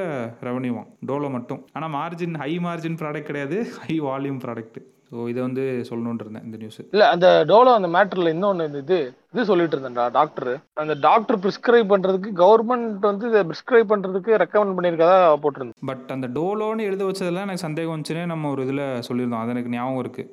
ரெவன்யூவாம் 0.48 0.88
டோலோ 1.10 1.28
மட்டும். 1.36 1.60
ஆனால் 1.76 1.92
மார்ஜின் 1.98 2.36
ஹை 2.42 2.52
மார்ஜின் 2.66 2.98
ப்ராடக்ட் 3.02 3.30
கிடையாது 3.30 3.58
ஹை 3.84 3.96
வால்யூம் 4.08 4.40
ப்ராடக்ட் 4.44 4.78
ஸோ 5.14 5.24
இதை 5.30 5.40
வந்து 5.46 5.64
சொல்லணுன்ட்டு 5.88 6.24
இருந்தேன் 6.24 6.46
இந்த 6.46 6.56
நியூஸ் 6.60 6.78
இல்ல 6.94 7.04
அந்த 7.14 7.26
டோலோ 7.50 7.72
அந்த 7.78 7.88
மேட்டர்ல 7.96 8.30
இன்னொன்னு 8.34 8.66
இந்த 8.68 8.80
இது 8.84 8.98
இது 9.34 9.42
சொல்லிட்டு 9.50 9.76
இருந்தேன்டா 9.76 10.04
டாக்டர் 10.16 10.50
அந்த 10.82 10.94
டாக்டர் 11.06 11.38
பிரிஸ்கிரைப் 11.42 11.90
பண்றதுக்கு 11.92 12.30
கவர்மெண்ட் 12.40 13.06
வந்து 13.10 13.28
இதை 13.30 13.42
பிரிஸ்கிரைப் 13.50 13.90
பண்றதுக்கு 13.92 14.32
ரெக்கமெண்ட் 14.42 14.76
பண்ணியிருக்கதா 14.76 15.18
போட்டிருந்தேன். 15.44 15.78
பட் 15.90 16.10
அந்த 16.16 16.28
டோலோன்னு 16.38 16.88
எழுத 16.90 17.04
வச்சதெல்லாம் 17.08 17.46
எனக்கு 17.48 17.66
சந்தேகம் 17.66 17.94
வந்துச்சுன்னே 17.94 18.24
நம்ம 18.32 18.50
ஒரு 18.54 18.64
இதில் 18.66 18.84
சொல்லியிருந்தோம். 19.08 19.44
அது 19.44 19.54
எனக்கு 19.56 19.74
ஞாபகம் 19.76 20.02
இருக்குது 20.04 20.30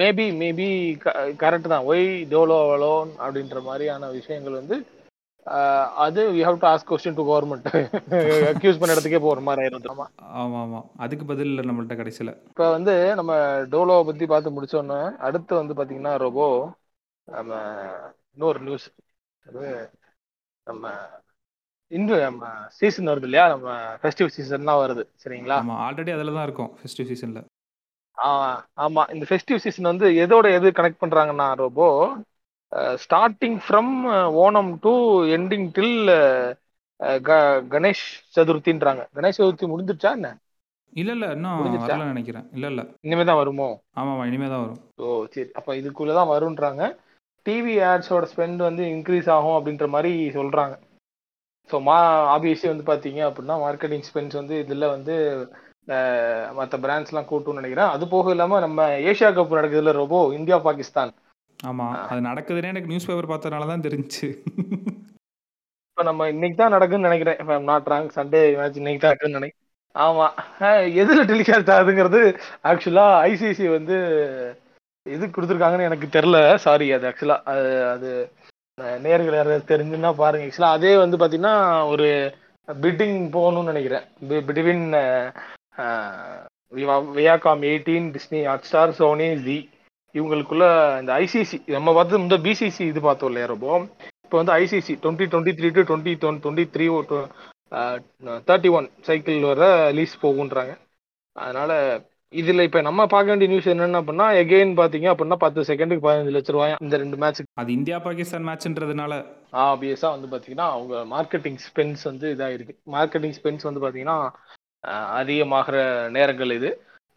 மேபி 0.00 0.26
மேபி 0.42 0.68
கரெக்ட் 1.42 1.72
தான். 1.72 1.86
ஒய் 1.90 2.06
டோலோ 2.34 2.60
அலோன் 2.76 3.10
அப்படின்ற 3.24 3.58
மாதிரியான 3.66 4.10
விஷயங்கள் 4.18 4.60
வந்து 4.60 4.76
அது 6.04 6.20
we 6.32 6.40
have 6.44 6.58
to 6.58 6.66
ask 6.70 6.88
question 6.88 7.18
to 7.18 7.24
government 7.28 7.68
accuse 8.50 8.80
பண்ண 8.80 8.94
இடத்துக்கே 8.94 9.20
போற 9.20 9.40
மாதிரி 9.40 9.62
ஆயிருந்து 9.62 9.90
ஆமா. 9.92 10.06
ஆமாம் 10.36 10.62
ஆமாம் 10.62 10.86
அதுக்கு 10.98 11.24
பதில் 11.26 11.50
இல்லை 11.52 11.64
நம்மள்ட்ட 11.66 11.96
கடைசியில். 11.96 12.32
இப்போ 12.50 12.66
வந்து 12.74 12.94
நம்ம 13.14 13.32
டோலோவை 13.72 14.04
பத்தி 14.08 14.26
பார்த்து 14.26 14.54
முடிச்சோன்னே 14.56 14.98
அடுத்து 15.26 15.54
வந்து 15.56 15.76
பாத்தீங்கன்னா 15.78 16.14
ரோபோ 16.24 16.46
நம்ம 17.28 17.52
இன்னொரு 18.34 18.60
நியூஸ் 18.66 18.88
அது 19.46 19.64
நம்ம 20.66 20.86
இன்னும் 21.90 22.24
நம்ம 22.24 22.46
சீசன் 22.78 23.10
வருது 23.10 23.26
இல்லையா? 23.28 23.44
நம்ம 23.52 23.68
ஃபெஸ்டிவ் 24.00 24.34
சீசன்லாம் 24.34 24.80
வருது. 24.82 25.02
சரிங்களா? 25.22 25.56
ஆமாம் 25.60 25.80
ஆல்ரெடி 25.84 26.10
அதில் 26.14 26.36
தான் 26.36 26.46
இருக்கும் 26.46 26.72
ஃபெஸ்டிவ் 26.78 27.08
சீசனில் 27.10 27.46
ஆ, 28.18 28.28
ஆமா. 28.84 29.02
இந்த 29.14 29.24
ஃபெஸ்டிவ் 29.28 29.62
சீசன் 29.64 29.90
வந்து 29.90 30.06
எதோட 30.22 30.46
எது 30.54 30.68
கனெக்ட் 30.78 31.02
பண்றாங்கன்னா 31.02 31.46
robot 31.60 31.86
starting 33.04 33.58
from 33.66 33.92
Onam 34.44 34.72
to 34.84 34.92
ending 35.36 35.68
till 35.76 36.00
Ganesh 37.74 38.06
சதுர்த்தின்றாங்க. 38.36 39.02
Ganesh 39.16 39.38
Chaturthi 39.40 39.66
முடிஞ்சிருச்சா 39.72 40.10
என்ன? 40.18 40.30
இல்லை 41.00 41.12
இல்லை 41.16 41.28
இன்னும்? 41.36 41.58
வரல 41.84 42.04
நினைக்கிறேன். 42.12 42.46
இல்லை 42.56 42.68
இல்லை. 42.72 42.84
இனிமே 43.06 43.24
தான் 43.28 43.40
வருமோ? 43.40 43.68
ஆமாம் 44.00 44.26
இனிமேல் 44.28 44.52
தான் 44.52 44.62
வரும். 44.64 44.80
ஓ 45.04 45.08
சரி. 45.34 45.48
அப்ப 45.58 45.76
இதுக்குள்ள 45.80 46.12
தான் 46.18 46.32
வரும்ன்றாங்க. 46.34 46.82
டிவி 47.46 47.74
ஆட்ஸோட 47.90 48.24
ஸ்பெண்ட் 48.32 48.60
வந்து 48.68 48.82
இன்க்ரீஸ் 48.94 49.28
ஆகும் 49.36 49.56
அப்படின்ற 49.58 49.86
மாதிரி 49.94 50.12
சொல்றாங்க. 50.38 50.74
ஸோ 51.70 51.76
மா 51.88 51.96
ஆப்வியஸ்லி 52.34 52.68
வந்து 52.72 52.86
பாத்தீங்க 52.90 53.20
அப்படின்னா 53.28 53.56
மார்க்கெட்டிங் 53.64 54.06
ஸ்பெண்ட்ஸ் 54.08 54.38
வந்து 54.40 54.54
இதுல 54.64 54.88
வந்து 54.94 55.14
மற்ற 56.58 56.74
பிராண்ட்ஸ்லாம் 56.84 57.28
கூட்டும்னு 57.30 57.60
நினைக்கிறேன். 57.60 57.92
அது 57.94 58.04
போக 58.14 58.30
இல்லாம 58.34 58.60
நம்ம 58.66 58.88
ஏஷியா 59.10 59.30
கப் 59.38 59.58
நடக்குதுல 59.58 59.94
ரோபோ 60.00 60.20
இந்தியா 60.38 60.58
பாகிஸ்தான். 60.68 61.12
ஆமாம் 61.60 61.94
அது 62.08 62.20
நடக்குதுன்னே 62.20 62.72
எனக்கு 62.72 62.90
நியூஸ் 62.90 63.06
பேப்பர் 63.06 63.30
பார்த்ததுனால 63.30 63.66
தான் 63.66 63.86
தெரிஞ்சுச்சு 63.86 64.28
இப்போ 65.88 66.02
நம்ம 66.02 66.28
இன்னைக்கு 66.28 66.56
தான் 66.56 66.74
நடக்குதுன்னு 66.74 67.08
நினைக்கிறேன். 67.08 67.38
இப்போ 67.38 67.54
நாட் 67.68 67.88
ராங் 67.88 68.10
சண்டே 68.16 68.40
மேட்ச் 68.58 68.76
இன்னைக்கு 68.76 69.00
தான் 69.00 69.10
நடக்குதுன்னு 69.10 69.38
நினைக்கிறேன். 69.40 69.64
ஆமா. 69.94 70.26
அஹ் 70.60 70.88
எதுல 71.02 71.20
டெலிகாஸ்ட் 71.30 71.72
ஆகுதுங்கிறது 71.76 72.20
ஆக்சுவலா 72.64 73.06
ஐசிசி 73.30 73.66
வந்து 73.68 73.96
இது 75.06 75.24
கொடுத்துருக்காங்கன்னு 75.26 75.88
எனக்கு 75.90 76.06
தெரில 76.16 76.36
சாரி 76.56 76.86
அது 76.92 77.08
ஆக்சுவலா 77.10 77.36
அது 77.52 77.64
அது 77.92 78.10
நேர்கள் 79.06 79.38
யாராவது 79.38 79.70
தெரிஞ்சுன்னா 79.72 80.12
பாருங்க. 80.22 80.46
ஆக்சுவலா 80.48 80.74
அதே 80.76 80.92
வந்து 80.96 81.16
பாத்தீங்கன்னா 81.16 81.54
ஒரு 81.92 82.08
பிட்டிங் 82.68 83.18
போகணும்னு 83.36 83.72
நினைக்கிறேன். 83.72 84.06
Between 84.48 84.86
Viacom 87.18 87.62
eighteen 87.68 88.08
Disney 88.16 88.40
Hotstar 88.68 88.96
Sony 89.00 89.28
Zee 89.46 89.58
இவங்களுக்குள்ள 90.18 90.66
இந்த 91.00 91.12
ஐசிசி 91.24 91.58
நம்ம 91.76 91.94
பார்த்து 91.98 92.22
இந்த 92.24 92.38
பிசிசி 92.46 92.82
இது 92.92 93.00
பார்த்தோம் 93.06 93.30
இல்லையா 93.30 93.48
ரொம்ப? 93.52 93.66
இப்போ 94.24 94.36
வந்து 94.40 94.54
ICC 94.62 94.94
twenty 95.02 95.26
twenty 95.32 95.52
three 95.58 95.68
to 95.76 95.82
twenty 95.90 96.14
twenty 96.24 96.66
three 96.74 96.86
thirty 98.48 98.70
one 98.76 98.86
cycle 99.08 99.40
வர 99.50 99.64
லீஸ் 99.96 100.22
போகுன்றாங்க. 100.22 100.72
அதனால 101.36 101.72
இதுல 102.32 102.64
இப்ப 102.66 102.80
நம்ம 102.86 103.02
பார்க்க 103.12 103.32
வேண்டிய 103.32 103.48
நியூஸ் 103.50 103.68
என்னென்ன 103.72 104.00
அப்படின்னா 104.00 104.26
எகெயின் 104.40 104.72
பாத்தீங்க 104.80 105.06
அப்படின்னா 105.12 105.36
பத்து 105.44 105.60
செகண்டுக்கு 105.68 106.06
பதினஞ்சு 106.06 106.34
லட்ச 106.36 106.54
ரூபாய் 106.56 106.74
இந்த 106.86 106.96
ரெண்டு 107.02 107.16
மேட்ச்சுக்கு 107.22 107.60
அது 107.62 107.70
இந்தியா 107.72 107.98
பாகிஸ்தான் 108.06 108.48
மேட்ச்ன்றதுனால 108.48 109.12
ஆப்வியஸா 109.66 110.08
வந்து 110.14 110.28
பாத்தீங்கன்னா 110.32 110.66
அவங்க 110.74 110.94
மார்க்கெட்டிங் 111.14 111.58
ஸ்பென்ஸ் 111.66 112.02
வந்து 112.10 112.26
இதா 112.34 112.48
இருக்கு 112.56 112.74
மார்க்கெட்டிங் 112.96 113.36
ஸ்பென்ஸ் 113.38 113.68
வந்து 113.68 113.82
பாத்தீங்கன்னா 113.84 114.18
அதிகமாகிற 115.20 115.76
நேரங்கள் 116.16 116.52
இது. 116.58 116.70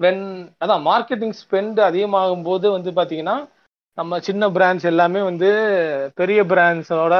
வென் 0.04 0.24
அதான் 0.64 0.86
மார்க்கெட்டிங் 0.90 1.36
ஸ்பெண்ட் 1.42 1.80
அதிகமாகும் 1.90 2.46
போது 2.50 2.68
வந்து 2.72 2.92
பார்த்தீங்கன்னா 3.00 3.38
நம்ம 3.98 4.20
சின்ன 4.28 4.44
பிராண்ட்ஸ் 4.58 4.90
எல்லாமே 4.92 5.22
வந்து 5.30 5.50
பெரிய 6.20 6.42
பிராண்ட்ஸோட 6.52 7.16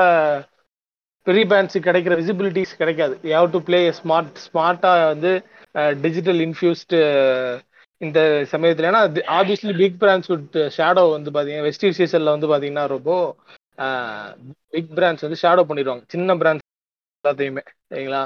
பெரிய 1.28 1.44
பிராண்ட்ஸுக்கு 1.50 1.88
கிடைக்கிற 1.88 2.14
விசிபிலிட்டிஸ் 2.20 2.80
கிடைக்காது. 2.82 3.16
You 3.28 3.32
have 3.38 3.52
to 3.56 3.60
play 3.68 3.80
smart 3.98 4.40
ஸ்மார்ட்டாக 4.46 5.10
வந்து 5.14 5.32
டிஜிட்டல் 6.06 6.40
இன்ஃபியூஸ்டு 6.46 7.00
இந்த 8.02 8.20
சமயத்தில். 8.54 8.88
ஏன்னா 8.92 9.02
obviously 9.40 9.74
big 9.82 10.00
brands 10.04 10.32
with 10.34 10.58
shadow 10.78 11.04
வந்து 11.16 11.32
பார்த்தீங்கன்னா 11.34 11.68
வெஸ்டிவ் 11.70 11.98
சீசனில் 12.00 12.34
வந்து 12.36 12.50
பார்த்தீங்கன்னா 12.52 12.86
ரொம்ப 12.96 13.12
பிக் 14.76 14.92
பிராண்ட்ஸ் 14.98 15.26
வந்து 15.28 15.42
ஷேடோ 15.44 15.64
பண்ணிடுவாங்க. 15.70 16.04
சின்ன 16.16 16.36
பிராண்ட்ஸ் 16.42 16.68
எல்லாத்தையுமே 17.22 17.64
சரிங்களா? 17.92 18.24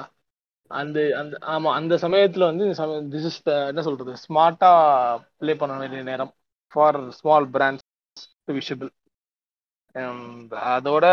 அந்த 0.72 1.00
அந்த 1.18 1.36
ஆமாம் 1.46 1.76
அந்த 1.76 1.96
சமயத்தில் 1.98 2.50
வந்து 2.50 2.66
திஸ் 3.14 3.28
இஸ் 3.30 3.40
என்ன 3.70 3.82
சொல்கிறது 3.82 4.14
ஸ்மார்ட்டாக 4.24 5.20
ப்ளே 5.38 5.54
பண்ண 5.56 5.74
வேண்டிய 5.78 6.04
நேரம் 6.04 6.32
ஃபார் 6.74 7.00
ஸ்மால் 7.12 7.48
பிராண்ட்ஸ் 7.50 7.86
விஷபிள் 8.60 8.92
அதோட 10.72 11.06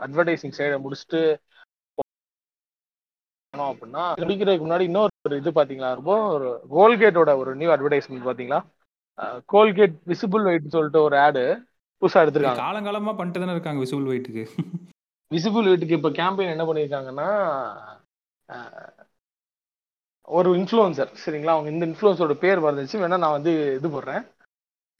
அட்வர்டைசிங் 0.00 0.56
சைடை 0.58 0.78
முடிச்சுட்டு 0.78 1.22
அப்படின்னா 3.54 4.04
முடிக்கிறதுக்கு 4.20 4.66
முன்னாடி 4.66 4.80
இன்னொரு 4.80 5.38
இது 5.40 5.50
பாத்தீங்களா 5.50 5.90
ரொம்ப 5.94 6.14
ஒரு 6.28 6.48
கோல்கேட்டோட 6.70 7.32
ஒரு 7.36 7.50
நியூ 7.56 7.70
அட்வர்டைஸ்மெண்ட் 7.72 8.28
பாத்தீங்களா? 8.28 8.58
கோல்கேட் 9.52 9.94
விசிபிள் 10.06 10.46
வெயிட் 10.48 10.74
சொல்லிட்டு 10.76 11.00
ஒரு 11.02 11.16
ஆடு 11.18 11.44
புதுசா 12.02 12.22
எடுத்திருக்காங்க. 12.22 12.64
காலங்காலமா 12.64 13.12
பண்ணிட்டு 13.16 13.42
தானே 13.42 13.54
இருக்காங்க 13.56 13.80
விசிபிள் 13.84 14.08
வெயிட்டுக்கு. 14.10 14.44
விசிபிள் 15.30 15.68
வெயிட்டுக்கு 15.68 15.98
இப்ப 15.98 16.10
கேம்பெயின் 16.20 16.54
என்ன 16.54 16.64
பண்ணிருக்காங்கன்னா 16.64 17.28
ஒரு 20.28 20.50
இன்ஃப்ளூயன்சர் 20.58 21.10
சரிங்களா? 21.22 21.54
அவங்க 21.54 21.70
இந்த 21.72 21.84
இன்ஃப்ளூயன்ஸோட 21.88 22.34
பேர் 22.42 22.66
வந்துச்சு 22.66 23.02
வேணா 23.02 23.18
நான் 23.22 23.36
வந்து 23.36 23.50
இது 23.76 23.88
போடுறேன். 23.90 24.22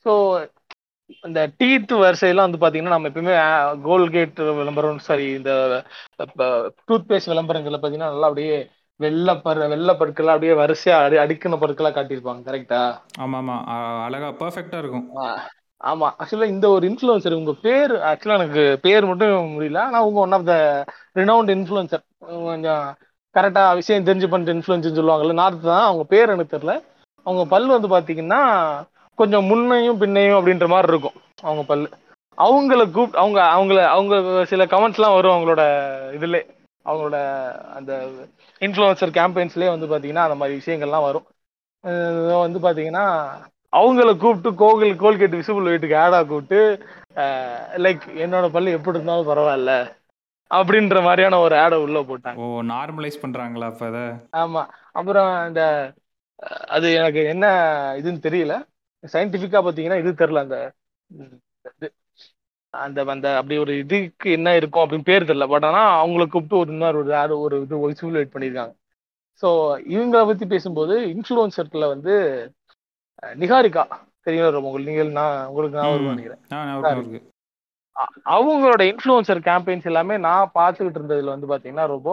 ஸோ 0.06 0.12
இந்த 1.24 1.40
டீத் 1.60 1.92
வரிசையெல்லாம் 2.02 2.46
வந்து 2.46 2.60
பாத்தீங்கன்னா 2.60 2.94
நம்ம 2.94 3.08
எப்பயுமே 3.10 3.34
கோல்கேட் 3.86 4.38
விளம்பரம் 4.58 5.02
சாரி 5.08 5.26
இந்த 5.34 5.50
டூத் 6.88 7.08
பேஸ்ட் 7.10 7.30
விளம்பரங்கள்ல 7.32 7.80
பாத்தீங்கன்னா 7.80 8.12
நல்லா 8.12 8.28
அப்படியே 8.30 8.56
வெள்ளை 9.00 9.34
பரு 9.44 9.68
வெள்ளை 9.72 9.94
பற்கள் 9.94 10.32
அப்படியே 10.32 10.54
வரிசையா 10.60 10.96
அடி 11.04 11.16
அடிக்கின 11.22 11.58
பற்களா 11.62 11.90
காட்டியிருப்பாங்க 11.94 12.42
கரெக்டா 12.48 12.80
ஆமா 13.22 13.38
ஆமா 13.42 13.56
அழகா 14.06 14.28
பர்ஃபெக்டா 14.40 14.78
இருக்கும். 14.82 15.06
ஆமா. 15.80 16.08
ஆக்சுவலா 16.20 16.48
இந்த 16.52 16.66
ஒரு 16.74 16.84
இன்ஃப்ளூயன்சர் 16.90 17.38
உங்க 17.38 17.52
பேர் 17.64 17.92
ஆக்சுவலா 18.10 18.38
எனக்கு 18.40 18.62
பேர் 18.84 19.08
மட்டும் 19.10 19.32
முடியல. 19.54 19.80
ஆனா 19.88 19.98
உங்க 20.08 20.20
one 20.20 20.36
of 20.36 20.46
the 20.46 20.54
renowned 21.16 21.52
influencer 21.56 22.04
கொஞ்சம் 22.46 22.84
கரெக்டா 23.34 23.62
விஷயம் 23.80 24.06
தெரிஞ்சு 24.08 24.28
பண்ணிட்டு 24.30 24.54
இன்ஃப்ளூயன்ஸ் 24.56 24.98
சொல்லுவாங்கல்ல 24.98 25.38
நார்த் 25.40 25.68
தான் 25.70 25.86
அவங்க 25.88 26.04
பேர் 26.12 26.32
எனக்கு 26.34 26.54
தெரியல. 26.56 26.74
அவங்க 27.26 27.42
பல் 27.52 27.74
வந்து 27.74 27.88
பாத்தீங்கன்னா 27.94 28.40
கொஞ்சம் 29.18 29.48
முன்னையும் 29.50 30.00
பின்னையும் 30.02 30.38
அப்படின்ற 30.38 30.66
மாதிரி 30.72 30.90
இருக்கும் 30.92 31.18
அவங்க 31.42 31.62
பல்லு. 31.62 31.88
அவங்கள 32.38 32.82
கூப் 32.90 33.16
அவங்க 33.22 33.40
அவங்கள 33.56 33.80
அவங்க 33.96 34.14
சில 34.52 34.62
கமெண்ட்ஸ்லாம் 34.64 35.16
வரும் 35.16 35.34
அவங்களோட 35.34 35.62
இதுல 36.16 36.38
அவங்களோட 36.86 37.18
அந்த 37.76 37.92
இன்ஃப்ளூயன்சர் 38.60 39.16
கேம்பெயின்ஸ்லேயே 39.18 39.70
வந்து 39.74 39.88
பார்த்தீங்கன்னா 39.92 40.24
அந்த 40.26 40.38
மாதிரி 40.40 40.58
விஷயங்கள்லாம் 40.60 41.06
வரும். 41.08 41.26
வந்து 42.44 42.58
பார்த்தீங்கன்னா 42.64 43.04
அவங்கள 43.72 44.10
கூப்பிட்டு 44.16 44.50
கோகில் 44.54 45.00
கோல்கேட் 45.02 45.38
விசிபிள் 45.38 45.68
வெயிட்டுக்கு 45.68 45.96
ஆடாக 46.04 46.26
கூப்பிட்டு 46.26 46.60
லைக் 47.84 48.04
என்னோட 48.24 48.46
பள்ளி 48.56 48.70
எப்படி 48.76 48.96
இருந்தாலும் 48.98 49.30
பரவாயில்ல. 49.30 49.72
அப்படின்ற 50.50 51.02
மாதிரியான 51.02 51.38
ஒரு 51.38 51.58
ஆடை 51.58 51.78
உள்ள 51.78 52.00
போட்டாங்க. 52.02 52.38
ஓ 52.38 52.62
நார்மலைஸ் 52.64 53.22
பண்றாங்களா 53.22 53.64
அப்ப 53.64 53.86
அத? 53.86 53.98
ஆமா. 54.36 54.62
அப்புறம் 54.92 55.46
இந்த 55.48 55.62
அஹ் 56.42 56.64
அது 56.68 56.92
எனக்கு 56.92 57.24
என்ன 57.24 57.46
இதுன்னு 57.98 58.20
தெரியல. 58.20 58.54
சயின்டிஃபிக்கா 59.04 59.60
பார்த்தீங்கன்னா 59.60 59.98
இது 59.98 60.12
தெரியல. 60.14 60.42
அந்த 60.42 60.56
அந்த 62.74 63.02
அந்த 63.06 63.36
அப்படி 63.36 63.58
ஒரு 63.58 63.78
இதுக்கு 63.78 64.30
என்ன 64.30 64.56
இருக்கும் 64.56 64.84
அப்படின்னு 64.84 65.02
பேர் 65.02 65.24
தெரியல. 65.24 65.48
பட் 65.48 65.64
ஆனால் 65.64 65.90
அவங்களை 66.00 66.26
கூப்பிட்டு 66.26 66.56
ஒரு 66.56 66.72
இன்னொரு 66.72 66.98
ஒரு 66.98 67.10
யாரு 67.10 67.40
ஒரு 67.40 67.56
இது 67.62 67.76
சிமுலேட் 68.00 68.34
பண்ணியிருக்காங்க. 68.34 68.74
ஸோ 69.42 69.48
இவங்களை 69.88 70.26
பற்றி 70.26 70.46
பேசும்போது 70.46 70.94
இன்ஃப்ளூன்சர்ல 71.08 71.88
வந்து 71.88 72.14
நிகாரிகா 73.36 73.82
தெரியும் 74.20 74.56
உங்களுக்கு 74.60 74.90
நீங்கள் 74.90 75.10
நான் 75.12 75.46
உங்களுக்கு 75.46 75.78
நான் 75.78 75.90
வருவேன் 75.90 76.10
நினைக்கிறேன் 76.10 76.42
ஆ 76.52 76.66
ஞாபகம் 76.66 77.00
இருக்கு 77.00 77.20
அ- 77.20 77.32
அவங்களோட 78.26 78.82
இன்ஃப்ளூன்சர் 78.92 79.40
கேம்பெயின்ஸ் 79.48 79.90
எல்லாமே 79.90 80.18
நான் 80.18 80.54
பார்த்துக்கிட்டு 80.54 81.00
இருந்ததுல 81.00 81.34
வந்து 81.34 81.50
பாத்தீங்கன்னா 81.52 81.86
ரொம்ப 81.86 82.10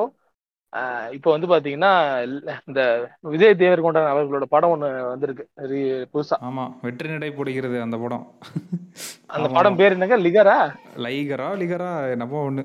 இப்போ 1.11 1.29
வந்து 1.31 1.47
பாத்தீங்கன்னா 1.51 1.89
இந்த 2.67 2.81
விஜய் 3.31 3.57
தேவர்கொண்டான் 3.61 4.11
அவர்களோட 4.11 4.45
படம் 4.53 4.73
ஒண்ணு 4.73 4.89
வந்திருக்கு. 5.09 5.43
புதுசா. 6.13 6.35
ஆமா 6.41 6.65
வெற்றி 6.81 7.07
நடை 7.09 7.31
போடுகிறது 7.31 7.81
அந்த 7.81 7.97
படம். 7.97 8.23
அந்த 9.27 9.47
படம் 9.49 9.77
பேர் 9.79 9.95
என்னங்க? 9.95 10.17
லிகரா? 10.17 10.55
லைகரா 10.97 11.49
லிகரா 11.63 11.89
என்னமோ 12.13 12.43
ஒன்று 12.43 12.63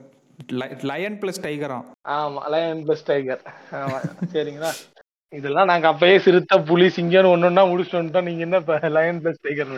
லயன் 0.90 1.18
ப்ளஸ் 1.20 1.42
டைகரா 1.46 1.78
ஆமா 2.16 2.42
லயன் 2.54 2.84
பிளஸ் 2.86 3.06
டைகர் 3.10 3.42
ஆமா 3.80 3.98
சரிங்களா? 4.34 4.70
இதெல்லாம் 5.32 5.70
நாங்க 5.70 5.86
அப்பயே 5.92 6.18
சிறுத்தை 6.18 6.56
புலி 6.70 6.88
சிங்கம்னு 6.88 7.32
ஒன்னொன்னா 7.34 7.64
முடிச்சுட்டு 7.70 8.00
வந்துட்டோம். 8.00 8.28
நீங்க 8.30 8.42
என்ன 8.48 8.90
லயன் 8.98 9.20
பிளஸ் 9.24 9.44
டைகர் 9.46 9.74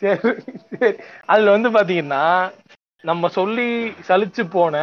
சரி 0.00 0.32
சரி. 0.72 0.96
அதுல 1.26 1.50
வந்து 1.50 1.70
பாத்தீங்கன்னா 1.70 2.24
நம்ம 3.04 3.28
சொல்லி 3.28 3.68
சலிச்சு 4.08 4.42
போன 4.50 4.76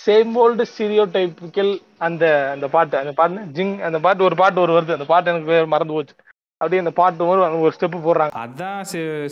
சேம் 0.00 0.32
ஓல்டு 0.42 0.64
ஸ்டீரியோ 0.70 1.04
டைப்பிக்கல் 1.12 1.72
அந்த 1.98 2.24
அந்த 2.50 2.68
பாட்டு. 2.68 2.96
அந்த 2.98 3.12
பாட்டு 3.12 3.44
ஜிங் 3.56 3.80
அந்த 3.80 3.98
பாட்டு 4.00 4.24
ஒரு 4.24 4.36
பாட்டு 4.36 4.60
ஒரு 4.60 4.72
வருது. 4.72 4.96
அந்த 4.96 5.04
பாட்டு 5.04 5.30
எனக்கு 5.30 5.46
பேர் 5.46 5.66
மறந்து 5.66 5.92
போச்சு. 5.92 6.14
அப்படியே 6.60 6.80
அந்த 6.80 6.90
பாட்டு 6.90 7.26
ஒரு 7.26 7.40
ஒரு 7.60 7.72
ஸ்டெப் 7.76 7.96
போடுறாங்க. 8.06 8.34
அதான் 8.42 8.80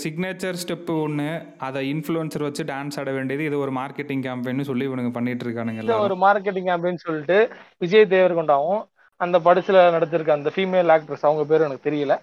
சிக்னேச்சர் 0.05 0.61
ஸ்டெப்பு 0.63 0.95
ஒன்று 1.03 1.29
அதை 1.59 1.81
இன்ஃப்ளூயன்சர் 1.93 2.47
வச்சு 2.47 2.65
டான்ஸ் 2.65 2.99
ஆட 2.99 3.11
வேண்டியது. 3.11 3.45
இது 3.45 3.59
ஒரு 3.59 3.71
மார்க்கெட்டிங் 3.71 4.25
கேம்பெயின் 4.27 4.69
சொல்லி 4.71 4.89
இவனுங்க 4.89 5.13
பண்ணிட்டு 5.13 5.47
இருக்கானுங்க 5.47 5.99
ஒரு 5.99 6.17
மார்க்கெட்டிங் 6.17 6.71
அப்படின்னு 6.75 7.05
சொல்லிட்டு 7.07 7.39
விஜய் 7.79 8.13
தேவர்கொண்டாவும் 8.17 8.83
அந்த 9.21 9.39
படத்துல 9.39 9.83
நடிச்சிருக்க 9.97 10.39
அந்த 10.39 10.51
ஃபீமேல் 10.55 10.93
ஆக்ட்ரஸ் 10.97 11.27
அவங்க 11.29 11.45
பேரும் 11.45 11.67
எனக்கு 11.67 11.89
தெரியல. 11.91 12.15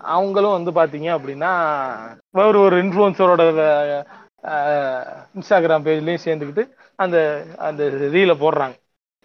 அவங்களும் 0.00 0.56
வந்து 0.56 0.72
பாத்தீங்க 0.78 1.08
அப்படின்னா 1.16 1.52
ஒரு 2.42 2.58
ஒரு 2.60 2.76
இன்ஃப்ளூன்சரோட 2.84 3.42
இன்ஸ்டாகிராம் 5.36 5.86
பேஜ்லயும் 5.86 6.24
சேர்ந்துக்கிட்டு 6.26 6.64
அந்த 6.98 7.16
அந்த 7.68 7.82
ரீல 8.14 8.32
போடுறாங்க. 8.42 8.76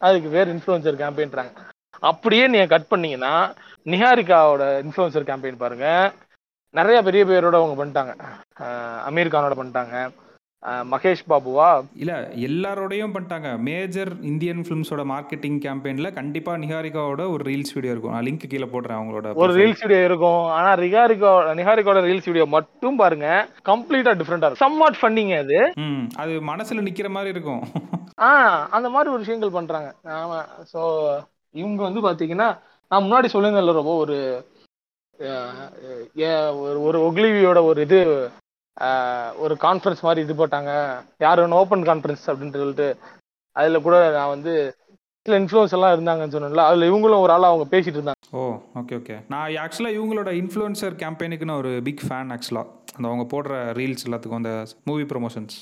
அதுக்கு 0.02 0.30
பேர் 0.36 0.52
இன்ஃப்ளூயன்சர் 0.54 1.02
கேம்பெயின்றாங்க 1.02 1.52
அப்படியே 2.10 2.46
நீங்க 2.48 2.68
கட் 2.68 2.92
பண்ணீங்கன்னா 2.92 3.34
நிஹாரிகாவோட 3.86 4.64
இன்ஃப்ளூயன்சர் 4.84 5.28
கேம்பெயின் 5.30 5.62
பாருங்க. 5.64 5.88
நிறைய 6.76 6.98
பெரிய 7.08 7.22
பேரோட 7.26 7.56
அவங்க 7.60 7.76
பண்ணிட்டாங்க. 7.80 8.12
அமீர் 9.10 9.34
கானோட 9.34 9.56
பண்ணிட்டாங்க. 9.60 9.96
மகேஷ் 10.92 11.24
பாபுவா? 11.32 11.68
இல்ல 12.02 12.14
எல்லாரோடையும் 12.48 13.14
பண்ணிட்டாங்க. 13.14 13.50
மேஜர் 13.68 14.12
இந்தியன் 14.32 14.62
ஃபிலிம்ஸோட 14.66 15.04
மார்க்கெட்டிங் 15.12 15.58
கேம்பெயின்ல 15.64 16.10
கண்டிப்பா 16.18 16.54
நிஹாரிகாவோட 16.64 17.24
ஒரு 17.34 17.44
ரீல்ஸ் 17.50 17.74
வீடியோ 17.78 17.94
இருக்கும். 17.94 18.14
நான் 18.16 18.26
லிங்க் 18.28 18.46
கீழே 18.52 18.68
போடுறேன் 18.74 18.98
அவங்களோட 19.00 19.34
ஒரு. 19.44 19.56
ரீல்ஸ் 19.60 19.84
வீடியோ 19.86 20.02
இருக்கும். 20.10 20.44
ஆனா 20.58 20.72
ரிகாரிகோ 20.84 21.32
நிஹாரிகோட 21.60 22.02
ரீல்ஸ் 22.10 22.30
வீடியோ 22.32 22.46
மட்டும் 22.58 23.00
பாருங்க. 23.02 23.28
கம்ப்ளீட்டா 23.72 24.14
டிஃப்ரெண்டா 24.20 24.50
இருக்கும். 24.50 24.66
சம்வாட் 24.66 25.00
ஃபன்னிங்க 25.02 25.38
அது. 25.46 25.60
அது 26.24 26.36
மனசுல 26.52 26.86
நிக்கிற 26.88 27.10
மாதிரி 27.18 27.34
இருக்கும். 27.36 27.64
ஆ 28.20 28.30
அந்த 28.78 28.88
மாதிரி 28.96 29.12
ஒரு 29.14 29.24
விஷயங்கள் 29.24 29.58
பண்றாங்க. 29.58 29.90
ஆமா 30.22 30.40
ஸோ 30.74 30.82
இவங்க 31.56 31.82
வந்து 31.88 32.02
பாத்தீங்கன்னா 32.08 32.50
நான் 32.92 33.04
முன்னாடி 33.06 33.28
சொல்லுங்கல்ல 33.34 33.74
ரொம்ப 33.80 33.94
ஒரு 34.04 34.18
ஒரு 36.88 37.00
ஒக்லிவியோட 37.08 37.60
ஒரு 37.64 37.80
இது 37.88 38.00
ஒரு 39.44 39.56
கான்ஃபரன்ஸ் 39.66 40.06
மாதிரி 40.08 40.22
இது 40.26 40.34
போட்டாங்க. 40.42 40.72
யார் 41.26 41.42
ஒன்று 41.44 41.60
ஓப்பன் 41.62 41.88
கான்ஃபரன்ஸ் 41.90 42.26
அப்படின்னு 42.32 42.62
சொல்லிட்டு 42.64 42.88
அதுல 43.56 43.80
கூட 43.88 43.96
நான் 44.18 44.34
வந்து 44.36 44.54
சில 45.26 45.38
இன்ஃப்ளூயன்ஸ் 45.42 45.74
எல்லாம் 45.78 45.94
இருந்தாங்கன்னு 45.96 46.36
சொன்னேன்ல 46.36 46.64
அதுல 46.68 46.88
இவங்களும் 46.92 47.24
ஒரு 47.24 47.32
ஆளா 47.34 47.50
அவங்க 47.52 47.66
பேசிட்டு 47.74 47.98
இருந்தாங்க. 48.00 48.20
ஓ 48.38 48.44
ஓகே 48.80 48.96
ஓகே 49.00 49.16
நான் 49.34 49.58
ஆக்சுவலாக 49.64 49.98
இவங்களோட 49.98 50.30
இன்ஃப்ளூயன்சர் 50.42 50.94
கேம்பெயினுக்கு 51.02 51.48
நான் 51.50 51.62
ஒரு 51.64 51.74
பிக் 51.88 52.04
ஃபேன் 52.08 52.32
ஆக்சுவலாக 52.36 52.68
அந்த 52.96 53.06
அவங்க 53.10 53.26
போடுற 53.34 53.58
ரீல்ஸ் 53.80 54.06
எல்லாத்துக்கும் 54.08 54.42
அந்த 54.42 54.54
மூவி 54.90 55.04
ப்ரொமோஷன்ஸ் 55.12 55.58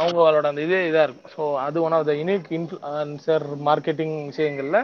அவங்களோட 0.00 0.44
அந்த 0.50 0.62
இது 0.66 0.78
இதாக 0.90 1.06
இருக்கும். 1.06 1.30
ஸோ 1.36 1.44
அது 1.66 1.78
one 1.86 1.96
of 1.98 2.08
the 2.10 2.14
unique 2.20 2.48
influencer 2.58 3.46
marketing 3.68 4.16
விஷயங்களில் 4.30 4.80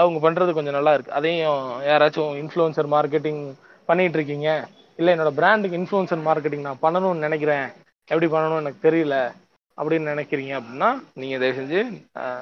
அவங்க 0.00 0.18
பண்ணுறது 0.26 0.50
கொஞ்சம் 0.56 0.76
நல்லா 0.78 0.94
இருக்கு. 0.94 1.16
அதையும் 1.18 1.60
யாராச்சும் 1.90 2.32
இன்ஃப்ளூன்சர் 2.42 2.88
மார்க்கெட்டிங் 2.96 3.42
பண்ணிட்டு 3.88 4.18
இருக்கீங்க 4.18 4.48
இல்லை 5.02 5.14
என்னோட 5.16 5.32
பிராண்டுக்கு 5.40 5.80
இன்ஃப்ளூன்சர் 5.82 6.26
மார்க்கெட்டிங் 6.30 6.66
நான் 6.70 6.84
பண்ணணும்னு 6.86 7.26
நினைக்கிறேன். 7.28 7.68
எப்படி 8.12 8.28
பண்ணணும்னு 8.34 8.64
எனக்கு 8.66 8.86
தெரியல. 8.90 9.16
அப்படின்னு 9.78 10.10
நினைக்கிறீங்க 10.10 10.52
அப்படின்னா 10.56 10.88
நீங்கள் 11.20 11.40
தயவு 11.42 11.54
செஞ்சு 11.58 11.78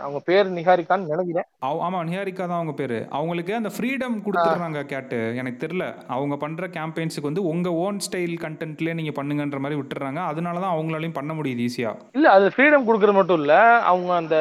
அவங்க 0.04 0.18
பேர் 0.28 0.48
நிகாரிக்கான்னு 0.56 1.10
நினைக்கிறேன். 1.12 1.46
ஆமாம் 1.68 2.06
நிஹாரிகா 2.08 2.44
தான் 2.44 2.58
அவங்க 2.58 2.74
பேர். 2.80 2.94
அவங்களுக்கு 3.18 3.52
அந்த 3.58 3.70
ஃப்ரீடம் 3.74 4.16
கொடுத்துட்றாங்க 4.24 4.80
கேட்டு. 4.92 5.18
எனக்கு 5.40 5.60
தெரில 5.64 5.84
அவங்க 6.16 6.36
பண்ணுற 6.42 6.68
கேம்பெயின்ஸுக்கு 6.78 7.30
வந்து 7.30 7.44
உங்கள் 7.52 7.78
ஓன் 7.84 8.00
ஸ்டைல் 8.06 8.34
கண்டென்ட்லேயே 8.44 8.96
நீங்கள் 9.00 9.16
பண்ணுங்கன்ற 9.20 9.60
மாதிரி 9.66 9.78
விட்டுறாங்க. 9.80 10.20
அதனால 10.32 10.64
தான் 10.64 10.74
அவங்களாலையும் 10.74 11.16
பண்ண 11.20 11.32
முடியுது 11.38 11.64
ஈஸியாக 11.68 12.18
இல்ல 12.18 12.26
அது 12.36 12.52
ஃப்ரீடம் 12.56 12.88
கொடுக்கறது 12.90 13.18
மட்டும் 13.20 13.40
இல்ல. 13.44 13.54
அவங்க 13.92 14.12
அந்த 14.20 14.36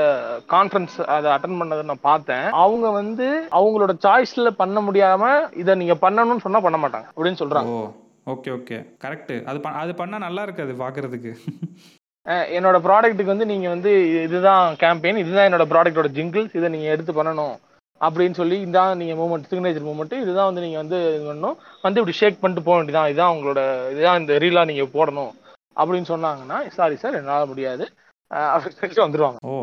கான்ஃபரன்ஸ் 0.55 0.99
அதை 1.17 1.29
அட்டன் 1.37 1.59
பண்ணதை 1.61 1.87
நான் 1.93 2.05
பார்த்தேன். 2.11 2.45
அவங்க 2.65 2.89
வந்து 2.99 3.29
அவங்களோட 3.61 3.95
சாய்ஸ்ல 4.07 4.57
பண்ண 4.63 4.79
முடியாம 4.89 5.33
இதை 5.63 5.79
நீங்க 5.83 5.97
பண்ணணும்னு 6.07 6.45
சொன்னா 6.47 6.65
பண்ண 6.67 6.79
மாட்டாங்க. 6.83 7.09
அப்படின்னு 7.17 7.43
சொல்றாங்க. 7.45 7.79
ஓகே 8.29 8.49
ஓகே 8.55 8.77
கரெக்டு 9.03 9.35
அது 9.45 9.59
ப 9.59 9.69
அது 9.81 9.91
பண்ணால் 9.93 10.25
நல்லா 10.25 10.41
இருக்காது 10.41 10.73
பார்க்குறதுக்கு 10.81 11.31
என்னோட 12.55 12.77
ப்ராடக்ட்டுக்கு 12.85 13.33
வந்து 13.33 13.45
நீங்க 13.45 13.67
வந்து 13.69 13.91
இது- 14.05 14.23
இதுதான் 14.23 14.75
கேம்பெயின் 14.75 15.21
இதுதான் 15.21 15.47
என்னோட 15.47 15.65
ப்ராடக்ட்டோட 15.71 16.09
ஜிங்கிள்ஸ் 16.17 16.55
இதை 16.55 16.69
நீங்க 16.69 16.87
எடுத்து 16.87 17.13
பண்ணணும் 17.13 17.55
அப்படின்னு 18.01 18.35
சொல்லி 18.35 18.57
இதான் 18.65 18.97
நீங்க 18.97 19.13
மூமெண்ட் 19.15 19.47
சிக்னேச்சர் 19.49 19.87
மூமெண்ட் 19.87 20.13
இதுதான் 20.19 20.49
வந்து 20.49 20.61
நீங்க 20.61 20.77
வந்து 20.77 20.97
இது 21.15 21.25
பண்ணணும். 21.25 21.55
வந்து 21.81 21.99
இப்படி 22.01 22.17
ஷேக் 22.17 22.41
பண்ணிட்டு 22.41 22.65
போக 22.65 22.75
வேண்டியதான் 22.77 23.09
இதுதான் 23.09 23.33
உங்களோட 23.35 23.61
இதுதான் 23.91 24.19
இந்த 24.21 24.33
ரீலா 24.39 24.63
நீங்க 24.65 24.85
போடணும் 24.93 25.31
அப்படின்னு 25.77 26.11
சொன்னாங்கன்னா 26.11 26.59
சாரி 26.69 26.95
சார் 26.95 27.13
என்னால் 27.13 27.47
முடியாது. 27.47 27.83
அப்படின்னு 28.51 28.77
சொல்லிட்டு 28.79 29.05
வந்துருவாங்க. 29.05 29.39
ஓ 29.43 29.55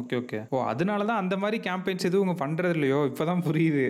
ஓகே 0.00 0.16
ஓகே 0.20 0.38
ஓ 0.50 0.62
அதனால 0.64 1.04
தான் 1.04 1.22
அந்த 1.22 1.36
மாதிரி 1.36 1.58
கேம்பெயின்ஸ் 1.66 2.08
எதுவும் 2.08 2.22
இவங்க 2.22 2.36
பண்ணுறது 2.44 2.74
இல்லையோ 2.74 3.00
இப்போ 3.04 3.24
தான் 3.24 3.44
புரியுது. 3.46 3.84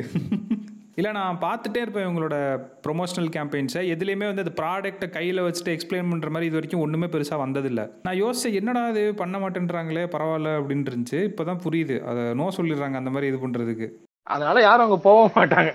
இல்லை 0.99 1.11
நான் 1.19 1.39
பார்த்துட்டே 1.45 1.83
இருப்பேன் 1.83 2.05
இவங்களோட 2.07 2.37
ப்ரொமோஷனல் 2.85 3.29
கேம்பெயின்ஸை 3.37 3.83
எதுலேயுமே 3.93 4.27
வந்து 4.31 4.45
அந்த 4.45 4.55
ப்ராடக்ட்டை 4.61 5.07
கையில் 5.15 5.45
வச்சுட்டு 5.47 5.75
எக்ஸ்பிளைன் 5.75 6.11
பண்ணுற 6.13 6.31
மாதிரி 6.35 6.49
இது 6.49 6.59
வரைக்கும் 6.59 6.83
ஒன்றுமே 6.85 7.09
பெருசாக 7.15 7.39
வந்ததில்லை. 7.43 7.85
நான் 8.07 8.19
யோசிச்சேன் 8.23 8.57
என்னடா 8.61 8.83
இது? 8.93 9.05
பண்ண 9.21 9.39
மாட்டேன்றாங்களே 9.43 10.05
பரவாயில்ல 10.15 10.51
அப்படின்னு 10.59 10.91
இருந்துச்சு. 10.91 11.21
இப்போ 11.31 11.45
தான் 11.51 11.63
புரியுது. 11.67 11.97
அதை 12.11 12.25
நோ 12.41 12.49
சொல்லிடுறாங்க 12.59 12.99
அந்த 13.03 13.13
மாதிரி 13.15 13.31
இது 13.33 13.41
பண்ணுறதுக்கு 13.45 13.89
அதனால 14.33 14.57
யாரும் 14.67 14.87
அங்க 14.87 14.99
போக 15.07 15.23
மாட்டாங்க. 15.37 15.71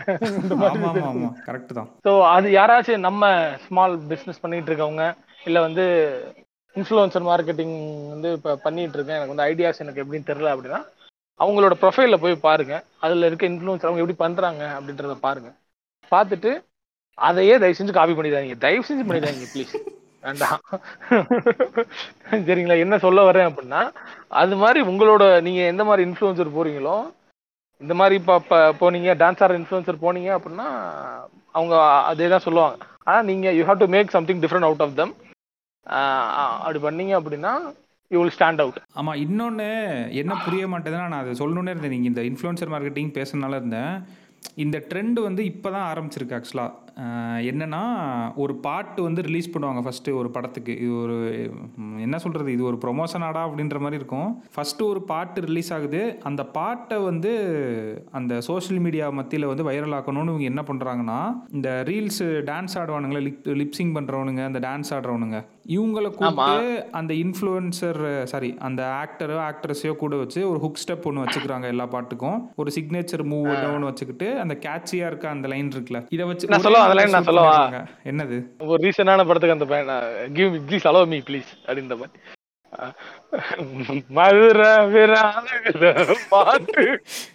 கரெக்டு 1.47 1.73
தான். 1.79 1.89
ஸோ 2.05 2.11
அது 2.35 2.47
யாராச்சும் 2.59 3.07
நம்ம 3.07 3.31
ஸ்மால் 3.65 3.95
பிஸ்னஸ் 4.11 4.43
பண்ணிட்டு 4.43 4.71
இருக்கவங்க 4.71 5.05
இல்லை 5.47 5.61
வந்து 5.67 5.85
இன்ஃப்ளூயன்சர் 6.75 7.27
மார்க்கெட்டிங் 7.31 7.75
வந்து 8.13 8.29
இப்போ 8.37 8.51
பண்ணிட்டு 8.65 8.97
இருக்கேன். 8.97 9.17
எனக்கு 9.19 9.33
வந்து 9.33 9.47
ஐடியாஸ் 9.51 9.83
எனக்கு 9.85 10.03
எப்படின்னு 10.03 10.29
தெரியல 10.31 10.53
அப்படின்னா 10.53 10.81
அவங்களோட 11.39 11.73
ப்ரொஃபைலில் 11.81 12.21
போய் 12.21 12.43
பாருங்கள் 12.45 12.83
அதில் 13.05 13.27
இருக்க 13.27 13.45
இன்ஃப்ளூன்ஸ் 13.51 13.85
அவங்க 13.85 14.01
எப்படி 14.03 14.17
பண்ணுறாங்க 14.23 14.63
அப்படின்றத 14.77 15.15
பாருங்கள் 15.27 15.55
பார்த்துட்டு 16.11 16.51
அதையே 17.17 17.53
தயவு 17.61 17.77
செஞ்சு 17.77 17.93
காப்பி 17.93 18.15
பண்ணிடாதீங்க. 18.17 18.57
தயவு 18.65 18.87
செஞ்சு 18.87 19.05
பண்ணிடாதீங்க 19.07 19.47
ப்ளீஸ் 19.53 19.73
வேண்டாம். 20.23 20.59
சரிங்களா? 22.47 22.75
என்ன 22.83 22.95
சொல்ல 23.05 23.19
வரேன் 23.27 23.47
அப்படின்னா 23.49 23.81
அது 24.41 24.55
மாதிரி 24.63 24.79
உங்களோட 24.91 25.23
நீங்கள் 25.47 25.69
எந்த 25.71 25.83
மாதிரி 25.89 26.05
இன்ஃப்ளூயன்சர் 26.07 26.55
போகிறீங்களோ 26.55 26.95
இந்த 27.81 27.93
மாதிரி 27.93 28.15
இப்போ 28.19 28.35
இப்போ 28.41 28.59
போனீங்க 28.79 29.11
டான்ஸ் 29.21 29.41
ஆர் 29.45 29.57
இன்ஃப்ளூயன்சர் 29.59 30.03
போனீங்க 30.03 30.29
அப்படின்னா 30.37 30.67
அவங்க 31.55 31.73
அதே 32.11 32.27
தான் 32.33 32.45
சொல்லுவாங்க 32.47 32.77
ஆனால் 33.07 33.27
நீங்கள் 33.29 33.55
you 33.57 33.63
have 33.67 33.83
to 33.83 33.87
make 33.95 34.15
something 34.15 34.41
different 34.43 34.67
out 34.69 34.83
of 34.85 34.97
them 35.01 35.13
அப்படி 36.63 36.79
பண்ணீங்க 36.85 37.13
அப்படின்னா 37.19 37.53
யூ 38.11 38.17
வில் 38.21 38.35
ஸ்டாண்ட் 38.37 38.61
அவுட் 38.63 38.77
ஆமாம் 38.99 39.19
இன்னொன்று 39.25 39.67
என்ன 40.21 40.33
புரிய 40.45 40.65
மாட்டேதுன்னா 40.73 41.07
நான் 41.13 41.23
அதை 41.23 41.33
சொல்லணுன்னே 41.39 41.71
இருந்தேன். 41.73 41.95
நீங்கள் 41.95 42.11
இந்த 42.11 42.21
இன்ஃப்ளூயன்சர் 42.29 42.71
மார்க்கெட்டிங் 42.73 43.11
பேசுனால 43.17 43.59
இருந்தேன். 43.61 43.93
இந்த 44.63 44.77
ட்ரெண்ட் 44.89 45.19
வந்து 45.27 45.41
இப்போ 45.45 45.69
தான் 45.75 45.87
ஆரம்பிச்சிருக்கு 45.91 46.37
ஆக்சுவலாக 46.37 46.71
என்னன்னா 47.49 47.81
ஒரு 48.43 48.53
பாட்டு 48.65 48.99
வந்து 49.07 49.21
ரிலீஸ் 49.27 49.49
பண்ணுவாங்க 49.53 49.81
ஃபஸ்ட்டு 49.85 50.15
ஒரு 50.19 50.29
படத்துக்கு. 50.35 50.73
இது 50.83 50.93
ஒரு 51.03 51.17
என்ன 52.05 52.17
சொல்கிறது 52.23 52.49
இது 52.55 52.63
ஒரு 52.69 52.77
ப்ரொமோஷன் 52.85 53.25
ஆடா 53.27 53.41
அப்படின்ற 53.47 53.79
மாதிரி 53.83 53.99
இருக்கும். 54.01 54.29
ஃபஸ்ட்டு 54.55 54.87
ஒரு 54.91 55.01
பாட்டு 55.11 55.43
ரிலீஸ் 55.47 55.71
ஆகுது. 55.77 56.01
அந்த 56.29 56.43
பாட்டை 56.57 56.97
வந்து 57.09 57.33
அந்த 58.19 58.33
சோஷியல் 58.49 58.81
மீடியா 58.85 59.07
மத்தியில் 59.19 59.49
வந்து 59.51 59.67
வைரல் 59.69 59.95
ஆக்கணும்னு 59.97 60.33
இவங்க 60.33 60.47
என்ன 60.53 60.63
பண்ணுறாங்கன்னா 60.69 61.19
இந்த 61.57 61.69
ரீல்ஸ் 61.91 62.23
டான்ஸ் 62.49 62.77
ஆடுவானுங்களே 62.81 63.23
லிப் 63.27 63.51
லிப்சிங் 63.61 63.93
பண்ணுறவனுங்க 63.97 64.43
அந்த 64.49 64.61
டான்ஸ் 64.67 64.91
ஆடுறவனுங்க. 64.97 65.39
இவங்களை 65.75 66.09
கூப்பிட்டு 66.17 66.67
அந்த 66.99 67.11
இன்ஃப்ளூயன்சர் 67.23 68.01
சாரி 68.33 68.51
அந்த 68.67 68.81
ஆக்டரோ 69.03 69.39
ஆக்ட்ரஸையோ 69.47 69.93
கூட 70.03 70.15
வச்சு 70.23 70.39
ஒரு 70.51 70.59
ஹுக் 70.65 70.81
ஸ்டெப் 70.83 71.07
ஒன்று 71.09 71.23
வச்சுக்கிறாங்க 71.25 71.67
எல்லா 71.73 71.87
பாட்டுக்கும். 71.95 72.37
ஒரு 72.61 72.69
சிக்னேச்சர் 72.77 73.25
மூவ் 73.31 73.49
ஒன்று 73.75 73.89
வச்சுக்கிட்டு 73.89 74.29
அந்த 74.43 74.53
கேட்சியாக 74.67 75.11
இருக்க 75.11 75.27
அந்த 75.35 75.47
லைன் 75.53 75.73
இருக்குல்ல 75.75 76.01
இதை 76.17 76.27
வச்சு 76.31 76.51
line 76.95 77.13
நான் 77.15 77.29
சொல்லவா? 77.29 77.57
என்னது? 78.11 78.37
ஒரு 78.71 78.79
ரீசனான 78.87 79.25
படத்துக்கு 79.29 79.57
அந்த 79.57 79.67
பையன் 79.73 80.33
give 80.39 80.51
me 80.53 80.59
please 80.69 80.89
allow 80.91 81.01
me 81.13 81.19
please 81.29 81.51
அப்படின்ற 81.67 81.95
மாதிரி. 82.01 82.19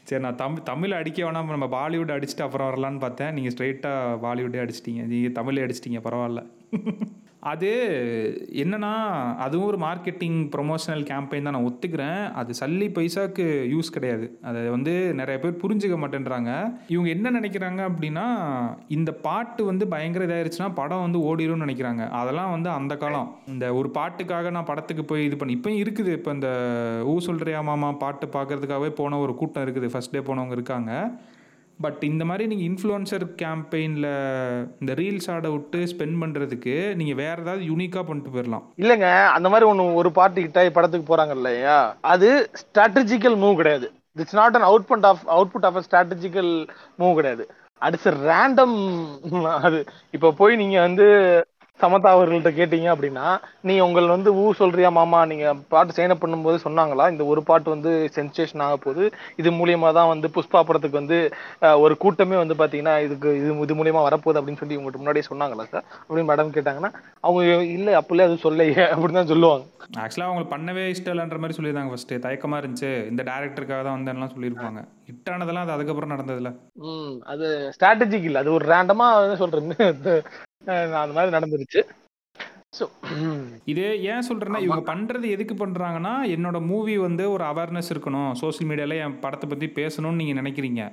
சரி 0.08 0.20
நான் 0.24 0.40
தமிழ் 0.42 0.66
தமிழ் 0.70 0.92
அடிக்க 0.98 1.18
வேணாம். 1.26 1.52
நம்ம 1.54 1.68
பாலிவுட் 1.76 2.12
அடிச்சுட்டு 2.16 2.46
அப்புறம் 2.46 2.68
வரலான்னு 2.70 3.02
பார்த்தேன். 3.04 3.32
நீங்கள் 3.36 3.54
ஸ்ட்ரைட்டாக 3.54 4.18
பாலிவுட்டே 4.24 4.60
அடிச்சிட்டீங்க. 4.64 5.02
நீங்கள் 5.12 5.36
தமிழ் 5.38 5.62
அடிச்சிட்டீங்க 5.64 6.00
பரவாயில்ல. 6.06 6.42
அது 7.50 7.68
என்னன்னா 8.62 8.90
அதுவும் 9.44 9.68
ஒரு 9.70 9.78
மார்க்கெட்டிங் 9.84 10.36
ப்ரொமோஷனல் 10.52 11.02
கேம்பெயின் 11.08 11.46
தான் 11.46 11.56
நான் 11.56 11.66
ஒத்துக்கிறேன். 11.68 12.20
அது 12.40 12.52
சல்லி 12.60 12.88
பைசாக்கு 12.96 13.44
யூஸ் 13.72 13.92
கிடையாது. 13.96 14.26
அதை 14.48 14.60
வந்து 14.74 14.92
நிறைய 15.20 15.36
பேர் 15.44 15.58
புரிஞ்சுக்க 15.62 15.96
மாட்டேன்றாங்க. 16.02 16.50
இவங்க 16.94 17.10
என்ன 17.16 17.32
நினைக்கிறாங்க 17.38 17.80
அப்படின்னா 17.90 18.26
இந்த 18.98 19.12
பாட்டு 19.26 19.64
வந்து 19.70 19.86
பயங்கர 19.94 20.28
இதாயிருச்சுன்னா 20.28 20.70
படம் 20.80 21.04
வந்து 21.06 21.20
ஓடிடும்னு 21.30 21.66
நினைக்கிறாங்க. 21.66 22.04
அதெல்லாம் 22.20 22.54
வந்து 22.56 22.70
அந்த 22.78 22.96
காலம். 23.04 23.28
இந்த 23.54 23.74
ஒரு 23.80 23.90
பாட்டுக்காக 23.98 24.54
நான் 24.58 24.70
படத்துக்கு 24.72 25.04
போய் 25.12 25.26
இது 25.28 25.38
பண்ணி 25.42 25.58
இப்போ 25.58 25.72
இருக்குது. 25.82 26.12
இப்போ 26.20 26.32
இந்த 26.38 26.50
ஊ 27.12 27.16
சொல்றியா 27.28 27.62
மாமா 27.70 27.90
பாட்டு 28.04 28.28
பார்க்கறதுக்காகவே 28.38 28.92
போன 29.02 29.18
ஒரு 29.26 29.34
கூட்டம் 29.42 29.66
இருக்குது. 29.66 29.92
ஃபர்ஸ்ட் 29.94 30.16
டே 30.16 30.22
போனவங்க 30.30 30.58
இருக்காங்க. 30.60 30.92
பட் 31.82 32.02
இந்த 32.02 32.24
மாதிரி 32.24 32.44
நீங்கள் 32.50 32.68
இன்ஃப்ளூயன்சர் 32.68 33.24
கேம்பெயினில் 33.42 34.08
இந்த 34.80 34.92
ரீல்ஸ் 35.00 35.28
ஆட 35.34 35.50
விட்டு 35.50 35.78
ஸ்பெண்ட் 35.92 36.18
பண்ணுறதுக்கு 36.22 36.74
நீங்கள் 36.94 37.18
வேறு 37.22 37.42
ஏதாவது 37.42 37.64
யூனிக்காக 37.64 38.04
பண்ணிட்டு 38.08 38.34
போயிடலாம் 38.34 38.64
இல்லைங்க 38.82 39.08
அந்த 39.36 39.48
மாதிரி 39.48 39.68
ஒன்று 39.70 39.94
ஒரு 39.94 40.12
பாட்டு 40.12 40.42
ஹிட் 40.42 40.76
படத்துக்கு 40.78 41.08
போகிறாங்க 41.10 41.30
இல்லையா? 41.30 41.78
அது 42.00 42.50
ஸ்ட்ராட்டஜிக்கல் 42.62 43.36
மூவ் 43.44 43.56
கிடையாது. 43.56 43.88
It's 44.16 44.38
not 44.40 44.56
an 44.56 44.68
output 44.70 45.06
of 45.10 45.24
output 45.36 45.66
of 45.70 45.78
a 45.80 45.84
strategical 45.90 46.52
move 46.98 47.14
கிடையாது. 47.14 47.46
அடுத்த 47.82 48.10
ரேண்டம் 48.10 48.76
அது. 49.66 49.84
இப்போ 50.10 50.28
போய் 50.40 50.56
நீங்கள் 50.56 50.80
வந்து 50.80 51.06
சமதா 51.82 52.10
அவர்கள்ட்ட 52.16 52.50
கேட்டீங்க 52.58 52.88
அப்படின்னா 52.94 53.26
நீ 53.68 53.74
உங்கள் 53.86 54.12
வந்து 54.14 54.30
ஊ 54.42 54.44
சொல்றியா 54.60 54.90
மாமா? 54.98 55.20
நீங்க 55.32 55.46
பாட்டு 55.72 55.96
சைன் 55.96 56.14
அப் 56.14 56.22
பண்ணும்போது 56.24 56.58
சொன்னாங்களா? 56.66 57.06
இந்த 57.14 57.24
ஒரு 57.32 57.42
பாட்டு 57.50 57.68
வந்து 57.74 57.92
சென்சேஷன் 58.16 58.64
ஆக 58.66 58.76
போகுது. 58.84 59.04
இது 59.42 59.50
மூலியமா 59.60 59.90
தான் 59.98 60.10
வந்து 60.12 60.28
புஷ்பா 60.36 60.62
படத்துக்கு 60.68 61.00
வந்து 61.00 61.18
ஒரு 61.84 61.96
கூட்டமே 62.04 62.36
வந்து 62.42 62.56
பாத்தீங்கன்னா 62.62 62.94
இதுக்கு 63.06 63.30
இது 63.40 63.50
இது 63.66 63.78
மூலியமா 63.80 64.02
வரப்போகுது 64.08 64.40
அப்படின்னு 64.40 64.62
சொல்லி 64.62 64.78
உங்கள்கிட்ட 64.78 65.02
முன்னாடியே 65.02 65.28
சொன்னாங்களா 65.30 65.66
சார் 65.72 65.86
அப்படின்னு 66.06 66.30
மேடம் 66.30 66.54
கேட்டாங்கன்னா 66.56 66.90
அவங்க 67.26 67.42
இல்ல 67.78 67.96
அப்பலே 68.00 68.26
அது 68.28 68.36
சொல்லையே 68.46 68.84
அப்படின்னு 68.92 69.20
தான் 69.20 69.32
சொல்லுவாங்க. 69.32 69.64
ஆக்சுவலாக 70.02 70.28
அவங்களுக்கு 70.28 70.54
பண்ணவே 70.54 70.84
இஷ்டம் 70.94 71.14
இல்லைன்ற 71.14 71.38
மாதிரி 71.42 71.56
சொல்லியிருந்தாங்க 71.58 71.92
ஃபஸ்ட்டு 71.94 72.22
தயக்கமாக 72.26 72.60
இருந்துச்சு. 72.62 72.90
இந்த 73.10 73.22
டேரக்டருக்காக 73.30 73.82
தான் 73.86 73.96
வந்தேன்லாம் 73.98 74.34
சொல்லியிருப்பாங்க. 74.34 74.80
ஹிட்டானதெல்லாம் 75.10 75.66
அது 75.66 75.76
அதுக்கப்புறம் 75.76 76.14
நடந்ததில்ல. 76.14 76.52
ம் 76.90 77.14
அது 77.32 77.46
ஸ்ட்ராட்டஜிக் 77.76 78.28
இல்ல. 78.30 78.42
அது 78.44 78.56
ஒரு 78.58 78.66
ரேண்டமா 78.72 79.08
சொல்றேன் 79.42 79.76
அந்த 81.02 81.12
மாதிரி 81.16 81.36
நடந்துருச்சு. 81.36 81.82
இது 83.70 83.84
ஏன் 84.10 84.26
சொல்கிறேன்னா 84.28 84.60
இவங்க 84.64 84.84
பண்ணுறது 84.92 85.26
எதுக்கு 85.36 85.54
பண்ணுறாங்கன்னா 85.62 86.12
என்னோட 86.34 86.58
மூவி 86.72 86.94
வந்து 87.06 87.24
ஒரு 87.36 87.44
அவேர்னஸ் 87.52 87.90
இருக்கணும். 87.94 88.30
சோஷியல் 88.42 88.68
மீடியாவில் 88.70 89.02
என் 89.06 89.18
படத்தை 89.24 89.48
பற்றி 89.48 89.66
பேசணும்னு 89.80 90.20
நீங்கள் 90.20 90.40
நினைக்கிறீங்க. 90.42 90.84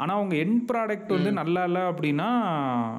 ஆனால் 0.00 0.20
உங்கள் 0.22 0.40
எண்ட் 0.44 0.62
ப்ராடக்ட் 0.70 1.14
வந்து 1.16 1.30
நல்லா 1.38 1.62
இல்லை 1.68 1.82
அப்படின்னா 1.90 2.28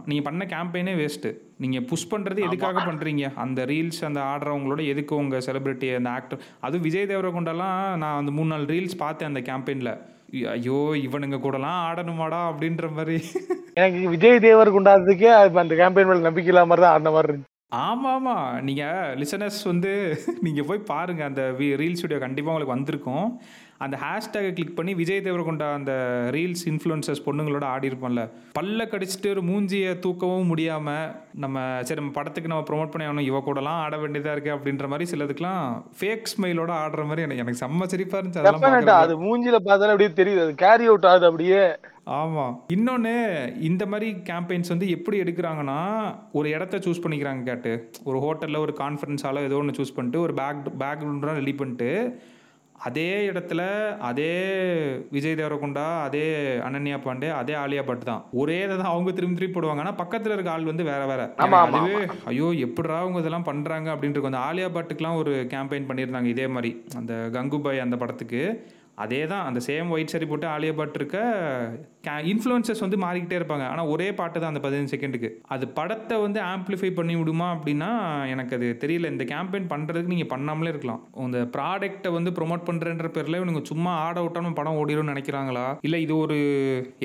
நீங்கள் 0.09 0.27
பண்ண 0.27 0.43
கேம்பெயினே 0.53 0.93
வேஸ்ட்டு 1.01 1.31
நீங்கள் 1.63 1.85
புஷ் 1.89 2.09
பண்ணுறது 2.11 2.39
எதுக்காக 2.47 2.79
பண்ணுறீங்க 2.89 3.25
அந்த 3.43 3.65
ரீல்ஸ் 3.71 4.01
அந்த 4.09 4.19
ஆடுறவங்களோட 4.31 4.81
எதுக்கு 4.93 5.13
உங்கள் 5.23 5.45
செலிபிரிட்டி 5.47 5.89
அந்த 5.99 6.11
ஆக்டர் 6.17 6.43
அதுவும் 6.65 6.85
விஜய் 6.87 7.09
தேவரகொண்டெல்லாம் 7.11 7.77
நான் 8.03 8.19
அந்த 8.21 8.33
மூணு 8.37 8.51
நாலு 8.53 8.67
ரீல்ஸ் 8.73 9.01
பார்த்தேன் 9.03 9.31
அந்த 9.31 9.43
கேம்பெயினில் 9.49 9.93
ஐயோ 10.55 10.77
இவனுங்க 11.05 11.37
கூடலாம் 11.41 11.79
ஆடணுமாடா 11.87 12.41
அப்படின்ற 12.51 12.85
மாதிரி. 12.97 13.17
எனக்கு 13.79 13.99
விஜய் 14.13 14.43
தேவர் 14.45 14.75
குண்டாததுக்கே 14.75 15.31
அது 15.39 15.63
அந்த 15.63 15.75
கேம்பெயின் 15.81 16.09
மேல 16.09 16.27
நம்பிக்கை 16.27 16.51
இல்லாம 16.53 16.77
தான் 16.83 16.93
ஆடின 16.93 17.11
மாதிரி 17.15 17.29
இருந்துச்சு. 17.29 17.49
ஆமாம் 17.85 18.15
ஆமாம் 18.15 18.47
நீங்கள் 18.67 19.13
லிசனர்ஸ் 19.21 19.61
வந்து 19.69 19.91
நீங்கள் 20.45 20.67
போய் 20.69 20.87
பாருங்கள் 20.89 21.29
அந்த 21.29 21.43
ரீல்ஸ் 21.81 22.03
வீடியோ 22.05 22.19
கண்டிப்பாக 22.25 22.53
உங்களுக்கு 22.53 22.75
வந்திருக்கும். 22.75 23.27
அந்த 23.85 23.97
ஹேஷ்டேகை 24.03 24.51
கிளிக் 24.57 24.75
பண்ணி 24.75 24.93
விஜய் 24.93 25.21
தேவரகொண்டா 25.27 25.67
அந்த 25.79 25.93
ரீல்ஸ் 26.35 26.63
இன்ஃப்ளூயன்சர்ஸ் 26.71 27.23
பொண்ணுங்களோட 27.25 27.63
ஆடி 27.73 27.87
இருப்போம்ல. 27.89 28.23
பல்ல 28.59 28.87
கடிச்சிட்டு 28.93 29.29
ஒரு 29.29 29.41
மூஞ்சியை 29.41 29.91
தூக்கவும் 30.05 30.49
முடியாமல் 30.51 31.05
நம்ம 31.43 31.57
சரி 31.81 31.99
நம்ம 31.99 32.15
படத்துக்கு 32.19 32.51
நம்ம 32.51 32.65
ப்ரோமோட் 32.69 32.91
பண்ணி 32.93 33.07
ஆகணும் 33.07 33.29
இவ 33.29 33.43
கூடலாம் 33.47 33.81
ஆட 33.85 33.97
வேண்டியதாக 33.97 34.35
இருக்குது 34.35 34.55
அப்படின்ற 34.57 34.87
மாதிரி 34.87 35.07
சிலதுக்கெலாம் 35.11 35.65
ஃபேக் 35.99 36.29
ஸ்மைலோட 36.33 36.71
ஆடுற 36.83 37.05
மாதிரி 37.09 37.25
எனக்கு 37.27 37.43
எனக்கு 37.45 37.63
செம்ம 37.63 37.87
சிரிப்பாக 37.93 38.21
இருந்துச்சு. 38.21 38.43
அதெல்லாம். 38.43 39.01
அது 39.05 39.15
மூஞ்சில 39.25 39.59
பார்த்தாலே 39.69 39.93
அப்படியே 39.95 40.11
தெரியுது. 40.21 40.43
அது 40.45 40.55
கேரி 40.55 40.85
அவுட் 40.85 41.09
ஆகுது 41.11 41.25
அப்படியே. 41.25 41.63
ஆமாம் 42.17 42.53
இன்னொன்று 42.67 43.11
இந்த 43.59 43.83
மாதிரி 43.85 44.07
கேம்பெயின்ஸ் 44.29 44.71
வந்து 44.73 44.87
எப்படி 44.89 45.17
எடுக்கிறாங்கன்னா 45.21 45.77
ஒரு 46.31 46.47
இடத்த 46.49 46.77
சூஸ் 46.77 47.03
பண்ணிக்கிறாங்க 47.03 47.43
கேட்டு. 47.43 47.73
ஒரு 48.03 48.17
ஹோட்டலில் 48.19 48.63
ஒரு 48.65 48.73
கான்ஃபரன்ஸ் 48.79 49.25
ஹாலோ 49.27 49.43
ஏதோ 49.43 49.55
ஒன்று 49.55 49.77
சூஸ் 49.79 49.95
பண்ணிட்டு 49.95 50.21
ஒரு 50.21 50.33
பேக் 50.33 50.71
பேக்ரவுண்டாக 50.79 51.39
ரெடி 51.41 51.53
பண்ணிட்டு 51.53 51.89
அதே 52.87 53.09
இடத்துல 53.29 53.61
அதே 54.09 54.31
விஜய் 55.15 55.37
தேவரகுண்டா 55.39 55.85
அதே 56.07 56.25
அனன்யா 56.67 56.97
பாண்டே 57.05 57.29
அதே 57.41 57.53
ஆலியா 57.63 57.83
பட் 57.89 58.03
தான். 58.09 58.21
ஒரே 58.41 58.57
இதை 58.65 58.75
தான் 58.81 58.91
அவங்க 58.93 59.11
திரும்பி 59.17 59.37
திரும்பி 59.39 59.55
போடுவாங்க. 59.55 59.83
ஆனால் 59.83 59.99
பக்கத்தில் 60.01 60.33
இருக்க 60.35 60.55
ஆள் 60.55 60.69
வந்து 60.71 60.83
வேற 60.91 61.01
வேற. 61.11 61.21
அதுவே 61.63 61.97
ஐயோ 62.31 62.47
எப்படிடா 62.65 62.97
அவங்க 63.03 63.23
இதெல்லாம் 63.23 63.47
பண்ணுறாங்க 63.49 63.89
அப்படின்ட்டு. 63.93 64.29
அந்த 64.31 64.41
ஆலியா 64.49 64.69
பட்டுக்கெலாம் 64.77 65.19
ஒரு 65.21 65.33
கேம்பெயின் 65.53 65.89
பண்ணியிருந்தாங்க 65.89 66.29
இதே 66.35 66.47
மாதிரி. 66.55 66.71
அந்த 67.01 67.13
கங்குபாய் 67.37 67.85
அந்த 67.85 67.97
படத்துக்கு. 68.03 68.41
அதே 69.03 69.19
தான் 69.31 69.45
அந்த 69.49 69.59
சேம் 69.67 69.91
ஒயிட் 69.93 70.11
சரி 70.13 70.25
போட்டு 70.29 70.47
ஆலியா 70.55 70.73
பட் 70.79 70.95
இருக்க 70.99 71.17
இன்ஃப்ளூயன்சஸ் 72.31 72.81
வந்து 72.83 72.97
மாறிக்கிட்டே 73.03 73.35
இருப்பாங்க. 73.39 73.65
ஆனால் 73.73 73.89
ஒரே 73.93 74.07
பாட்டு 74.17 74.37
தான் 74.39 74.51
அந்த 74.53 74.61
பதினஞ்சு 74.65 74.91
செகண்டுக்கு 74.93 75.29
அது 75.53 75.65
படத்தை 75.77 76.15
வந்து 76.23 76.39
ஆம்ப்ளிஃபை 76.53 76.89
பண்ணி 76.97 77.13
விடுமா 77.19 77.47
அப்படின்னா 77.55 77.89
எனக்கு 78.33 78.53
அது 78.57 78.67
தெரியல. 78.83 79.11
இந்த 79.13 79.25
கேம்பெயின் 79.31 79.69
பண்ணுறதுக்கு 79.73 80.13
நீங்கள் 80.13 80.31
பண்ணாமலே 80.33 80.71
இருக்கலாம். 80.73 81.01
இந்த 81.25 81.41
ப்ராடக்ட்டை 81.55 82.11
வந்து 82.17 82.33
ப்ரொமோட் 82.37 82.67
பண்ணுறன்ற 82.69 83.09
பேரில் 83.17 83.39
இவனுங்க 83.39 83.61
சும்மா 83.71 83.93
ஆட 84.05 84.17
விட்டாலும் 84.25 84.57
படம் 84.59 84.79
ஓடிடும்னு 84.81 85.13
நினைக்கிறாங்களா? 85.13 85.65
இல்லை 85.87 86.01
இது 86.05 86.13
ஒரு 86.25 86.37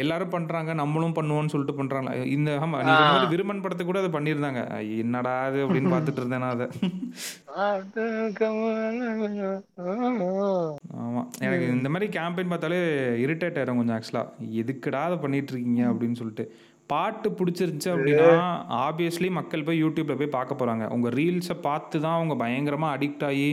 எல்லாரும் 0.05 0.35
பண்ணுறாங்க 0.37 0.75
நம்மளும் 0.83 1.17
பண்ணுவோம்னு 1.21 1.55
சொல்லிட்டு 1.55 1.79
பண்ணுறாங்களா 1.81 2.15
இந்த 2.37 2.59
ஆமாம் 2.67 3.31
விருமன் 3.35 3.65
படத்துக்கு 3.67 3.93
கூட 3.93 4.03
அதை 4.05 4.13
பண்ணியிருந்தாங்க. 4.19 4.63
என்னடா 5.05 5.35
அது 5.49 5.61
அப்படின்னு 5.67 5.93
பார்த்துட்டு 5.95 6.23
இருந்தேன் 6.23 6.51
அதை. 6.55 6.67
ஆமாம் 11.03 11.29
எனக்கு 11.47 11.67
இந்த 11.77 11.89
மாதிரி 11.95 12.07
கேம்பெயின் 12.17 12.51
பார்த்தாலே 12.53 12.79
இரிட்டேட் 13.25 13.59
ஆயிரும் 13.61 13.81
கொஞ்சம் 13.81 13.97
ஆக்சுவலாக 13.97 14.49
எதுக்குடா 14.63 15.01
அதை 15.09 15.19
பண்ணிட்டு 15.25 15.53
இருக்கீங்க 15.53 15.83
அப்படின்னு 15.91 16.19
சொல்லிட்டு. 16.21 16.45
பாட்டு 16.91 17.29
பிடிச்சிருந்துச்சு 17.39 17.91
அப்படின்னா 17.95 18.29
ஆப்வியஸ்லி 18.85 19.29
மக்கள் 19.39 19.65
போய் 19.67 19.81
யூடியூப்ல 19.83 20.15
போய் 20.21 20.37
பார்க்க 20.37 20.59
போகிறாங்க 20.61 20.85
உங்கள் 20.95 21.15
ரீல்ஸை 21.19 21.57
பார்த்து 21.67 21.97
தான் 22.05 22.17
அவங்க 22.19 22.35
பயங்கரமாக 22.43 22.95
அடிக்ட் 22.97 23.25
ஆகி 23.29 23.49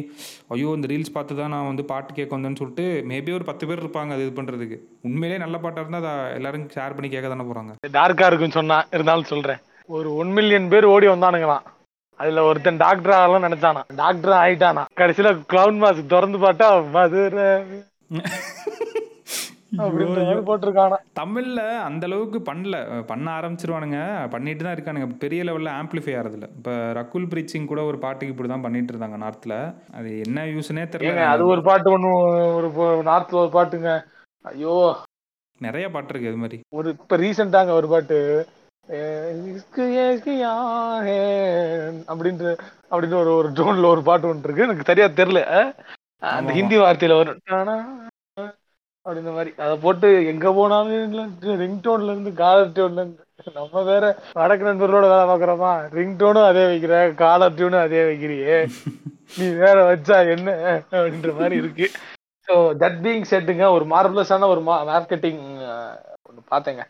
ஐயோ 0.56 0.70
இந்த 0.78 0.90
ரீல்ஸ் 0.92 1.14
பார்த்து 1.18 1.40
தான் 1.42 1.54
நான் 1.56 1.70
வந்து 1.72 1.86
பாட்டு 1.92 2.16
கேட்க 2.20 2.32
வந்தேன்னு 2.36 2.62
சொல்லிட்டு 2.62 2.86
மேபி 3.12 3.36
ஒரு 3.40 3.48
பத்து 3.50 3.68
பேர் 3.70 3.84
இருப்பாங்க 3.84 4.16
அது 4.16 4.26
இது 4.28 4.34
பண்ணுறதுக்கு 4.40 4.78
உண்மையிலேயே 5.10 5.42
நல்ல 5.44 5.58
பாட்டாக 5.66 5.84
இருந்தால் 5.84 6.06
அதை 6.06 6.14
எல்லாரும் 6.38 6.66
ஷேர் 6.76 6.96
பண்ணி 6.98 7.10
கேட்க 7.10 7.34
தானே 7.34 7.48
போகிறாங்க 7.50 7.74
டார்க்கா 7.98 8.30
இருக்குன்னு 8.30 8.60
சொன்னா 8.62 8.78
இருந்தாலும் 8.96 9.32
சொல்றேன். 9.34 9.62
ஒரு 9.90 10.12
ஒன் 10.22 10.32
மில்லியன் 10.38 10.72
பேர் 10.74 10.92
ஓடி 10.94 11.08
வந்தானுங்களாம். 11.14 11.66
அதுல 12.20 12.44
ஒருத்தன் 12.44 12.78
டாக்டர் 12.78 13.12
ஆகலாம் 13.12 13.46
நினைச்சானா? 13.48 13.82
டாக்டர் 13.96 14.36
ஆயிட்டானா? 14.42 14.84
கடைசியில 15.00 15.32
கிளவுன் 15.52 15.82
மாஸ்க் 15.84 16.14
திறந்து 16.14 16.38
பார்த்தா 16.38 16.68
மதுரை. 16.92 17.50
போட்டிருக்கானா? 20.50 20.98
தமிழில் 21.14 21.62
அந்த 21.88 22.06
அளவுக்கு 22.06 22.40
பண்ணல. 22.50 22.76
பண்ண 23.06 23.28
ஆரம்பிச்சிருவானுங்க. 23.38 24.00
பண்ணிட்டு 24.30 24.64
தான் 24.64 24.76
இருக்கானுங்க. 24.76 25.08
பெரிய 25.24 25.44
லெவலில் 25.44 25.72
ஆம்ப்ளிஃபை 25.80 26.14
ஆகிறதுல 26.18 26.48
இப்போ 26.58 26.74
ரகுல் 27.00 27.28
பிரீத் 27.32 27.54
சிங் 27.54 27.66
கூட 27.66 27.84
ஒரு 27.84 27.98
பாட்டுக்கு 27.98 28.34
இப்படி 28.34 28.50
தான் 28.50 28.62
பண்ணிட்டு 28.62 28.94
இருந்தாங்க 28.94 29.18
நார்த்தில் 29.26 29.56
அது 29.98 30.12
என்ன 30.28 30.46
யூஸ்னே 30.54 30.86
தெரியல. 30.94 31.26
அது 31.34 31.46
ஒரு 31.46 31.64
பாட்டு 31.64 31.98
ஒண்ணு 31.98 32.12
ஒரு 32.58 32.70
நார்த்ல 33.10 33.42
ஒரு 33.44 33.52
பாட்டுங்க. 33.58 33.92
ஐயோ. 34.46 34.76
நிறைய 35.62 35.86
பாட்டு 35.90 36.10
இருக்கு 36.10 36.30
இது 36.30 36.38
மாதிரி. 36.38 36.58
ஒரு 36.80 36.90
இப்ப 37.02 37.18
ரீசெண்டாங்க 37.18 37.72
ஒரு 37.72 37.88
பாட்டு. 37.88 38.18
அப்படின்ற 42.10 42.46
அப்படின்னு 42.92 43.18
ஒரு 43.22 43.32
ஒரு 43.36 43.50
டோன்ல 43.58 43.86
ஒரு 43.88 44.02
பாட்டு 44.04 44.28
ஒன்று 44.28 44.48
இருக்கு. 44.48 44.66
எனக்கு 44.66 44.90
சரியா 44.90 45.08
தெரியல. 45.20 45.42
அந்த. 46.32 46.52
ஹிந்தி 46.58 46.78
வார்த்தையில 46.78 47.18
வரும். 47.20 47.40
டானா 47.50 47.76
அப்படின்ற 49.06 49.32
மாதிரி. 49.34 49.52
அதை 49.58 49.76
போட்டு 49.78 50.08
எங்க 50.32 50.52
போனாலும் 50.54 51.16
ரிங் 51.62 51.80
டோன்ல 51.84 52.14
இருந்து 52.14 52.32
காலர் 52.36 52.76
டோன்ல 52.78 53.02
இருந்து 53.02 53.24
நம்ம 53.56 53.82
வேற 53.84 54.06
வடக்கு 54.36 54.68
நண்பர்களோட 54.68 55.06
வேலை 55.10 55.26
பாக்குறோமா 55.32 55.72
ரிங் 55.92 56.16
டோனும் 56.16 56.50
அதே 56.50 56.64
வைக்கிற 56.66 56.94
காலர் 57.16 57.58
டியூனும் 57.58 57.84
அதே 57.84 58.02
வைக்கிறியே. 58.06 58.56
நீ 59.38 59.46
வேற 59.56 59.78
வச்சா 59.86 60.18
என்ன? 60.34 60.50
அப்படின்ற 60.92 61.32
மாதிரி 61.38 61.56
இருக்கு. 61.56 61.86
ஸோ 62.48 62.54
தட் 62.82 63.00
பீங் 63.04 63.30
செட்டுங்க 63.30 63.66
ஒரு 63.76 63.86
மார்பலஸான 63.86 64.48
ஒரு 64.48 64.62
மார்க்கெட்டிங் 64.90 65.42
ஒன்று 66.28 66.42
பார்த்தேங்க. 66.52 66.84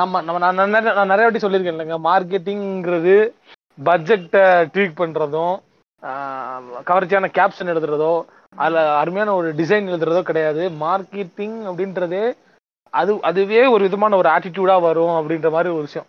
நம்ம 0.00 0.20
நம்ம 0.26 0.38
நான் 0.44 0.70
நான் 0.98 1.12
நிறைய 1.12 1.26
வாட்டி 1.26 1.44
சொல்லியிருக்கேன் 1.44 1.76
இல்லைங்க 1.76 1.98
மார்க்கெட்டிங்கிறது 2.08 3.16
பட்ஜெட்டை 3.78 4.44
ட்வீக் 4.74 5.00
பண்ணுறதும் 5.02 5.56
கவர்ச்சியான 6.88 7.30
கேப்ஷன் 7.38 7.72
எழுதுறதோ 7.74 8.12
அதில் 8.62 8.80
அருமையான 9.00 9.34
ஒரு 9.38 9.48
டிசைன் 9.60 9.90
எழுதுறதோ 9.92 10.20
கிடையாது. 10.28 10.62
மார்க்கெட்டிங் 10.84 11.58
அப்படின்றதே 11.70 12.22
அது 13.00 13.12
அதுவே 13.30 13.62
ஒரு 13.74 13.82
விதமான 13.86 14.16
ஒரு 14.20 14.28
ஆட்டிடியூடா 14.34 14.76
வரும் 14.88 15.16
அப்படின்ற 15.18 15.48
மாதிரி 15.56 15.70
ஒரு 15.76 15.84
விஷயம். 15.88 16.08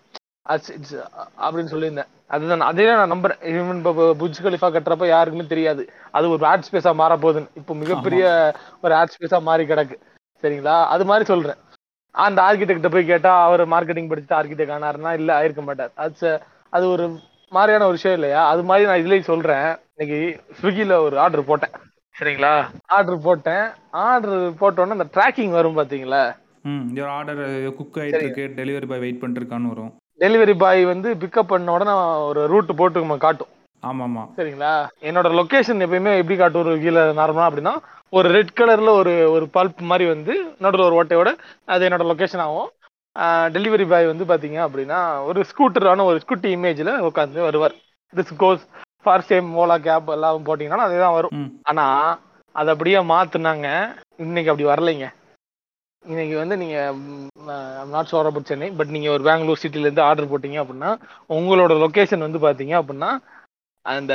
அப்படின்னு 1.46 1.72
சொல்லியிருந்தேன். 1.74 2.10
அதுதான் 2.36 2.70
அதே 2.70 2.86
நான் 3.00 3.12
நம்புறேன். 3.14 3.40
ஈவன் 3.52 3.80
இப்போ 3.82 4.06
புஜ் 4.22 4.40
கலிஃபா 4.46 4.68
கட்டுறப்ப 4.76 5.08
யாருக்குமே 5.12 5.46
தெரியாது. 5.54 5.84
அது 6.18 6.26
ஒரு 6.34 6.48
ஆட் 6.52 6.68
ஸ்பேஸா 6.68 6.92
மாற 7.02 7.16
போகுதுன்னு 7.24 7.56
இப்போ 7.62 7.74
மிகப்பெரிய 7.82 8.24
ஒரு 8.86 8.94
ஆட் 9.00 9.14
ஸ்பேஸா 9.16 9.40
மாறி 9.50 9.66
கிடக்கு. 9.72 9.98
சரிங்களா? 10.44 10.76
அது 10.96 11.06
மாதிரி 11.12 11.26
சொல்றேன். 11.34 11.60
அந்த 12.12 12.42
ஆர்கிடெக்ட 12.42 12.92
போய் 12.92 13.06
கேட்டா 13.06 13.44
அவர் 13.44 13.62
மார்க்கெட்டிங் 13.68 14.10
படிச்சுட்டு 14.12 14.38
ஆர்கிடெக்ட் 14.40 14.76
ஆனாருன்னா 14.78 15.14
இல்ல 15.14 15.30
ஆயிருக்க 15.40 15.64
மாட்டார். 15.64 15.92
அது 15.96 16.42
அது 16.70 16.90
ஒரு 16.90 17.06
மாதிரியான 17.50 17.84
ஒரு 17.84 17.98
விஷயம் 17.98 18.18
இல்லையா? 18.18 18.48
அது 18.48 18.64
மாதிரி 18.64 18.88
நான் 18.88 19.02
இதுலயும் 19.04 19.30
சொல்றேன். 19.32 19.68
இன்னைக்கு 19.96 20.20
ஸ்விக்கில 20.60 20.98
ஒரு 21.06 21.20
ஆர்டர் 21.20 21.50
போட்டேன். 21.52 21.76
சரிங்களா? 22.16 22.54
ஆர்டர் 22.86 23.26
போட்டேன். 23.28 23.66
ஆர்டர் 23.90 24.40
போட்டோன்னே 24.62 24.98
அந்த 24.98 25.08
ட்ராக்கிங் 25.16 25.56
வரும் 25.58 25.78
பாத்தீங்களா? 25.78 26.24
ம் 26.64 26.86
your 26.96 27.10
ஆர்டர் 27.10 27.74
குக் 27.74 27.98
இருக்கு 27.98 28.46
டெலிவரி 28.56 28.88
பாய் 28.88 29.04
வெயிட் 29.06 29.22
பண்ணிருக்கான்னு 29.22 29.72
வரும். 29.74 29.92
டெலிவரி 30.20 30.58
பாய் 30.58 30.82
வந்து 30.86 31.10
பிக்கப் 31.22 31.52
பண்ண 31.54 31.72
உடனே 31.72 31.94
ஒரு 32.30 32.42
ரூட் 32.48 32.78
போட்டு 32.82 33.18
காட்டும். 33.18 33.52
ஆமாம். 33.84 34.06
ஆமாம் 34.08 34.30
சரிங்களா? 34.38 34.72
என்னோட 35.08 35.28
லொகேஷன் 35.40 35.84
எப்பயுமே 35.86 36.12
எப்படி 36.22 36.36
காட்டும் 36.38 36.64
ஒரு 36.64 36.74
கீழே 36.84 37.04
நார்மலா 37.20 37.48
அப்படின்னா 37.50 37.74
ஒரு 38.14 38.28
ரெட் 38.36 38.58
கலர்ல 38.60 38.92
ஒரு 39.02 39.14
ஒரு 39.32 39.46
பல்ப் 39.56 39.82
மாதிரி 39.90 40.06
வந்து 40.10 40.34
நடுவில் 40.64 40.88
ஒரு 40.88 40.98
ஓட்டையோட 41.00 41.30
அது 41.74 41.88
என்னோட 41.88 42.06
லொகேஷன் 42.12 42.44
ஆகும். 42.46 42.70
டெலிவரி 43.56 43.86
பாய் 43.92 44.12
வந்து 44.12 44.26
பாத்தீங்க 44.32 44.60
அப்படின்னா 44.66 45.00
ஒரு 45.30 45.40
ஸ்கூட்டரான 45.50 46.04
ஒரு 46.10 46.18
ஸ்கூட்டி 46.24 46.50
இமேஜ்ல 46.56 46.92
உட்காந்து 47.10 47.40
வருவார். 47.48 47.76
This 48.14 48.34
goes 48.42 48.64
for 49.06 49.26
same 49.30 49.50
Ola 49.62 49.78
cab 49.88 50.12
எல்லாம் 50.16 50.48
போட்டீங்கன்னா 50.48 50.88
அதே 50.88 51.00
தான் 51.04 51.16
வரும். 51.18 51.34
ம். 51.40 51.50
ஆனா 51.64 51.86
அதை 52.56 52.70
அப்படியே 52.74 53.00
மாத்துனாங்க. 53.14 53.68
இன்னைக்கு 54.26 54.52
அப்படி 54.52 54.70
வரலைங்க. 54.70 55.08
இன்னைக்கு 56.04 56.36
வந்து 56.38 56.56
நீங்க 56.58 56.78
not 57.94 58.10
sure 58.12 58.28
about 58.30 58.50
Chennai 58.50 58.68
but 58.78 58.94
நீங்க 58.96 59.10
ஒரு 59.16 59.24
பெங்களூர் 59.28 59.62
சிட்டில 59.64 59.86
இருந்து 59.86 60.06
ஆர்டர் 60.08 60.32
போட்டீங்க 60.32 60.58
அப்படின்னா 60.64 60.92
உங்களோட 61.38 61.74
லொகேஷன் 61.84 62.26
வந்து 62.26 62.40
பாத்தீங்க 62.46 62.76
அப்படின்னா 62.82 63.10
அந்த 63.90 64.14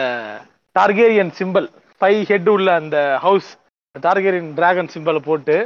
டார்கேரியன் 0.76 1.32
சிம்பிள் 1.38 1.66
ஃபைவ் 2.00 2.22
ஹெட் 2.24 2.48
உள்ள 2.48 2.74
அந்த 2.74 2.96
ஹவுஸ் 3.20 3.50
டார்கேரியன் 3.94 4.54
டிராகன் 4.54 4.92
சிம்பிளை 4.94 5.20
போட்டு 5.20 5.56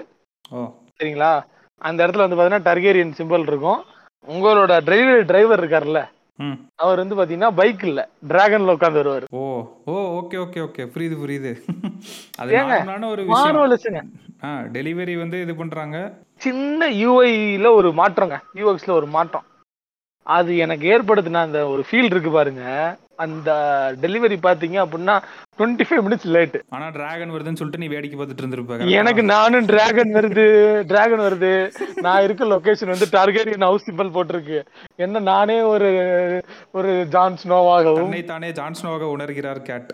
ஓ. 0.52 0.60
சரிங்களா? 0.96 1.32
அந்த 1.80 2.06
இடத்துல 2.06 2.24
வந்து 2.24 2.36
பாத்தீங்கன்னா 2.36 2.66
டார்கேரியன் 2.66 3.18
சிம்பிள் 3.18 3.46
இருக்கும். 3.46 3.80
உங்களோட 4.28 4.72
டிரைவர் 4.84 5.26
டிரைவர் 5.26 5.60
இருக்காருல்ல 5.60 6.00
ம். 6.38 6.56
அவர் 6.76 6.98
வந்து 6.98 7.16
பாத்தீங்கன்னா 7.16 7.54
பைக் 7.54 7.84
இல்ல 7.84 8.00
டிராகன்ல 8.28 8.74
உட்காந்து 8.74 9.00
வருவாரு. 9.00 9.26
Oh 9.32 9.42
oh 9.86 9.94
okay 10.18 10.36
okay 10.38 10.60
okay 10.60 10.82
புரியுது 10.86 11.16
புரியுது. 11.16 11.52
அது 12.40 12.52
நார்மலான 12.54 13.08
ஒரு 13.08 13.22
விஷயம். 13.24 14.08
ஆ 14.44 14.48
டெலிவரி 14.74 15.18
வந்து 15.18 15.42
இது 15.42 15.54
பண்றாங்க. 15.54 15.96
சின்ன 16.40 16.88
யூஐல 16.96 17.70
ஒரு 17.74 17.90
மாற்றங்க 17.92 18.36
யூஎக்ஸ்ல 18.54 18.92
ஒரு 18.92 19.06
மாற்றம். 19.06 19.46
அது 20.36 20.50
எனக்கு 20.64 20.86
ஏற்படுத்தின 20.94 21.42
அந்த 21.46 21.60
ஒரு 21.72 21.82
ஃபீல் 21.88 22.10
இருக்கு 22.12 22.30
பாருங்க. 22.38 22.64
அந்த 23.24 23.50
டெலிவரி 24.02 24.36
பாத்தீங்க 24.46 24.76
அப்படின்னா 24.82 25.14
டுவெண்ட்டி 25.58 25.84
ஃபைவ் 25.86 26.02
மினிட்ஸ் 26.06 26.26
லேட் 26.34 26.56
ஆனா 26.74 26.86
டிராகன் 26.96 27.32
வருதுன்னு 27.34 27.60
சொல்லிட்டு 27.60 27.82
நீ 27.82 27.88
வேடிக்கை 27.94 28.16
பார்த்துட்டு 28.18 28.42
இருந்திருப்ப 28.44 28.90
எனக்கு 28.98 29.22
நானும் 29.32 29.68
டிராகன் 29.70 30.12
வருது 30.18 30.44
டிராகன் 30.90 31.24
வருது. 31.26 31.52
நான் 32.06 32.24
இருக்க 32.26 32.44
லொகேஷன் 32.52 32.92
வந்து 32.94 33.08
டார்கெரியன் 33.16 33.66
ஹவுஸ் 33.68 33.86
சிம்பிள் 33.88 34.14
போட்டிருக்கு. 34.16 34.58
என்ன 35.06 35.22
நானே 35.32 35.58
ஒரு 35.72 35.90
ஒரு 36.78 36.92
ஜான் 37.14 37.40
ஸ்னோவாகவும் 37.42 38.04
தன்னை 38.04 38.22
தானே 38.32 38.50
ஜான்ஸ்னோவாக 38.60 39.08
உணர்கிறார் 39.16 39.62
கேட் 39.70 39.90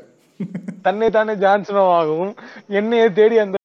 தன்னை 0.88 1.08
தானே 1.18 1.34
ஜான் 1.44 1.66
ஸ்னோவாகவும் 1.70 2.34
என்னையே 2.80 3.08
தேடி 3.20 3.38
அந்த 3.44 3.56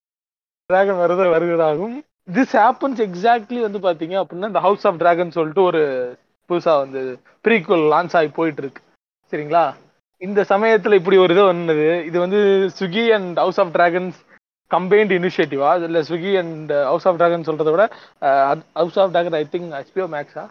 டிராகன் 0.69 1.01
வருத 1.03 1.27
வருவதாகவும் 1.35 1.97
திஸ் 2.37 2.55
ஹேப்பன்ஸ் 2.61 3.03
எக்ஸாக்ட்லி 3.09 3.61
வந்து 3.67 3.79
பாத்தீங்க 3.85 4.15
அப்படின்னா 4.21 4.51
இந்த 4.53 4.61
ஹவுஸ் 4.69 4.87
ஆஃப் 4.89 4.99
டிராகன் 5.03 5.37
சொல்லிட்டு 5.37 5.63
ஒரு 5.69 5.83
புதுசா 6.49 6.73
வந்து 6.83 7.01
ப்ரீக்குவல் 7.45 7.85
லான்ச் 7.93 8.15
ஆகி 8.19 8.29
போயிட்டு 8.37 8.61
இருக்கு 8.63 8.81
சரிங்களா? 9.33 9.63
இந்த 10.21 10.41
சமயத்துல 10.51 10.97
இப்படி 10.99 11.17
ஒரு 11.17 11.33
இது 11.35 11.43
வந்தது. 11.49 11.85
இது 12.09 12.17
வந்து 12.19 12.39
Swiggy 12.77 13.03
and 13.17 13.37
House 13.37 13.59
of 13.63 13.73
Dragons 13.75 14.17
combined 14.71 15.13
இனிஷியேட்டிவா 15.17 15.69
இல்ல 15.87 15.99
Swiggy 16.09 16.33
and 16.41 16.71
House 16.89 17.07
of 17.09 17.19
Dragon 17.21 17.47
சொல்றதை 17.49 17.71
விட 17.75 17.85
House 18.79 18.99
of 19.03 19.13
Dragon 19.15 19.37
I 19.41 19.43
think 19.53 19.69
HBO 19.77 20.07
மேக்ஸா 20.15 20.43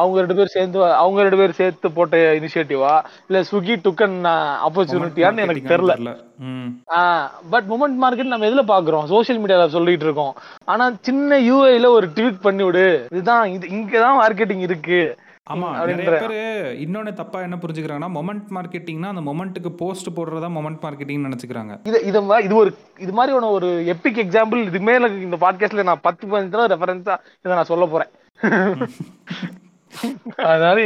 அவங்க 0.00 0.16
ரெண்டு 0.20 0.36
பேர் 0.38 0.54
சேர்ந்து 0.54 0.78
அவங்க 1.02 1.20
ரெண்டு 1.24 1.38
பேர் 1.40 1.58
சேர்த்து 1.58 1.88
போட்ட 1.96 2.16
இனிஷியேட்டிவா 2.38 2.94
இல்ல 3.28 3.40
ஸ்விக்கி 3.50 3.74
டுக்கன் 3.84 4.16
ஆப்பர்ச்சுனிட்டியான்னு 4.66 5.44
எனக்கு 5.44 5.70
தெரியல. 5.72 5.94
பட் 7.52 7.68
மூமெண்ட் 7.70 7.98
மார்க்கெட் 8.02 8.32
நம்ம 8.32 8.48
எதுல 8.50 8.64
பாக்குறோம்? 8.72 9.06
சோஷியல் 9.14 9.40
மீடியால 9.42 9.68
சொல்லிட்டு 9.76 10.06
இருக்கோம். 10.08 10.34
ஆனா 10.72 10.84
சின்ன 11.08 11.38
யூஐல 11.48 11.88
ஒரு 11.98 12.08
ட்வீட் 12.16 12.44
பண்ணி 12.46 12.66
விடு. 12.68 12.84
இதுதான் 13.12 13.46
இது 13.56 13.72
இங்கதான் 13.78 14.20
மார்க்கெட்டிங் 14.22 14.66
இருக்கு. 14.68 15.00
ஆமா 15.52 15.68
நிறைய 15.76 16.18
பேர் 16.22 16.34
இன்னொன்னு 16.84 17.12
தப்பா 17.20 17.38
என்ன 17.44 17.56
புரிஞ்சுக்கிறாங்கன்னா 17.60 18.10
மொமெண்ட் 18.16 18.48
மார்க்கெட்டிங்னா 18.56 19.12
அந்த 19.12 19.22
மொமெண்ட்டுக்கு 19.28 19.70
போஸ்ட் 19.82 20.10
போடுறதா 20.16 20.48
மொமெண்ட் 20.56 20.82
மார்க்கெட்டிங் 20.84 21.26
நினைச்சுக்கிறாங்க. 21.26 21.74
இது 21.88 21.98
இது 22.08 22.20
இது 22.46 22.54
ஒரு 22.62 22.70
இது 23.04 23.12
மாதிரியான 23.18 23.50
ஒரு 23.58 23.70
எப்பிக் 23.94 24.22
எக்ஸாம்பிள் 24.24 24.62
இது 24.70 24.80
மேல 24.88 25.08
இந்த 25.26 25.38
பாட்காஸ்ட்ல 25.44 25.88
நான் 25.90 26.06
பத்து 26.08 26.24
பதினஞ்சு 26.32 26.72
ரெஃபரன்ஸா 26.74 27.16
இதை 27.42 27.54
நான் 27.58 27.72
சொல்ல 27.72 27.86
போறேன். 27.86 28.12
அதனால 30.50 30.78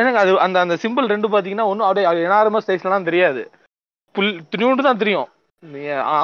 எனக்கு 0.00 0.20
அது 0.22 0.30
அந்த 0.44 0.56
அந்த 0.64 0.76
சிம்பிள் 0.84 1.12
ரெண்டு 1.12 1.28
பாத்தீங்கன்னா 1.34 1.66
ஒன்றும் 1.70 1.86
அப்படியே 1.88 2.24
எனாரமஸ் 2.28 2.68
சைஸ்லாம் 2.70 3.08
தெரியாது. 3.10 3.42
புல் 4.14 4.32
துணியோண்டு 4.52 4.86
தான் 4.86 5.02
தெரியும். 5.02 5.28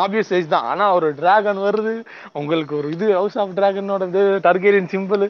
ஆப்வியஸ் 0.02 0.30
சைஸ் 0.32 0.52
தான். 0.54 0.66
ஆனால் 0.70 0.94
ஒரு 0.96 1.08
டிராகன் 1.20 1.60
வருது 1.66 1.92
உங்களுக்கு 2.40 2.74
ஒரு 2.80 2.88
இது 2.96 3.06
ஹவுஸ் 3.18 3.38
ஆஃப் 3.42 3.54
டிராகனோட 3.58 4.08
இது 4.12 4.24
டர்கேரியன் 4.46 4.90
சிம்பிள் 4.94 5.24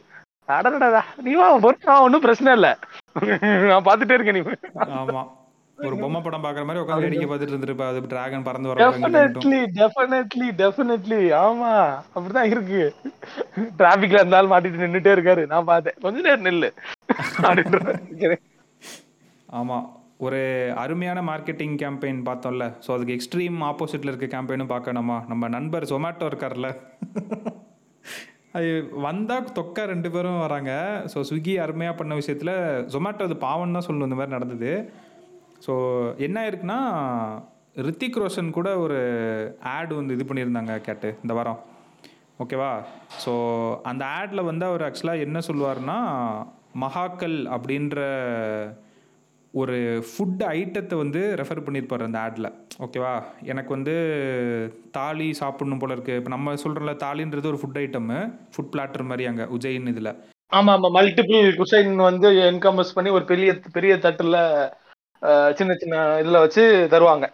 அடடடா 0.57 1.03
நீ 1.27 1.33
வா 1.41 1.49
பொறுத்தா 1.67 1.97
ஒன்றும் 2.07 2.25
பிரச்சனை 2.27 2.55
இல்லை. 2.59 2.73
நான் 3.71 3.87
பார்த்துட்டே 3.89 4.17
இருக்கேன் 4.17 4.39
நீ. 4.39 4.43
ஆமாம் 5.01 5.31
ஒரு 5.87 5.95
பொம்மை 6.01 6.21
படம் 6.25 6.45
பாக்குற 6.45 6.65
மாதிரி 6.69 6.83
உட்காந்து 6.83 7.05
வேடிக்கை 7.05 7.27
பார்த்துட்டு 7.29 7.55
இருந்திருப்ப 7.55 7.85
அது 7.91 8.01
டிராகன் 8.13 8.47
பறந்து 8.49 8.71
வர 8.71 8.81
டெஃபினெட்லி 8.85 9.61
டெஃபினெட்லி 9.79 10.49
டெஃபினெட்லி 10.61 11.21
ஆமா 11.45 11.71
அப்படிதான் 12.15 12.51
இருக்கு. 12.55 12.83
டிராபிக்ல 13.81 14.21
இருந்தாலும் 14.23 14.53
மாட்டிட்டு 14.55 14.85
நின்னுட்டே 14.85 15.15
இருக்காரு. 15.17 15.45
நான் 15.53 15.71
பார்த்தேன். 15.71 15.99
கொஞ்ச 16.05 16.19
நேரம் 16.29 16.47
நில்லு. 16.49 16.71
ஆமா 19.61 19.79
ஒரு 20.27 20.41
அருமையான 20.83 21.19
மார்க்கெட்டிங் 21.31 21.77
கேம்பெயின் 21.83 22.21
பார்த்தோம்ல. 22.29 22.65
ஸோ 22.87 22.91
அதுக்கு 22.97 23.15
எக்ஸ்ட்ரீம் 23.17 23.59
ஆப்போசிட்ல 23.71 24.13
இருக்க 24.13 24.27
கேம்பெயினும் 24.37 24.73
பார்க்கணுமா? 24.75 25.19
நம்ம 25.31 25.49
நண்பர் 25.57 25.91
ஜொமேட்டோ 25.93 26.29
இருக்கார்ல 26.31 26.71
அது 28.59 28.69
வந்தா 29.07 29.37
தொக்கா 29.59 29.83
ரெண்டு 29.93 30.09
பேரும் 30.15 30.43
வராங்க. 30.45 30.73
ஸோ 31.13 31.19
ஸ்விக்கி 31.29 31.53
அருமையாக 31.65 31.99
பண்ண 31.99 32.13
விஷயத்தில் 32.21 32.55
ஜொமேட்டோ 32.95 33.27
அது 33.29 33.37
பாவம் 33.49 33.77
தான் 33.77 33.87
சொல்லணும். 33.87 34.09
இந்த 34.09 34.19
மாதிரி 34.19 34.37
நடந்தது. 34.37 34.73
ஸோ 35.67 35.73
என்ன 36.19 36.37
ஆயிருக்குன்னா 36.43 36.81
ரித்திக் 37.81 38.17
ரோஷன் 38.17 38.51
கூட 38.51 38.79
ஒரு 38.79 38.99
ஆட் 39.73 39.93
வந்து 39.93 40.15
இது 40.15 40.25
பண்ணியிருந்தாங்க 40.25 40.81
கேட்டு 40.81 41.09
இந்த 41.23 41.35
வாரம். 41.35 41.61
ஓகேவா 42.39 42.71
ஸோ 43.25 43.33
அந்த 43.83 44.05
ஆடில் 44.19 44.43
வந்து 44.43 44.65
அவர் 44.65 44.83
ஆக்சுவலாக 44.83 45.19
என்ன 45.19 45.39
சொல்லுவார்னா 45.49 45.97
மகாக்கல் 46.77 47.39
அப்படின்ற 47.55 47.99
ஒரு 49.55 49.77
ஃபுட் 50.09 50.43
ஐட்டத்தை 50.51 50.97
வந்து 50.97 51.21
ரெஃபர் 51.37 51.65
பண்ணியிருப்பார் 51.65 52.03
அந்த 52.03 52.19
ஆடில் 52.19 52.49
ஓகேவா 52.79 53.13
எனக்கு 53.45 53.69
வந்து 53.69 53.95
தாலி 54.91 55.33
சாப்பிடணும் 55.33 55.79
போல 55.79 55.95
இருக்குது 55.95 56.17
இப்போ 56.17 56.31
நம்ம 56.31 56.55
சொல்கிறோம்ல 56.55 56.95
தாலின்றது 56.97 57.47
ஒரு 57.47 57.61
ஃபுட் 57.63 57.81
ஐட்டமு 57.81 58.19
ஃபுட் 58.55 58.73
பிளாட்டர் 58.75 59.03
மாதிரி 59.03 59.27
அங்கே 59.27 59.47
உஜயின் 59.57 59.89
இதில். 59.89 60.13
ஆமா 60.53 60.73
ஆமா 60.77 60.89
மல்டிபிள் 60.91 61.49
குசைன் 61.57 61.95
வந்து 62.03 62.29
என்கம்பஸ் 62.47 62.95
பண்ணி 62.95 63.11
ஒரு 63.11 63.25
பெரிய 63.25 63.51
பெரிய 63.73 63.95
தட்டுல 63.97 64.39
சின்ன 65.59 65.73
சின்ன 65.81 65.97
இதுல 66.23 66.39
வச்சு 66.45 66.63
தருவாங்க. 66.93 67.27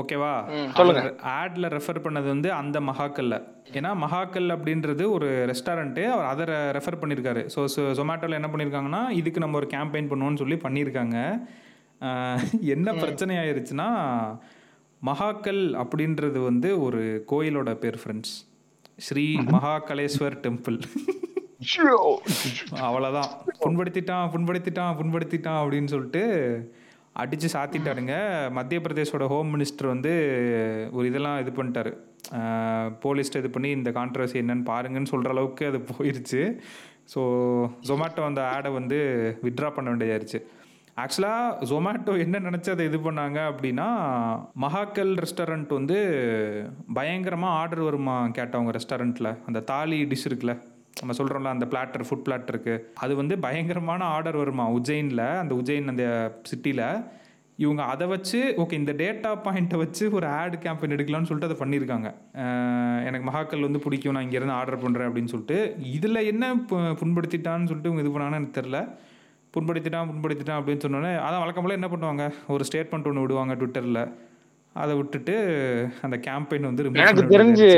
ஓகேவா? 0.00 0.32
சொல்லுங்க. 0.78 1.02
ஆட்ல 1.38 1.68
ரெஃபர் 1.76 2.02
பண்ணது 2.04 2.28
வந்து 2.34 2.48
அந்த 2.60 2.80
மகாக்கல்ல. 2.90 3.36
ஏன்னா 3.78 3.90
மகாக்கல் 4.04 4.48
அப்படின்றது 4.56 5.04
ஒரு 5.16 5.28
ரெஸ்டாரண்ட்டு 5.52 6.02
அவர் 6.14 6.28
அதை 6.32 6.44
ரெஃபர் 6.78 7.00
பண்ணியிருக்காரு 7.02 7.42
ஸோ 7.54 7.62
ஜொமேட்டோவில் 8.00 8.38
என்ன 8.40 8.50
பண்ணியிருக்காங்கன்னா 8.52 9.02
இதுக்கு 9.20 9.42
நம்ம 9.44 9.58
ஒரு 9.62 9.68
கேம்பெயின் 9.74 10.10
பண்ணுவோம்னு 10.12 10.42
சொல்லி 10.42 10.58
பண்ணியிருக்காங்க 10.66 11.16
என்ன 12.74 12.88
பிரச்சனை 13.02 13.34
ஆயிருச்சுன்னா 13.42 13.88
மகாக்கல் 15.02 15.62
அப்படின்றது 15.82 16.38
வந்து 16.50 16.68
ஒரு 16.86 17.02
கோயிலோட 17.32 17.70
பேர் 17.82 18.00
ஃப்ரெண்ட்ஸ் 18.02 18.34
ஸ்ரீ 19.06 19.26
மகாகலேஸ்வர் 19.54 20.36
டெம்பிள் 20.46 20.78
அவ்வளோதான் 22.86 23.30
புண்படுத்திட்டான் 23.64 24.30
புண்படுத்திட்டான் 24.34 24.96
புண்படுத்திட்டான் 25.00 25.60
அப்படின்னு 25.62 25.92
சொல்லிட்டு 25.94 26.24
அடித்து 27.22 27.48
சாத்திட்டாருங்க. 27.54 28.14
மத்திய 28.56 28.80
பிரதேஷோட 28.86 29.26
ஹோம் 29.32 29.52
மினிஸ்டர் 29.54 29.92
வந்து 29.94 30.12
ஒரு 30.96 31.04
இதெல்லாம் 31.10 31.38
இது 31.42 31.52
பண்ணிட்டாரு. 31.58 31.92
போலீஸ்ட்டு 33.04 33.40
இது 33.42 33.50
பண்ணி 33.54 33.70
இந்த 33.78 33.90
கான்ட்ரவர்சி 33.98 34.42
என்னன்னு 34.42 34.68
பாருங்கன்னு 34.72 35.12
சொல்கிற 35.12 35.32
அளவுக்கு 35.34 35.64
அது 35.70 35.80
போயிடுச்சு 35.92 36.42
ஸோ 37.12 37.20
ஜொமேட்டோ 37.88 38.22
அந்த 38.28 38.42
ஆடை 38.54 38.70
வந்து 38.78 38.98
வித்ட்ரா 39.46 39.68
பண்ண 39.74 39.88
வேண்டியதாயிருச்சு. 39.92 40.40
ஆக்சுவலாக 41.02 41.66
ஜொமேட்டோ 41.70 42.12
என்ன 42.24 42.36
நினச்சி 42.46 42.68
அதை 42.74 42.84
இது 42.90 42.98
பண்ணாங்க 43.06 43.38
அப்படின்னா 43.50 43.88
மகாக்கல் 44.64 45.12
ரெஸ்டாரண்ட் 45.24 45.72
வந்து 45.78 45.98
பயங்கரமாக 46.98 47.58
ஆர்டர் 47.60 47.82
வருமா 47.88 48.16
கேட்டவங்க 48.38 48.72
ரெஸ்டாரண்ட்டில் 48.78 49.36
அந்த 49.48 49.62
தாலி 49.72 49.98
டிஷ் 50.12 50.26
இருக்குல்ல. 50.30 50.54
நம்ம 51.00 51.14
சொல்கிறோம்ல 51.18 51.50
அந்த 51.54 51.66
பிளாட்டர் 51.72 52.04
ஃபுட் 52.08 52.26
பிளாட்டருக்கு 52.26 52.74
அது 53.04 53.12
வந்து 53.20 53.34
பயங்கரமான 53.44 54.02
ஆர்டர் 54.14 54.38
வருமா? 54.42 54.64
உஜ்ஜைனில் 54.76 55.24
அந்த 55.42 55.52
உஜ்ஜைன் 55.60 55.92
அந்த 55.92 56.04
சிட்டியில் 56.50 56.84
இவங்க 57.64 57.82
அதை 57.92 58.06
வச்சு 58.12 58.38
ஓகே 58.62 58.78
இந்த 58.80 58.92
டேட்டா 59.00 59.30
பாயிண்ட்டை 59.44 59.78
வச்சு 59.82 60.04
ஒரு 60.16 60.26
ஆட் 60.38 60.56
கேம்பெயின் 60.64 60.94
எடுக்கலாம்னு 60.96 61.28
சொல்லிட்டு 61.28 61.48
அதை 61.50 61.58
பண்ணியிருக்காங்க. 61.62 62.08
எனக்கு 63.08 63.26
மகாக்கல் 63.28 63.66
வந்து 63.66 63.82
பிடிக்கும் 63.84 64.16
நான் 64.16 64.26
இங்கேருந்து 64.26 64.56
ஆர்டர் 64.58 64.82
பண்ணுறேன் 64.84 65.08
அப்படின்னு 65.08 65.32
சொல்லிட்டு. 65.34 65.58
இதில் 65.96 66.26
என்ன 66.32 66.50
புண்படுத்திட்டான்னு 67.02 67.68
சொல்லிட்டு 67.70 67.90
இவங்க 67.90 68.04
இது 68.04 68.14
பண்ணாங்கன்னு 68.14 68.40
எனக்கு 68.40 68.58
தெரில 68.60 68.80
புண்படுத்திட்டான் 69.54 70.10
புண்படுத்திட்டான் 70.10 70.58
அப்படின்னு 70.60 70.84
சொன்னோன்னே 70.86 71.12
அதான் 71.26 71.42
வழக்கம் 71.44 71.66
போல 71.66 71.78
என்ன 71.78 71.90
பண்ணுவாங்க? 71.92 72.24
ஒரு 72.54 72.64
ஸ்டேட்மெண்ட் 72.70 73.08
ஒன்று 73.10 73.24
விடுவாங்க 73.26 73.54
ட்விட்டரில் 73.60 74.02
அதை 74.76 74.94
விட்டுட்டு 74.96 75.34
அந்த 76.06 76.16
கேம்பெயின் 76.26 76.68
வந்து 76.70 76.84
எனக்கு 77.04 77.32
தெரிஞ்சு. 77.36 77.70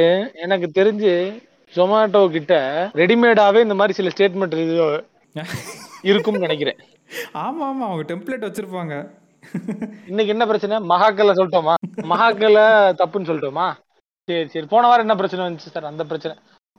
எனக்கு 0.47 0.71
தெரிஞ்சு 0.81 1.13
ஜொமேட்டோ 1.73 2.21
கிட்ட 2.37 2.55
ரெடிமேடாவே 3.01 3.61
இந்த 3.67 3.77
மாதிரி 3.81 3.97
சில 3.99 4.11
ஸ்டேட்மெண்ட் 4.15 4.57
இருக்கும்னு 6.09 6.45
நினைக்கிறேன். 6.47 6.79
ஆமா 7.43 7.65
ஆமா 7.71 7.85
அவங்க 7.89 8.05
டெம்ப்ளேட் 8.11 8.47
வச்சிருப்பாங்க. 8.47 8.95
இன்னைக்கு 10.11 10.33
என்ன 10.35 10.45
பிரச்சனை? 10.51 10.77
மகாக்கல்ல 10.93 11.35
சொல்லிட்டோமா? 11.39 11.75
மகாக்கல்ல 12.13 12.61
தப்புன்னு 13.01 13.29
சொல்லிட்டோமா? 13.31 13.67
சரி 14.29 14.49
சரி. 14.55 14.67
போன 14.73 14.87
வாரம் 14.89 15.05
என்ன 15.07 15.17
பிரச்சனை 15.21 15.43
வந்துச்சு 15.45 15.73
சார்? 15.75 15.91
அந்த 15.91 16.05
பிரச்சனை. 16.11 16.35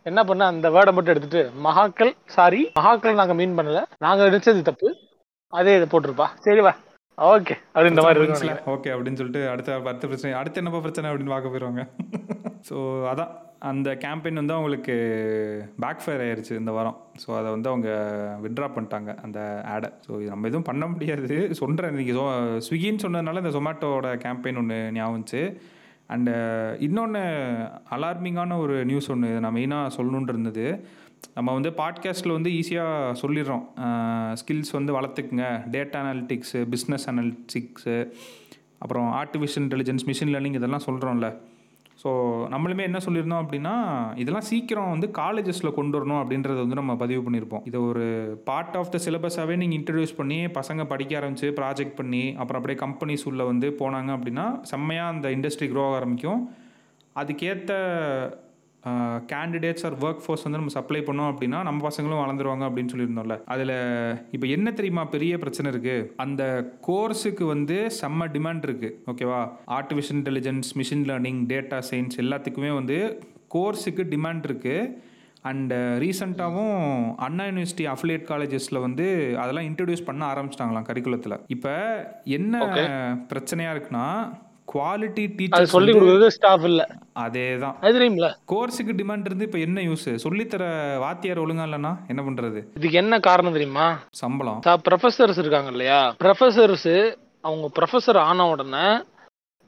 என்ன 0.06 0.20
பண்ண? 0.30 0.44
அந்த 0.54 0.68
வேர்டை 0.76 0.92
மட்டும் 0.96 1.14
எடுத்துட்டு 1.14 1.42
மகாக்கல் 1.68 2.14
சாரி 2.36 2.62
மகாக்கல் 2.80 3.20
நாங்க 3.22 3.36
மீன் 3.40 3.58
பண்ணல. 3.60 3.82
நாங்க 4.06 4.30
நினைச்சது 4.30 4.62
தப்பு. 4.70 4.90
அதே 5.54 5.76
இதை 5.80 5.88
போட்டிருப்பா. 5.94 6.28
சரி 6.48 6.64
வா. 6.68 6.74
ஓகே. 7.18 7.56
அது 7.78 7.92
இந்த 7.92 8.02
மாதிரி 8.06 8.26
நினைக்கிறேன். 8.26 8.64
ஓகே 8.74 8.92
அப்படின்னு 8.96 9.20
சொல்லிட்டு 9.22 9.44
அடுத்த 9.54 9.76
அடுத்த 9.84 10.08
பிரச்சனை 10.08 10.34
அடுத்து 10.42 10.62
என்னப்பா 10.62 10.82
பிரச்சனை 10.86 11.10
அப்படின்னு 11.12 11.36
பார்க்க 11.36 11.54
போயிடுவாங்க 11.54 11.84
ஸோ 12.70 12.76
அதான். 13.14 13.32
அந்த 13.68 13.90
கேம்பெயின் 14.02 14.40
வந்து 14.40 14.54
அவங்களுக்கு 14.54 14.94
பேக் 15.80 16.04
ஃபயர் 16.04 16.22
ஆயிடுச்சு 16.26 16.54
இந்த 16.60 16.72
வாரம். 16.72 16.98
ஸோ 17.22 17.30
அதை 17.38 17.50
வந்து 17.52 17.70
அவங்க 17.70 17.90
விட்ரா 18.44 18.68
பண்ணிட்டாங்க 18.76 19.16
அந்த 19.26 19.40
ஆடை 19.74 19.90
ஸோ 20.06 20.12
இது 20.22 20.30
நம்ம 20.30 20.48
எதுவும் 20.48 20.68
பண்ண 20.70 20.88
முடியாது. 20.88 21.38
சொல்கிறேன் 21.62 21.92
இன்றைக்கி 21.94 22.14
ஸோ 22.20 22.24
ஸ்விக்கின்னு 22.68 23.04
சொன்னதுனால 23.06 23.44
இந்த 23.44 23.54
ஜொமேட்டோட 23.58 24.12
கேம்பெயின் 24.26 24.60
ஒன்று 24.62 24.80
ஞாபகம் 25.00 25.28
அண்டு 26.14 26.34
இன்னொன்று 26.80 27.22
அலார்மிங்கான 27.96 28.58
ஒரு 28.58 28.86
நியூஸ் 28.86 29.12
ஒன்று 29.12 29.30
நான் 29.44 29.56
மெயினாக 29.56 29.92
சொல்லணுன்ட்டு 29.98 30.34
இருந்தது. 30.36 30.66
நம்ம 31.36 31.54
வந்து 31.54 31.70
பாட்காஸ்ட்டில் 31.70 32.38
வந்து 32.38 32.50
ஈஸியாக 32.50 33.14
சொல்லிடுறோம். 33.22 33.66
ஸ்கில்ஸ் 34.42 34.72
வந்து 34.72 35.02
வளர்த்துக்குங்க. 35.02 35.48
டேட்டா 35.76 36.00
அனாலிட்டிக்ஸு 36.04 36.62
பிஸ்னஸ் 36.74 37.08
அனாலிட்டிக்ஸு 37.12 37.98
அப்புறம் 38.78 39.08
ஆர்டிஃபிஷியல் 39.22 39.66
இன்டெலிஜென்ஸ் 39.68 40.06
மிஷின் 40.10 40.34
லேர்னிங் 40.36 40.60
இதெல்லாம் 40.60 40.88
சொல்கிறோம்ல 40.88 41.30
ஸோ 42.02 42.10
நம்மளுமே 42.54 42.84
என்ன 42.88 43.00
சொல்லியிருந்தோம் 43.06 43.44
அப்படின்னா 43.44 43.74
இதெல்லாம் 44.22 44.46
சீக்கிரம் 44.50 44.92
வந்து 44.94 45.08
காலேஜஸில் 45.18 45.76
கொண்டு 45.78 45.96
வரணும் 45.98 46.20
அப்படின்றத 46.22 46.58
வந்து 46.64 46.78
நம்ம 46.80 46.94
பதிவு 47.02 47.22
பண்ணியிருப்போம். 47.26 47.64
இதை 47.70 47.80
ஒரு 47.90 48.06
பார்ட் 48.50 48.78
ஆஃப் 48.82 48.92
த 48.94 49.00
சிலபஸாகவே 49.06 49.58
நீங்கள் 49.62 49.80
இன்ட்ரடியூஸ் 49.80 50.18
பண்ணி 50.20 50.40
பசங்க 50.60 50.86
படிக்க 50.92 51.20
ஆரம்பிச்சு 51.20 51.50
ப்ராஜெக்ட் 51.60 51.98
பண்ணி 52.00 52.24
அப்புறம் 52.42 52.60
அப்படியே 52.62 52.80
கம்பெனிஸ் 52.86 53.28
உள்ள 53.32 53.44
வந்து 53.52 53.70
போனாங்க 53.82 54.12
அப்படின்னா 54.18 54.46
செம்மையாக 54.72 55.14
அந்த 55.16 55.30
இண்டஸ்ட்ரி 55.38 55.70
க்ரோ 55.74 55.84
ஆக 55.88 55.98
ஆரம்பிக்கும். 56.00 56.42
அதுக்கேற்ற 57.16 57.74
கேண்டிடேட்ஸ் 59.28 59.86
ஆர் 59.86 59.96
ஒர்க் 60.00 60.24
ஃபோர்ஸ் 60.26 60.44
வந்து 60.44 60.58
நம்ம 60.58 60.70
சப்ளை 60.70 61.02
பண்ணோம் 61.02 61.30
அப்படின்னா 61.32 61.64
நம்ம 61.64 61.90
பசங்களும் 61.90 62.22
வளர்ந்துருவாங்க 62.22 62.68
அப்படின்னு 62.70 62.92
சொல்லியிருந்தோம்ல. 62.94 63.38
அதில் 63.46 63.74
இப்போ 64.32 64.48
என்ன 64.48 64.72
தெரியுமா 64.72 65.04
பெரிய 65.08 65.38
பிரச்சனை 65.38 65.72
இருக்குது 65.72 66.08
அந்த 66.18 66.44
கோர்ஸுக்கு 66.82 67.46
வந்து 67.46 67.78
செம்ம 68.02 68.28
டிமாண்ட் 68.28 68.66
இருக்குது 68.66 68.96
ஓகேவா 69.08 69.42
artificial 69.72 70.20
intelligence 70.20 70.72
machine 70.78 71.06
learning 71.10 71.42
data 71.48 71.80
science 71.92 72.20
எல்லாத்துக்குமே 72.20 72.74
வந்து 72.74 72.98
கோர்ஸுக்கு 73.48 74.04
டிமாண்ட் 74.10 74.48
இருக்குது 74.50 75.06
அண்ட் 75.42 75.74
ரீசெண்டாகவும் 75.98 76.80
அண்ணா 77.18 77.44
யூனிவர்சிட்டி 77.46 77.86
அஃபிலியேட் 77.88 78.26
காலேஜஸில் 78.26 78.80
வந்து 78.80 79.06
அதெல்லாம் 79.38 79.68
இன்ட்ரடியூஸ் 79.70 80.06
பண்ண 80.06 80.24
ஆரம்பிச்சிட்டாங்களாம் 80.34 80.88
கரிக்குலத்தில் 80.90 81.36
இப்போ 81.48 81.74
என்ன 82.30 82.56
பிரச்சனையாக 83.30 83.76
இருக்குன்னா 83.76 84.06
குவாலிட்டி 84.72 85.24
அது 85.26 85.36
டீச்சர்ஸ் 85.40 85.74
சொல்லி 85.76 85.92
கொடுக்குறது 85.94 86.28
ஸ்டாஃப் 86.38 86.66
இல்ல. 86.70 86.82
அதே 87.24 87.46
தான் 87.64 87.76
அது 87.84 87.94
தெரியும்ல? 87.98 88.28
கோர்ஸுக்கு 88.54 88.94
டிமாண்ட் 89.02 89.28
இருந்து 89.30 89.48
இப்போ 89.48 89.60
என்ன 89.68 89.82
யூஸ் 89.90 90.08
சொல்லித்தர 90.26 90.64
வாத்தியார் 91.04 91.44
ஒழுங்கா 91.44 91.68
இல்லைன்னா 91.70 91.94
என்ன 92.14 92.24
பண்ணுறது 92.28 92.60
இதுக்கு 92.80 93.02
என்ன 93.04 93.20
காரணம் 93.30 93.56
தெரியுமா? 93.58 93.88
சம்பளம். 94.24 94.60
ப்ரொஃபசர்ஸ் 94.90 95.42
இருக்காங்க 95.44 95.72
இல்லையா? 95.76 96.02
ப்ரொஃபசர்ஸ் 96.24 96.92
அவங்க 97.48 97.68
ப்ரொஃபசர் 97.78 98.20
ஆன 98.30 98.48
உடனே 98.54 98.86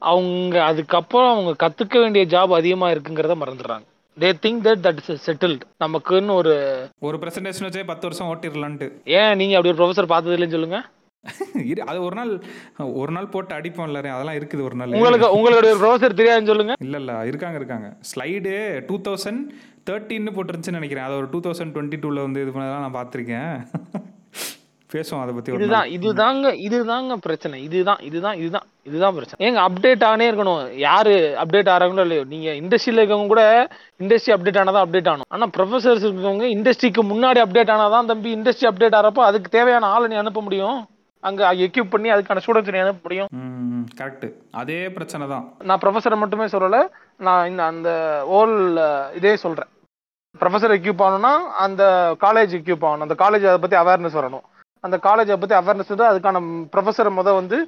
அவங்க 0.02 0.56
அதுக்கப்புறம் 0.70 1.32
அவங்க 1.32 1.52
கத்துக்க 1.64 1.96
வேண்டிய 2.04 2.22
ஜாப் 2.34 2.52
அதிகமா 2.60 2.86
இருக்குங்கிறத 2.92 3.34
மறந்துடுறாங்க. 3.42 3.86
They 4.16 4.30
think 4.44 4.62
that 4.66 4.82
that 4.86 4.98
is 5.02 5.22
settled 5.26 5.66
நமக்குன்னு 5.84 6.32
ஒரு 6.40 6.54
ஒரு 7.08 7.16
ப்ரெசன்டேஷன் 7.22 7.66
வச்சே 7.66 7.84
பத்து 7.90 8.06
வருஷம் 8.08 8.30
ஓட்டிடலான்ட்டு. 8.32 8.88
ஏன் 9.20 9.36
நீங்க 9.40 9.54
அப்படி 9.56 9.72
ஒரு 9.72 9.80
ப்ரொஃபசர் 9.80 10.12
பார்த்தது 10.12 10.36
இல்லைன்னு 10.36 10.56
சொல்லுங்க. 10.56 10.80
இரு 11.70 11.80
அது 11.90 11.98
ஒரு 12.06 12.16
நாள் 12.18 12.30
ஒரு 13.00 13.12
நாள் 13.16 13.32
போட்டு 13.34 13.52
அடிப்போம் 13.56 13.88
எல்லாரையும். 13.88 14.16
அதெல்லாம் 14.16 14.38
இருக்குது 14.38 14.64
ஒரு 14.68 14.76
நாள் 14.78 14.94
உங்களுக்கு 14.98 15.28
உங்களுடைய 15.36 15.72
ப்ரொஃபசர் 15.80 16.16
தெரியாதுன்னு 16.20 16.50
சொல்லுங்க. 16.52 16.74
இல்லை 16.86 16.98
இல்லை 17.02 17.16
இருக்காங்க 17.30 17.58
இருக்காங்க. 17.60 17.88
ஸ்லைடு 18.10 18.54
டூ 18.88 18.96
தௌசண்ட் 19.08 19.42
தேர்ட்டின்னு 19.88 20.34
போட்டுருந்துச்சுன்னு 20.36 20.80
நினைக்கிறேன். 20.80 21.06
அதை 21.08 21.16
ஒரு 21.20 21.28
டூ 21.34 21.40
தௌசண்ட் 21.46 21.72
டுவெண்ட்டி 21.74 21.98
டூவில் 22.02 22.24
வந்து 22.26 22.42
இது 22.44 22.54
பண்ணதெல்லாம் 22.54 22.84
நான் 22.86 22.98
பார்த்துருக்கேன். 22.98 23.52
பேசுவோம் 24.94 25.22
அதை 25.24 25.32
ஒரு 25.34 25.58
இதுதான். 25.58 25.90
இதுதாங்க 25.96 26.46
இதுதாங்க 26.66 27.12
பிரச்சனை. 27.26 27.58
இதுதான் 27.68 28.00
இதுதான் 28.08 28.36
இதுதான் 28.40 28.66
இதுதான் 28.88 29.14
பிரச்சனை. 29.18 29.38
ஏங்க 29.46 29.60
அப்டேட் 29.68 30.02
ஆனே 30.10 30.26
இருக்கணும். 30.30 30.64
யாரு 30.86 31.14
அப்டேட் 31.42 31.70
ஆறாங்களோ 31.74 32.04
இல்லையோ 32.06 32.24
நீங்க 32.32 32.48
இண்டஸ்ட்ரியில 32.62 33.00
இருக்கவங்க 33.02 33.32
கூட 33.34 33.44
இண்டஸ்ட்ரி 34.04 34.34
அப்டேட் 34.36 34.60
ஆனாதான் 34.62 34.84
அப்டேட் 34.86 35.10
ஆகணும். 35.12 35.30
ஆனா 35.36 35.46
ப்ரொஃபசர்ஸ் 35.56 36.04
இருக்கவங்க 36.06 36.48
இண்டஸ்ட்ரிக்கு 36.56 37.04
முன்னாடி 37.12 37.40
அப்டேட் 37.44 37.72
ஆனாதான் 37.76 38.10
தம்பி 38.12 38.30
இண்டஸ்ட்ரி 38.38 38.68
அப்டேட் 38.72 38.98
ஆறப்போ 39.00 39.24
அதுக்கு 39.28 39.54
தேவையான 39.58 39.92
ஆளை 39.94 40.08
நீ 40.12 40.18
அனுப்ப 40.24 40.42
முடியும். 40.48 40.80
அங்க 41.26 41.52
எக்யூப் 41.64 41.92
பண்ணி 41.92 42.08
அதுக்கான 42.12 42.42
ஸ்டூடெண்ட்ஸ் 42.44 42.80
அனுப்ப 42.82 43.02
முடியும். 43.06 43.28
கரெக்டு 44.00 44.28
அதே 44.60 44.78
பிரச்சனை 44.96 45.24
தான். 45.32 45.44
நான் 45.68 45.80
ப்ரொஃபஸரை 45.82 46.16
மட்டுமே 46.22 46.46
சொல்லல. 46.54 46.78
நான் 47.26 47.48
இந்த 47.50 47.62
அந்த 47.72 47.90
ஓல் 48.38 48.56
இதே 49.18 49.32
சொல்றேன். 49.44 49.70
ப்ரொஃபஸர் 50.40 50.74
எக்யூப் 50.78 51.02
ஆகணும்னா 51.06 51.32
அந்த 51.64 51.82
காலேஜ் 52.24 52.52
எக்யூப் 52.58 52.84
ஆகணும். 52.88 53.06
அந்த 53.06 53.16
காலேஜ் 53.24 53.46
அதை 53.50 53.58
பத்தி 53.64 53.78
அவேர்னஸ் 53.82 54.18
வரணும். 54.20 54.44
அந்த 54.84 54.96
காலேஜை 55.06 55.36
பத்தி 55.42 55.56
அவேர்னஸ் 55.60 55.92
வந்து 55.94 56.10
அதுக்கான 56.10 56.42
ப்ரொஃபஸரை 56.74 57.10
முத 57.18 57.32
வந்து 57.40 57.58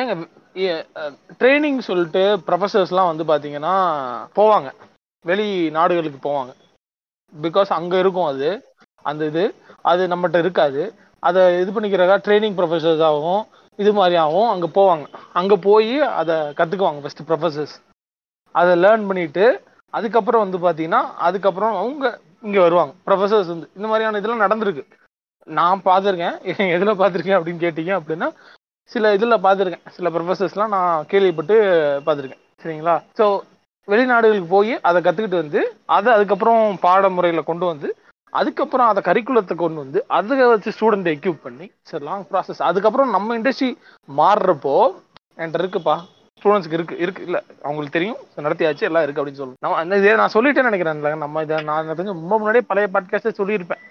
ஏங்க 0.00 0.14
ட்ரைனிங் 1.40 1.80
சொல்லிட்டு 1.88 2.22
ப்ரொஃபஸர்ஸ்லாம் 2.46 3.10
வந்து 3.10 3.24
பாத்தீங்கன்னா 3.30 3.74
போவாங்க. 4.38 4.68
வெளி 5.24 5.48
நாடுகளுக்கு 5.78 6.20
போவாங்க. 6.28 6.52
பிகாஸ் 7.34 7.70
அங்க 7.78 7.94
இருக்கும் 8.04 8.30
அது. 8.32 8.50
அந்த 9.10 9.22
இது 9.30 9.44
அது 9.90 10.02
நம்மகிட்ட 10.12 10.38
இருக்காது. 10.44 10.82
அதை 11.22 11.42
இது 11.62 11.70
பண்ணிக்கிறக்கா 11.74 12.16
ட்ரைனிங் 12.26 12.56
ப்ரொஃபஸர்ஸாகவும் 12.58 13.42
இது 13.78 13.90
மாதிரியாகவும் 13.92 14.50
அங்கே 14.52 14.68
போவாங்க. 14.78 15.04
அங்கே 15.32 15.56
போய் 15.68 15.92
அதை 16.20 16.34
கற்றுக்குவாங்க 16.58 17.02
ஃபஸ்ட்டு 17.04 17.26
ப்ரொஃபஸர்ஸ் 17.28 17.74
அதை 18.54 18.72
லேர்ன் 18.84 19.06
பண்ணிவிட்டு 19.10 19.44
அதுக்கப்புறம் 19.94 20.42
வந்து 20.44 20.58
பார்த்தீங்கன்னா 20.58 21.02
அதுக்கப்புறம் 21.28 21.74
அவங்க 21.76 22.04
இங்கே 22.42 22.60
வருவாங்க. 22.66 22.92
ப்ரொஃபஸர்ஸ் 23.06 23.52
வந்து 23.54 23.66
இந்த 23.76 23.86
மாதிரியான 23.88 24.18
இதெல்லாம் 24.18 24.44
நடந்திருக்கு. 24.46 24.84
நான் 25.48 25.86
பார்த்துருக்கேன். 25.86 26.36
எதில் 26.76 27.00
பார்த்துருக்கேன் 27.00 27.38
அப்படின்னு 27.38 27.64
கேட்டீங்க 27.64 27.92
அப்படின்னா 27.98 28.28
சில 28.90 29.12
இதில் 29.14 29.42
பார்த்துருக்கேன். 29.46 29.84
சில 29.96 30.08
ப்ரொஃபஸர்ஸ்லாம் 30.10 30.74
நான் 30.76 31.06
கேள்விப்பட்டு 31.06 31.56
பார்த்துருக்கேன். 32.06 32.42
சரிங்களா? 32.62 32.94
ஸோ 33.18 33.24
வெளிநாடுகளுக்கு 33.88 34.48
போய் 34.48 34.74
அதை 34.88 34.98
கற்றுக்கிட்டு 35.02 35.42
வந்து 35.42 35.60
அதை 35.96 36.10
அதுக்கப்புறம் 36.16 36.62
பாட 36.80 37.08
முறையில் 37.08 37.48
கொண்டு 37.50 37.64
வந்து 37.66 37.88
அதுக்கப்புறம் 38.32 38.90
அதை 38.92 39.00
கரிக்குலத்தை 39.06 39.54
கொண்டு 39.54 39.82
வந்து 39.84 40.00
அதை 40.18 40.38
வச்சு 40.52 40.72
ஸ்டூடெண்ட் 40.78 41.10
எக்யூப் 41.14 41.38
பண்ணி 41.42 41.66
சரி 41.90 42.04
லாங் 42.04 42.26
ப்ராசஸ் 42.32 42.62
அதுக்கப்புறம் 42.70 43.14
நம்ம 43.16 43.38
இண்டஸ்ட்ரி 43.38 43.70
மாறுறப்போ 44.20 44.74
என்கிட்ட 45.36 45.60
இருக்குப்பா. 45.62 45.96
ஸ்டூடெண்ட்ஸ்க்கு 46.40 46.76
இருக்கு 46.78 46.94
இருக்கு. 46.98 47.22
இல்ல 47.28 47.38
அவங்களுக்கு 47.62 47.96
தெரியும். 47.98 48.20
நடத்தியாச்சு 48.36 48.88
எல்லாம் 48.88 49.04
இருக்கு 49.06 49.22
அப்படின்னு 49.22 49.40
சொல்லணும் 49.40 49.62
நம்ம 49.64 49.76
அந்த 49.82 49.98
இதே 50.00 50.14
நான் 50.20 50.34
சொல்லிட்டேன்னு 50.34 50.70
நினைக்கிறேன். 50.70 51.18
நம்ம 51.24 51.42
இதை 51.42 51.58
நான் 51.70 51.88
தெரிஞ்சு 51.88 52.16
ரொம்ப 52.16 52.36
முன்னாடியே 52.38 52.64
பழைய 52.70 52.88
பாட்காஸ்டே 52.94 53.32
சொல்லியிருப்பேன். 53.40 53.82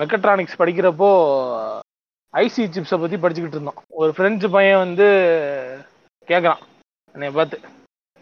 மெக்கட்ரானிக்ஸ் 0.00 0.60
படிக்கிறப்போ 0.62 1.10
ஐசி 2.34 2.64
சிப்ஸை 2.74 2.98
பற்றி 3.00 3.16
படிச்சுக்கிட்டு 3.22 3.56
இருந்தோம். 3.56 3.80
ஒரு 4.00 4.10
ஃப்ரெஞ்சு 4.16 4.50
பையன் 4.50 4.82
வந்து 4.84 5.08
கேட்குறான் 6.26 6.62
என்னை 7.14 7.30
பார்த்து 7.30 7.60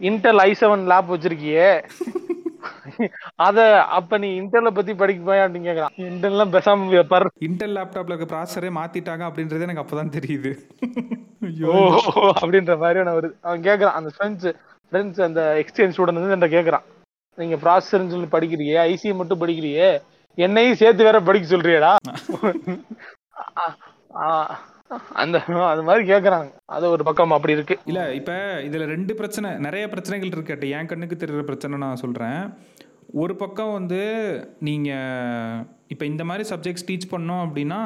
இன்டெல் 0.08 0.42
ஐ 0.46 0.50
செவன் 0.60 0.84
லேப் 0.92 1.12
வச்சிருக்கியே. 1.12 1.68
அத 3.36 3.84
அப்ப 3.84 4.18
நீ 4.18 4.40
இன்டர்ல 4.40 4.70
பத்தி 4.70 4.94
படிக்க 4.94 5.48
அப்படின்னு 5.48 5.70
கேக்குறான். 5.70 5.90
இன்டர்லாம் 5.96 6.56
பேசாம 6.56 7.08
பர். 7.08 7.30
இன்டெல் 7.40 7.76
லேப்டாப்ல 7.76 8.14
இருக்க 8.14 8.34
ப்ராசரே 8.34 8.78
மாத்திட்டாங்க 8.78 9.28
அப்படின்றது 9.28 9.60
எனக்கு 9.60 9.84
அப்பதான் 9.84 10.18
தெரியுது. 10.18 10.58
ஐயோ 11.42 12.00
அப்படின்ற 12.40 12.78
மாதிரியான 12.78 13.18
வருது 13.18 13.32
அவன் 13.42 13.60
கேக்குறான். 13.60 14.00
அந்த 14.00 14.10
ஃப்ரெண்ட்ஸ் 14.16 14.54
ஃப்ரெண்ட்ஸ் 14.92 15.22
அந்த 15.22 15.56
எக்ஸ்சேஞ்ச் 15.60 15.92
ஸ்டூடெண்ட் 15.96 16.20
வந்து 16.20 16.36
என்கிட்ட 16.36 16.50
கேக்குறான். 16.50 16.82
நீங்க 17.38 17.56
ப்ராசஸர்னு 17.56 17.82
சொல்லி 17.82 18.28
படிக்கிறியே 18.32 18.94
ஐசி 18.94 19.14
மட்டும் 19.14 19.40
படிக்கிறியே 19.40 20.00
என்னையும் 20.38 20.74
சேர்த்து 20.74 21.04
வேற 21.04 21.20
படிக்க 21.20 21.56
சொல்றியடா. 21.56 21.96
அந்த 25.12 25.38
அது 25.72 25.82
மாதிரி 25.82 26.12
கேக்குறாங்க. 26.12 26.50
அது 26.64 26.90
ஒரு 26.90 27.04
பக்கம் 27.04 27.30
அப்படி 27.30 27.52
இருக்கு. 27.52 27.78
இல்ல 27.84 28.14
இப்ப 28.14 28.32
இதுல 28.62 28.84
ரெண்டு 28.84 29.14
பிரச்சனை 29.14 29.50
நிறைய 29.66 29.88
பிரச்சனைகள் 29.88 30.42
இருக்கட்டு 30.42 30.70
என் 30.70 30.86
கண்ணுக்கு 30.86 31.16
தெரியுற 31.16 31.42
பிரச்சனை 31.42 31.78
நான் 31.78 31.96
சொல்றேன். 31.96 32.54
ஒரு 33.12 33.36
பக்கம் 33.36 33.72
வந்து 33.72 34.02
நீங்க 34.60 34.90
இப்போ 35.88 36.04
இந்த 36.04 36.24
மாதிரி 36.24 36.48
சப்ஜெக்ட்ஸ் 36.48 36.88
டீச் 36.88 37.10
பண்ணோம் 37.10 37.44
அப்படின்னா 37.46 37.80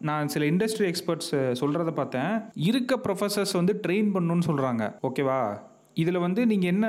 நான் 0.00 0.28
சில 0.28 0.44
இண்டஸ்ட்ரி 0.46 0.92
எக்ஸ்பர்ட்ஸ் 0.92 1.32
சொல்கிறத 1.32 1.90
பார்த்தேன். 1.90 2.40
இருக்க 2.54 2.96
ப்ரொஃபசர்ஸ் 2.96 3.52
வந்து 3.52 3.80
ட்ரெயின் 3.86 4.14
பண்ணணும்னு 4.14 4.46
சொல்கிறாங்க 4.46 4.92
ஓகேவா 5.02 5.40
இதில் 6.02 6.22
வந்து 6.24 6.40
நீங்கள் 6.50 6.70
என்ன 6.72 6.86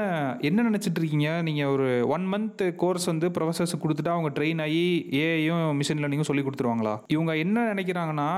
என்ன 0.50 0.64
நினச்சிட்டு 0.70 1.00
இருக்கீங்க? 1.02 1.30
நீங்கள் 1.48 1.72
ஒரு 1.74 1.88
ஒன் 2.16 2.24
மந்த் 2.34 2.62
கோர்ஸ் 2.82 3.06
வந்து 3.12 3.28
ப்ரொஃபசர்ஸ் 3.36 3.74
கொடுத்துட்டா 3.84 4.14
அவங்க 4.14 4.30
ட்ரெயின் 4.38 4.62
ஆகி 4.66 4.86
ஏஐயும் 5.24 5.66
மிஷின் 5.80 6.02
லேர்னிங்கும் 6.04 6.30
சொல்லி 6.30 6.44
கொடுத்துருவாங்களா? 6.48 6.94
இவங்க 7.16 7.32
என்ன 7.44 7.66
நினைக்கிறாங்கன்னா 7.74 8.30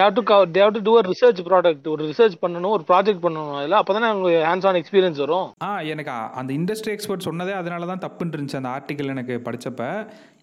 they've 0.00 0.14
to 0.18 0.22
they've 0.58 0.72
to 0.76 0.82
do 0.88 0.94
ஒரு 1.00 1.10
ரிசர்ச் 1.14 1.42
ப்ராடக்ட் 1.48 1.88
ஒரு 1.94 2.04
ரிசர்ச் 2.10 2.36
பண்ணணும் 2.44 2.74
ஒரு 2.76 2.86
ப்ராஜெக்ட் 2.92 3.24
பண்ணணும். 3.26 3.52
அதில் 3.60 3.80
அப்பதானே 3.80 4.10
உங்களுக்கு 4.16 4.46
ஹேண்ட்ஸ் 4.50 4.68
ஆன் 4.70 4.80
எக்ஸ்பீரியன்ஸ் 4.82 5.22
வரும். 5.24 5.50
ஆ 5.66 5.70
எனக்கு 5.94 6.12
அந்த 6.42 6.52
இண்டஸ்ட்ரி 6.58 6.94
எக்ஸ்பர்ட் 6.96 7.26
சொன்னதே 7.28 7.56
அதனால 7.62 7.86
தான் 7.92 8.04
தப்புன்னு 8.06 8.36
இருந்துச்சு 8.36 8.60
அந்த 8.62 8.72
ஆர்டிக்கல் 8.76 9.14
எனக்கு 9.16 9.36
படிச்சப்ப. 9.48 9.90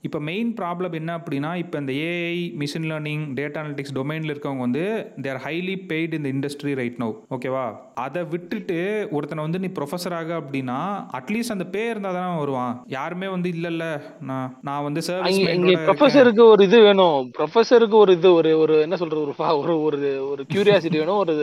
இப்போ 0.08 0.20
மெயின் 0.30 0.50
ப்ராப்ளம் 0.60 0.96
என்ன 1.00 1.12
அப்படின்னா 1.20 1.52
இப்போ 1.62 1.76
இந்த 1.82 1.94
AI 2.08 2.40
machine 2.62 2.88
learning 2.92 3.24
data 3.38 3.60
analytics 3.62 3.96
டொமைனில் 3.98 4.34
இருக்கவங்க 4.34 4.66
வந்து 4.66 4.84
தேர் 5.26 5.40
ஹைலி 5.46 5.76
பெய்டு 5.92 6.18
இந்த 6.20 6.30
இண்டஸ்ட்ரி 6.36 6.74
ரைட் 6.80 7.00
நோ 7.04 7.10
ஓகேவா 7.36 7.66
அதை 8.06 8.22
விட்டுட்டு 8.34 8.80
ஒருத்தனை 9.18 9.46
வந்து 9.46 9.62
நீ 9.64 9.70
ப்ரொஃபஸர் 9.78 10.16
ஆக 10.20 10.34
அப்படின்னா 10.42 10.80
அட்லீஸ்ட் 11.20 11.56
அந்த 11.56 11.68
பே 11.76 11.84
இருந்தால் 11.92 12.18
தானே 12.20 12.36
வருவான். 12.42 12.76
யாருமே 12.98 13.30
வந்து 13.36 13.50
இல்லை 13.56 13.72
இல்லை 13.74 13.92
நான் 14.30 14.52
நான் 14.70 14.86
வந்து 14.88 15.04
சர்வீஸ் 15.10 15.40
ப்ரொஃபஸருக்கு 15.88 16.44
ஒரு 16.54 16.64
இது 16.70 16.80
வேணும். 16.88 17.20
ப்ரொஃபஸருக்கு 17.40 17.98
ஒரு 18.04 18.14
இது 18.20 18.32
ஒரு 18.40 18.52
ஒரு 18.64 18.76
என்ன 18.86 18.98
சொல்றது 19.04 19.22
ஒரு 19.64 19.76
ஒரு 19.88 20.00
ஒரு 20.32 20.44
கியூரியாசிட்டி 20.54 21.00
வேணும். 21.04 21.22
ஒரு 21.26 21.36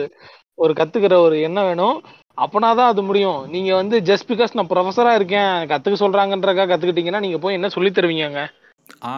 ஒரு 0.63 0.73
கத்துக்கிற 0.79 1.15
ஒரு 1.27 1.35
எண்ணம் 1.47 1.69
வேணும். 1.69 1.97
அப்பனாதான் 2.37 2.91
அது 2.91 3.01
முடியும். 3.09 3.39
நீங்க 3.53 3.71
வந்து 3.75 3.99
ஜஸ்ட் 4.09 4.29
பிகாஸ் 4.31 4.55
நான் 4.57 4.71
ப்ரொஃபஸரா 4.73 5.13
இருக்கேன் 5.19 5.53
கத்துக்க 5.71 5.97
சொல்றாங்கன்றக்கா 6.03 6.65
கத்துக்கிட்டீங்கன்னா 6.71 7.23
நீங்க 7.27 7.39
போய் 7.45 7.57
என்ன 7.59 7.69
சொல்லி 7.77 7.91
தருவீங்க 7.91 8.43
ஆ 9.09 9.11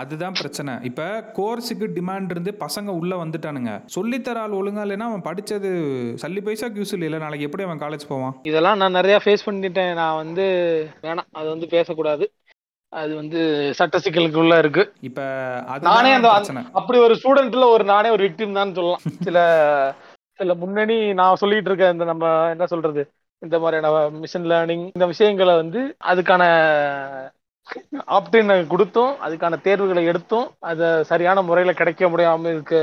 அதுதான் 0.00 0.36
பிரச்சனை. 0.40 0.72
இப்போ 0.88 1.04
கோர்ஸுக்கு 1.36 1.86
டிமாண்ட் 1.96 2.32
இருந்து 2.34 2.50
பசங்க 2.64 2.90
உள்ளே 3.00 3.16
வந்துட்டானுங்க. 3.22 3.72
சொல்லித்தர 3.94 4.42
ஆள் 4.42 4.56
ஒழுங்கா 4.58 4.82
இல்லைன்னா 4.84 5.08
அவன் 5.10 5.24
படித்தது 5.28 5.70
சல்லி 6.22 6.42
பைசா 6.46 6.68
கியூஸ் 6.74 6.94
இல்லை. 6.96 7.18
நாளைக்கு 7.24 7.46
எப்படி 7.48 7.66
அவன் 7.66 7.82
காலேஜ் 7.84 8.10
போவான்? 8.10 8.34
இதெல்லாம் 8.50 8.80
நான் 8.82 8.96
நிறைய 8.98 9.16
ஃபேஸ் 9.24 9.46
பண்ணிட்டேன். 9.48 9.92
நான் 10.00 10.20
வந்து 10.22 10.46
வேணாம். 11.06 11.30
அது 11.38 11.48
வந்து 11.54 11.68
பேசக்கூடாது. 11.74 12.26
அது 12.92 13.12
வந்து 13.20 13.40
சட்ட 13.78 13.98
சிக்கலுக்குள்ள 14.04 14.58
இருக்கு. 14.62 14.82
இப்போ 15.08 15.24
நானே 15.90 16.12
அந்த 16.18 16.28
அப்படி 16.80 16.98
ஒரு 17.06 17.16
ஸ்டூடெண்ட்ல 17.20 17.68
ஒரு 17.76 17.84
நானே 17.84 18.10
ஒரு 18.16 18.24
விக்டிம் 18.28 18.58
தான் 18.60 18.76
சொல்லலாம். 18.78 19.04
சில 19.28 19.38
சில 20.38 20.54
முன்னணி 20.54 21.12
நான் 21.12 21.34
சொல்லிட்டு 21.34 21.70
இருக்க 21.70 21.90
இந்த 21.90 22.04
நம்ம 22.04 22.50
என்ன 22.50 22.66
சொல்றது? 22.66 23.02
இந்த 23.42 23.58
மாதிரியான 23.58 23.88
மிஷின் 24.22 24.48
லேர்னிங் 24.52 24.84
இந்த 24.94 25.06
விஷயங்களை 25.06 25.54
வந்து 25.54 25.96
அதுக்கான 26.04 26.42
ஆப்டின் 28.08 28.66
கொடுத்தும் 28.66 29.12
அதுக்கான 29.24 29.60
தேர்வுகளை 29.62 30.04
எடுத்தும் 30.04 30.50
அதை 30.60 30.88
சரியான 31.04 31.42
முறையில 31.42 31.72
கிடைக்க 31.72 32.08
முடியாம 32.08 32.48
இருக்க 32.48 32.74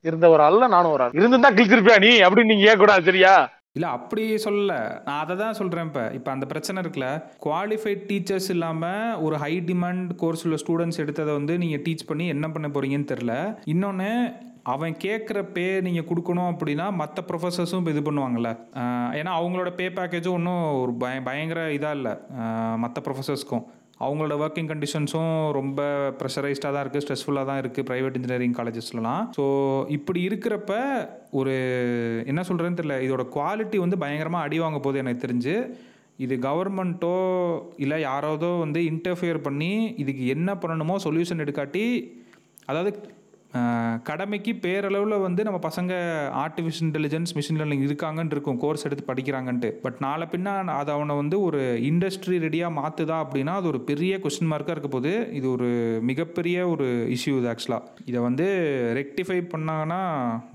இருந்த 0.00 0.28
ஒரு 0.28 0.42
ஆள் 0.42 0.66
நானும் 0.68 0.92
ஒரு 0.92 1.02
ஆள். 1.02 1.12
இருந்துதான் 1.12 1.54
கிழிச்சிருப்பியா 1.54 1.98
நீ? 1.98 2.12
அப்படின்னு 2.20 2.44
நீங்க 2.44 2.66
கேட்கக்கூடாது 2.66 3.02
சரியா? 3.02 3.32
இல்லை 3.72 3.88
அப்படி 3.90 4.34
சொல்லல. 4.34 4.74
நான் 5.04 5.18
அதை 5.18 5.36
தான் 5.36 5.52
சொல்கிறேன் 5.52 5.86
இப்போ. 5.86 6.04
இப்போ 6.12 6.30
அந்த 6.30 6.46
பிரச்சனை 6.46 6.82
இருக்குல்ல 6.82 7.08
குவாலிஃபைட் 7.44 8.02
டீச்சர்ஸ் 8.08 8.50
இல்லாமல் 8.50 9.16
ஒரு 9.20 9.36
ஹை 9.36 9.52
டிமாண்ட் 9.66 10.14
கோர்ஸ் 10.16 10.44
உள்ள 10.44 10.56
ஸ்டூடெண்ட்ஸ் 10.56 11.02
எடுத்ததை 11.04 11.32
வந்து 11.32 11.58
நீங்கள் 11.58 11.82
டீச் 11.82 12.08
பண்ணி 12.08 12.26
என்ன 12.26 12.48
பண்ண 12.48 12.68
போகிறீங்கன்னு 12.68 13.12
தெரில 13.12 13.34
இன்னொன்று 13.64 14.10
அவன் 14.72 14.94
கேட்குற 15.04 15.38
பே 15.56 15.64
நீங்கள் 15.86 16.06
கொடுக்கணும் 16.08 16.50
அப்படின்னா 16.52 16.86
மற்ற 17.00 17.24
ப்ரொஃபஸர்ஸும் 17.28 17.80
இப்போ 17.80 17.92
இது 17.94 18.02
பண்ணுவாங்கள்ல 18.06 18.50
ஏன்னா 19.18 19.32
அவங்களோட 19.38 19.70
பே 19.74 19.86
பேக்கேஜும் 19.88 20.36
ஒன்றும் 20.38 20.64
ஒரு 20.82 20.92
பய 21.02 21.20
பயங்கர 21.28 21.60
இதாக 21.76 21.98
இல்லை. 21.98 22.12
மற்ற 22.84 23.02
ப்ரொஃபஸர்ஸ்க்கும் 23.06 23.64
அவங்களோட 24.00 24.34
ஒர்க்கிங் 24.44 24.70
கண்டிஷன்ஸும் 24.72 25.30
ரொம்ப 25.58 25.80
ப்ரெஷரைஸ்டாக 26.18 26.72
தான் 26.74 26.82
இருக்குது 26.84 27.04
ஸ்ட்ரெஸ்ஃபுல்லாக 27.04 27.48
தான் 27.50 27.60
இருக்குது 27.62 27.86
ப்ரைவேட் 27.88 28.18
இன்ஜினியரிங் 28.18 28.56
காலேஜஸ்லலாம் 28.58 29.22
ஸோ 29.36 29.44
இப்படி 29.96 30.20
இருக்கிறப்ப 30.28 30.72
ஒரு 31.40 31.54
என்ன 32.32 32.40
சொல்கிறேன்னு 32.48 32.80
தெரியல 32.80 32.98
இதோட 33.06 33.24
குவாலிட்டி 33.36 33.78
வந்து 33.84 33.98
பயங்கரமாக 34.04 34.46
அடி 34.46 34.58
வாங்க 34.64 34.78
போகுது 34.78 35.02
எனக்கு 35.04 35.24
தெரிஞ்சு. 35.26 35.54
இது 36.24 36.34
கவர்மெண்ட்டோ 36.48 37.14
இல்லை 37.76 37.98
யாராவதோ 38.02 38.58
வந்து 38.58 38.80
இன்டர்ஃபியர் 38.92 39.40
பண்ணி 39.48 39.72
இதுக்கு 40.02 40.24
என்ன 40.36 40.52
பண்ணணுமோ 40.62 40.96
சொல்யூஷன் 41.04 41.42
எடுக்காட்டி 41.44 41.84
அதாவது 42.66 42.90
கடமைக்கு 44.08 44.52
பேரளவில் 44.64 45.22
வந்து 45.24 45.42
நம்ம 45.46 45.58
பசங்க 45.66 45.92
ஆர்டிஃபிஷியல் 46.42 46.86
இன்டெலிஜென்ஸ் 46.86 47.32
மிஷின் 47.36 47.58
லேர்னிங் 47.60 47.84
இருக்காங்கன்னு 47.86 48.34
இருக்கும் 48.34 48.58
கோர்ஸ் 48.64 48.84
எடுத்து 48.88 49.04
படிக்கிறாங்கன்ட்டு. 49.10 49.70
பட் 49.84 49.98
நாளை 50.04 50.26
பின்னா 50.32 50.52
அது 50.80 50.90
அவனை 50.96 51.14
வந்து 51.20 51.36
ஒரு 51.46 51.60
இண்டஸ்ட்ரி 51.90 52.38
ரெடியாக 52.44 52.76
மாற்றுதா 52.78 53.16
அப்படின்னா 53.24 53.54
அது 53.60 53.70
ஒரு 53.72 53.80
பெரிய 53.90 54.18
கொஸ்டின் 54.24 54.50
மார்க்காக 54.52 54.76
இருக்க 54.76 54.90
போது 54.96 55.12
இது 55.38 55.48
ஒரு 55.54 55.70
மிகப்பெரிய 56.10 56.66
ஒரு 56.74 56.88
இஷ்யூ 57.16 57.34
இது 57.40 57.50
ஆக்சுவலாக 57.54 58.04
இதை 58.10 58.20
வந்து 58.28 58.48
ரெக்டிஃபை 59.00 59.38
பண்ணாங்கன்னா 59.54 60.00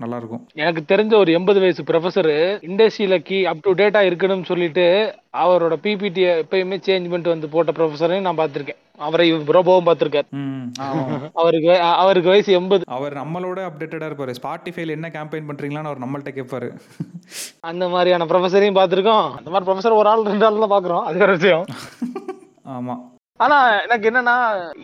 நல்லாயிருக்கும். 0.04 0.44
எனக்கு 0.62 0.84
தெரிஞ்ச 0.94 1.14
ஒரு 1.24 1.32
எண்பது 1.40 1.62
வயசு 1.64 1.88
ப்ரொஃபஸர் 1.90 2.32
இண்டஸ்ட்ரியில் 2.70 3.24
கீ 3.30 3.40
அப் 3.52 3.64
டு 3.66 3.74
டேட்டாக 3.82 4.10
இருக்கணும்னு 4.10 4.50
சொல்லிட்டு 4.52 4.86
அவரோட 5.44 5.76
பிபிடி 5.84 6.24
எப்பயுமே 6.44 6.78
சேஞ்ச் 6.88 7.10
பண்ணிட்டு 7.10 7.34
வந்து 7.36 7.52
போட்ட 7.56 7.72
ப்ரொஃபஸரையும் 7.80 8.28
நான் 8.28 8.42
பார்த்துருக்கேன். 8.42 8.80
அவரை 8.98 9.26
ரோபோவும் 9.32 9.86
பார்த்திருக்காரு. 9.86 10.26
அவருக்கு 11.42 11.72
அவருக்கு 12.02 12.32
வயசு 12.32 12.52
எண்பது. 12.58 12.84
அவர் 12.96 13.14
நம்மளோட 13.22 13.58
அப்டேட்டடாக 13.68 14.10
இருப்பார். 14.10 14.32
ஸ்பாட்டிஃபைல 14.40 14.96
என்ன 14.98 15.10
கேம்பெயின் 15.16 15.48
பண்ணுறீங்களான்னு 15.48 15.90
அவர் 15.92 16.04
நம்மள்ட்ட 16.04 16.32
கேட்பாரு 16.38 16.68
அந்த 17.70 17.88
மாதிரியான 17.94 18.28
ப்ரொஃபஸரையும் 18.32 18.78
பார்த்திருக்கோம். 18.80 19.26
அந்த 19.38 19.50
மாதிரி 19.50 19.68
ப்ரொஃபஸர் 19.70 19.98
ஒரு 20.02 20.08
ஆள் 20.12 20.30
ரெண்டு 20.32 20.46
ஆள் 20.48 20.62
தான் 20.66 20.76
பாக்குறோம் 20.76 21.04
அது 21.08 21.18
வேற 21.24 21.32
விஷயம். 21.40 21.66
ஆமாம் 22.76 23.02
ஆனா 23.38 23.80
எனக்கு 23.82 24.10
என்னன்னா 24.10 24.36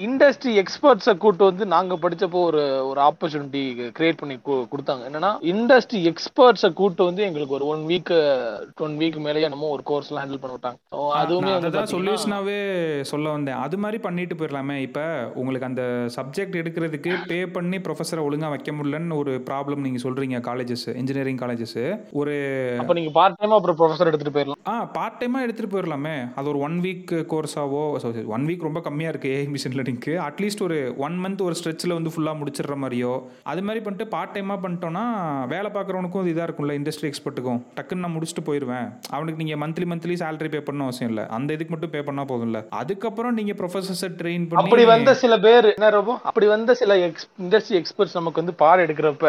இண்டஸ்ட்ரி 0.04 0.62
எக்ஸ்பர்ட்ஸை 0.62 1.16
கூட்டு 1.16 1.44
வந்து 1.44 1.66
நாங்க 1.66 1.94
படிச்சப்போ 1.94 2.32
ஒரு 2.32 2.86
ஒரு 2.88 3.00
ஆப்பர்ச்சுனிட்டி 3.00 3.90
கிரியேட் 3.98 4.16
பண்ணி 4.16 4.38
கொடுத்தாங்க. 4.44 5.04
என்னன்னா 5.10 5.34
இண்டஸ்ட்ரி 5.42 6.14
எக்ஸ்பர்ட்ஸை 6.14 6.72
கூட்டு 6.72 7.04
வந்து 7.04 7.22
எங்களுக்கு 7.22 7.54
ஒரு 7.54 7.66
ஒன் 7.66 7.78
வீக் 7.78 8.12
ஒன் 8.76 8.96
வீக் 8.98 9.16
மேலேயே 9.16 9.44
என்னமோ 9.44 9.66
ஒரு 9.66 9.82
கோர்ஸ் 9.82 10.10
எல்லாம் 10.10 10.28
ஹேண்டில் 10.28 10.40
பண்ண 10.40 10.56
விட்டாங்க. 10.56 10.94
அதுவுமே 10.94 11.38
நான் 11.38 11.38
வந்து 11.38 11.52
அதை 11.52 11.70
தான் 11.70 11.84
பாத்தீங்கன்னா- 11.84 12.02
சொல்யூஷனாகவே 12.02 13.00
சொல்ல 13.00 13.30
வந்தேன். 13.30 13.54
அது 13.54 13.78
மாதிரி 13.78 14.02
பண்ணிட்டு 14.02 14.34
போயிடலாமே. 14.34 14.76
இப்போ 14.76 15.30
உங்களுக்கு 15.34 15.66
அந்த 15.66 15.82
சப்ஜெக்ட் 16.16 16.56
எடுக்கிறதுக்கு 16.56 17.16
பே 17.26 17.46
பண்ணி 17.46 17.76
ப்ரொஃபஸரை 17.76 18.22
ஒழுங்காக 18.22 18.50
வைக்க 18.50 18.72
முடியலன்னு 18.72 19.16
ஒரு 19.16 19.42
ப்ராப்ளம் 19.50 19.76
நீங்கள் 19.76 20.12
சொல்கிறீங்க 20.12 20.40
காலேஜஸ் 20.40 20.96
இன்ஜினியரிங் 20.96 21.38
காலேஜஸ் 21.38 22.00
ஒரு 22.12 22.34
அப்ப 22.78 22.92
நீங்க 22.92 23.10
பார்ட் 23.10 23.38
டைமா 23.40 23.48
அப்புறம் 23.48 23.76
ப்ரொஃபஸர் 23.78 24.06
எடுத்துட்டு 24.06 24.40
போயிடலாம். 24.40 24.68
ஆ 24.68 24.84
பார்ட் 24.84 25.24
டைமாக 25.24 25.38
எடுத்துகிட்டு 25.38 25.74
போயிடலாமே. 25.74 26.32
அது 26.34 26.48
ஒரு 26.48 26.58
ஒன் 26.58 26.80
வீக் 26.82 27.10
கோர்ஸாவோ 27.10 28.26
ஒன் 28.26 28.39
வீக் 28.48 28.66
ரொம்ப 28.68 28.80
கம்மியாக 28.80 29.12
இருக்குது 29.12 29.34
ஏஐ 29.36 29.46
மிஷின் 29.54 29.76
லேர்னிங்க்கு 29.78 30.12
அட்லீஸ்ட் 30.26 30.62
ஒரு 30.62 30.94
ஒன் 30.96 31.16
மந்த் 31.24 31.42
ஒரு 31.42 31.54
ஸ்ட்ரெச்சில் 31.60 31.96
வந்து 31.96 32.12
ஃபுல்லாக 32.14 32.38
முடிச்சிடுற 32.40 32.76
மாதிரியோ. 32.82 33.12
அது 33.42 33.62
மாதிரி 33.62 33.84
பண்ணிட்டு 33.84 34.06
பார்ட் 34.14 34.34
டைமாக 34.36 34.58
பண்ணிட்டோன்னா 34.64 35.04
வேலை 35.54 35.70
பார்க்குறவனுக்கும் 35.70 36.22
இது 36.24 36.34
இதாக 36.34 36.46
இருக்கும்ல 36.48 36.76
இண்டஸ்ட்ரி 36.80 37.08
எக்ஸ்பர்ட்டுக்கும் 37.10 37.60
டக்குன்னு 37.76 38.04
நான் 38.04 38.16
முடிச்சுட்டு 38.16 38.46
போயிடுவேன் 38.48 38.86
அவனுக்கு 39.10 39.42
நீங்கள் 39.42 39.60
மந்த்லி 39.64 39.88
மந்த்லி 39.92 40.16
சேலரி 40.22 40.50
பே 40.54 40.60
பண்ண 40.60 40.84
அவசியம் 40.84 41.10
இல்லை. 41.10 41.24
அந்த 41.36 41.50
இதுக்கு 41.56 41.74
மட்டும் 41.74 41.92
பே 41.94 42.02
பண்ணால் 42.08 42.30
போதும்ல. 42.32 42.60
அதுக்கப்புறம் 42.80 43.36
நீங்கள் 43.40 43.58
ப்ரொஃபஸர்ஸை 43.60 44.10
ட்ரெயின் 44.20 44.46
அப்படி 44.50 44.70
பண்ணி 44.74 44.86
வந்த 44.92 45.14
சில 45.14 45.38
பேர் 45.46 45.68
என்ன 45.74 45.90
ரொம்ப 45.98 46.14
அப்படி 46.30 46.46
வந்த 46.54 46.74
சில 46.80 46.96
இண்டஸ்ட்ரி 47.44 47.78
எக்ஸ்பர்ட்ஸ் 47.80 48.18
நமக்கு 48.18 48.42
வந்து 48.42 48.54
பாடம் 48.62 48.86
எடுக்கிறப்ப 48.86 49.26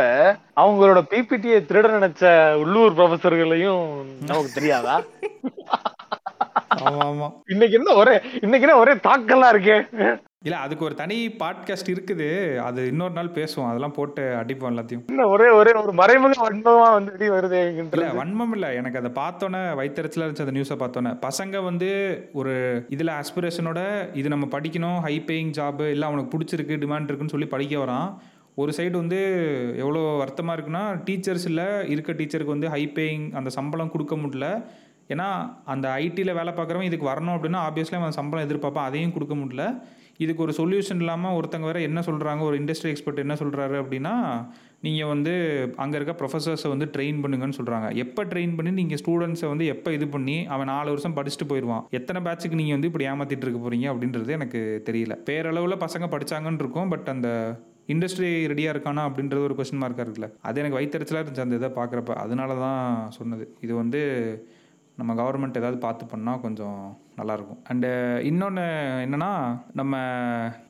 அவங்களோட 0.64 1.02
பிபிடியை 1.14 1.60
திருட 1.70 1.88
நினைச்ச 1.98 2.26
உள்ளூர் 2.64 2.98
ப்ரொஃபஸர்களையும் 3.00 3.86
நமக்கு 4.30 4.52
தெரியாதா? 4.58 4.98
ஆமாம். 6.80 7.00
ஆமாம் 7.00 7.44
இன்னைக்கு 7.48 7.78
என்ன 7.78 7.94
ஒரே 7.94 8.22
இன்னைக்கு 8.42 8.68
என்ன 8.68 8.80
ஒரே 8.80 8.94
தாக்கல்லாம் 8.94 9.56
இருக்கே? 9.56 10.22
இல்லை 10.44 10.60
அதுக்கு 10.60 10.86
ஒரு 10.86 10.96
தனி 10.96 11.36
பாட்காஸ்ட் 11.40 11.90
இருக்குது. 11.90 12.58
அது 12.58 12.88
இன்னொரு 12.88 13.14
நாள் 13.14 13.28
பேசுவோம். 13.28 13.68
அதெல்லாம் 13.68 13.92
போட்டு 13.92 14.36
அடிப்போம் 14.36 14.72
எல்லாத்தையும். 14.72 15.28
ஒரே 15.28 15.50
ஒரே 15.50 15.72
ஒரு 15.72 15.94
மறைமுக 15.94 16.50
வன்மமா 16.50 16.94
வந்து 16.94 17.12
வெளிய 17.12 17.32
வருது 17.32 17.94
இல்ல 17.94 18.24
வன்மம் 18.24 18.52
இல்ல. 18.52 18.74
எனக்கு 18.74 19.00
அதை 19.00 19.12
பார்த்தோன்னே 19.12 19.62
வயிற்றுல 19.62 20.12
இருந்துச்சு 20.16 20.46
அந்த 20.46 20.52
நியூஸை 20.52 20.80
பார்த்தோன்னே. 20.80 21.28
பசங்க 21.28 21.64
வந்து 21.64 21.90
ஒரு 22.34 22.86
இதுல 22.90 23.12
ஆஸ்பிரேஷனோட 23.20 24.10
இது 24.14 24.30
நம்ம 24.30 24.60
படிக்கணும். 24.60 25.00
ஹை 25.00 25.24
பேயிங் 25.28 25.52
ஜாப் 25.58 25.90
இல்லை 25.90 26.08
அவனுக்கு 26.08 26.38
பிடிச்சிருக்கு 26.38 26.82
டிமாண்ட் 26.84 27.04
இருக்குன்னு 27.04 27.30
சொல்லி 27.30 27.46
படிக்க 27.46 27.78
வரான். 27.78 28.16
ஒரு 28.56 28.74
சைடு 28.78 28.92
வந்து 28.92 29.20
எவ்வளோ 29.78 30.00
வருத்தமாக 30.00 30.62
இருக்குன்னா 30.62 31.02
டீச்சர்ஸ் 31.10 31.46
இல்லை 31.46 31.66
இருக்க 31.90 32.12
டீச்சருக்கு 32.12 32.54
வந்து 32.56 32.70
ஹை 32.70 32.92
பேயிங் 32.96 33.36
அந்த 33.36 33.50
சம்பளம் 33.50 33.92
கொடுக்க 33.92 34.16
முடியல. 34.16 34.64
ஏன்னா 35.14 35.30
அந்த 35.74 35.88
ஐடியில் 36.06 36.38
வேலை 36.40 36.54
பார்க்குறவன் 36.60 36.90
இதுக்கு 36.90 37.12
வரணும் 37.14 37.36
அப்படின்னா 37.38 37.62
ஆப்வியஸ்லி 37.68 38.00
அவன் 38.02 38.20
சம்பளம் 38.20 38.46
எதிர்பார்ப்பான். 38.48 38.90
அதையும் 38.90 39.16
கொடுக்க 39.18 39.36
முடியல. 39.42 39.66
இதுக்கு 40.24 40.44
ஒரு 40.46 40.54
சொல்யூஷன் 40.58 41.00
இல்லாமல் 41.04 41.36
ஒருத்தங்க 41.38 41.66
வேறு 41.68 41.88
என்ன 41.88 42.00
சொல்கிறாங்க 42.08 42.42
ஒரு 42.48 42.56
இண்டஸ்ட்ரி 42.62 42.90
எக்ஸ்பர்ட் 42.92 43.22
என்ன 43.24 43.36
சொல்கிறாரு 43.40 43.76
அப்படின்னா 43.84 44.12
நீங்கள் 44.86 45.10
வந்து 45.12 45.34
அங்கே 45.84 45.96
இருக்க 46.00 46.14
ப்ரொஃபஸர்ஸை 46.20 46.70
வந்து 46.74 46.88
ட்ரெயின் 46.96 47.22
பண்ணுங்கன்னு 47.24 47.58
சொல்கிறாங்க 47.60 47.88
எப்போ 48.04 48.22
ட்ரெயின் 48.32 48.54
பண்ணி 48.58 48.72
நீங்கள் 48.80 49.00
ஸ்டூடெண்ட்ஸை 49.02 49.50
வந்து 49.54 49.66
எப்போ 49.74 49.90
இது 49.98 50.08
பண்ணி 50.16 50.38
அவன் 50.54 50.72
நாலு 50.74 50.94
வருஷம் 50.94 51.18
படிச்சுட்டு 51.18 51.48
போயிடுவான். 51.52 51.84
எத்தனை 52.00 52.22
பேட்சுக்கு 52.28 52.60
நீங்கள் 52.62 52.78
வந்து 52.78 52.90
இப்படி 52.92 53.08
ஏமாற்றிட்டு 53.12 53.46
இருக்க 53.48 53.62
போகிறீங்க 53.66 53.88
அப்படின்றது 53.94 54.38
எனக்கு 54.40 54.62
தெரியல. 54.90 55.16
பேரளவில் 55.30 55.82
பசங்க 55.86 56.08
படித்தாங்கன்னு 56.16 56.64
இருக்கும் 56.66 56.92
பட் 56.94 57.10
அந்த 57.16 57.30
இண்டஸ்ட்ரி 57.94 58.32
ரெடியாக 58.54 58.76
இருக்கானா 58.76 59.04
அப்படின்றது 59.10 59.48
ஒரு 59.50 59.56
கொஸ்டின் 59.60 59.84
மார்க்காக 59.84 60.06
இருக்குல்ல. 60.08 60.30
அது 60.50 60.60
எனக்கு 60.64 60.80
வைத்தறிச்சலாக 60.80 61.22
இருந்துச்சு 61.22 61.46
அந்த 61.48 61.60
இதை 61.62 61.72
பார்க்குறப்ப. 61.80 62.12
அதனால 62.26 62.60
தான் 62.66 62.84
சொன்னது. 63.20 63.46
இது 63.66 63.74
வந்து 63.84 64.02
நம்ம 65.02 65.14
கவர்மெண்ட் 65.22 65.60
ஏதாவது 65.62 65.78
பார்த்து 65.78 66.06
பண்ணால் 66.06 66.42
கொஞ்சம் 66.42 66.80
நல்லாயிருக்கும். 67.20 67.62
அண்டு 67.70 67.90
இன்னொன்று 68.24 68.66
என்னென்னா 69.06 69.32
நம்ம 69.74 69.96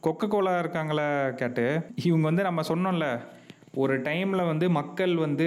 கொக்கோ 0.01 0.27
கோலா 0.27 0.53
இருக்காங்களே 0.59 1.07
கேட்டு 1.35 1.65
இவங்க 2.03 2.25
வந்து 2.27 2.43
நம்ம 2.43 2.63
சொன்னோம்ல 2.67 3.07
ஒரு 3.73 3.93
டைமில் 4.01 4.47
வந்து 4.47 4.65
மக்கள் 4.69 5.13
வந்து 5.15 5.45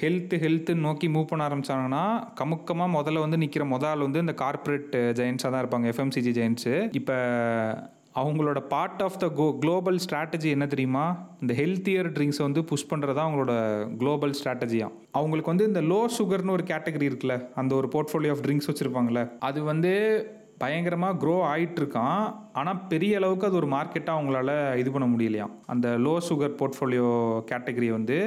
ஹெல்த்து 0.00 0.36
ஹெல்த்துன்னு 0.36 0.86
நோக்கி 0.86 1.08
மூவ் 1.08 1.28
பண்ண 1.30 1.42
ஆரம்பிச்சாங்கன்னா 1.48 2.04
கமுக்கமாக 2.40 2.94
முதல்ல 2.96 3.20
வந்து 3.20 3.36
நிற்கிற 3.36 3.64
முதல் 3.64 4.00
வந்து 4.00 4.20
இந்த 4.20 4.34
கார்ப்பரேட் 4.34 4.96
ஜெயின்ஸாக 5.18 5.52
தான் 5.52 5.62
இருப்பாங்க 5.64 5.88
எஃப்எம்சிஜி 5.92 6.32
ஜெயின்ஸு 6.38 6.74
இப்போ 6.92 7.16
அவங்களோட 8.20 8.60
part 8.72 9.02
of 9.02 9.18
the 9.18 9.26
go 9.28 9.44
global 9.60 9.98
strategy 10.04 10.48
என்ன 10.56 10.66
தெரியுமா? 10.66 11.04
இந்த 11.40 11.52
ஹெல்த்தியர் 11.54 12.08
ட்ரிங்க்ஸை 12.16 12.42
வந்து 12.42 12.64
புஷ் 12.64 12.88
பண்ணுறது 12.90 13.14
தான் 13.14 13.28
அவங்களோட 13.28 13.54
குளோபல் 13.96 14.34
ஸ்ட்ராட்டஜியாக 14.38 14.92
அவங்களுக்கு 15.10 15.52
வந்து 15.52 15.66
இந்த 15.66 15.80
லோ 15.80 16.00
சுகர்னு 16.18 16.50
ஒரு 16.50 16.62
கேட்டகரி 16.62 17.08
இருக்குல்ல 17.10 17.36
அந்த 17.54 17.74
ஒரு 17.74 17.88
போர்ட்ஃபோலியோ 17.92 18.30
ஆஃப் 18.30 18.44
ட்ரிங்க்ஸ் 18.46 18.70
வச்சுருப்பாங்களே 18.70 19.24
அது 19.38 19.62
வந்து 19.62 19.92
பயங்கரமாக 20.58 21.18
க்ரோ 21.22 21.36
ஆகிட்டுருக்கான் 21.52 22.24
ஆனால் 22.52 22.82
பெரிய 22.88 23.16
அளவுக்கு 23.16 23.46
அது 23.46 23.56
ஒரு 23.56 23.66
மார்க்கெட்டாக 23.66 24.18
அவங்களால 24.18 24.50
இது 24.76 24.90
பண்ண 24.90 25.06
முடியலையாம். 25.06 25.54
அந்த 25.66 25.88
லோ 25.88 26.16
சுகர் 26.28 26.58
போர்ட்ஃபோலியோ 26.60 27.08
கேட்டகரி 27.50 27.88
வந்து 27.90 28.18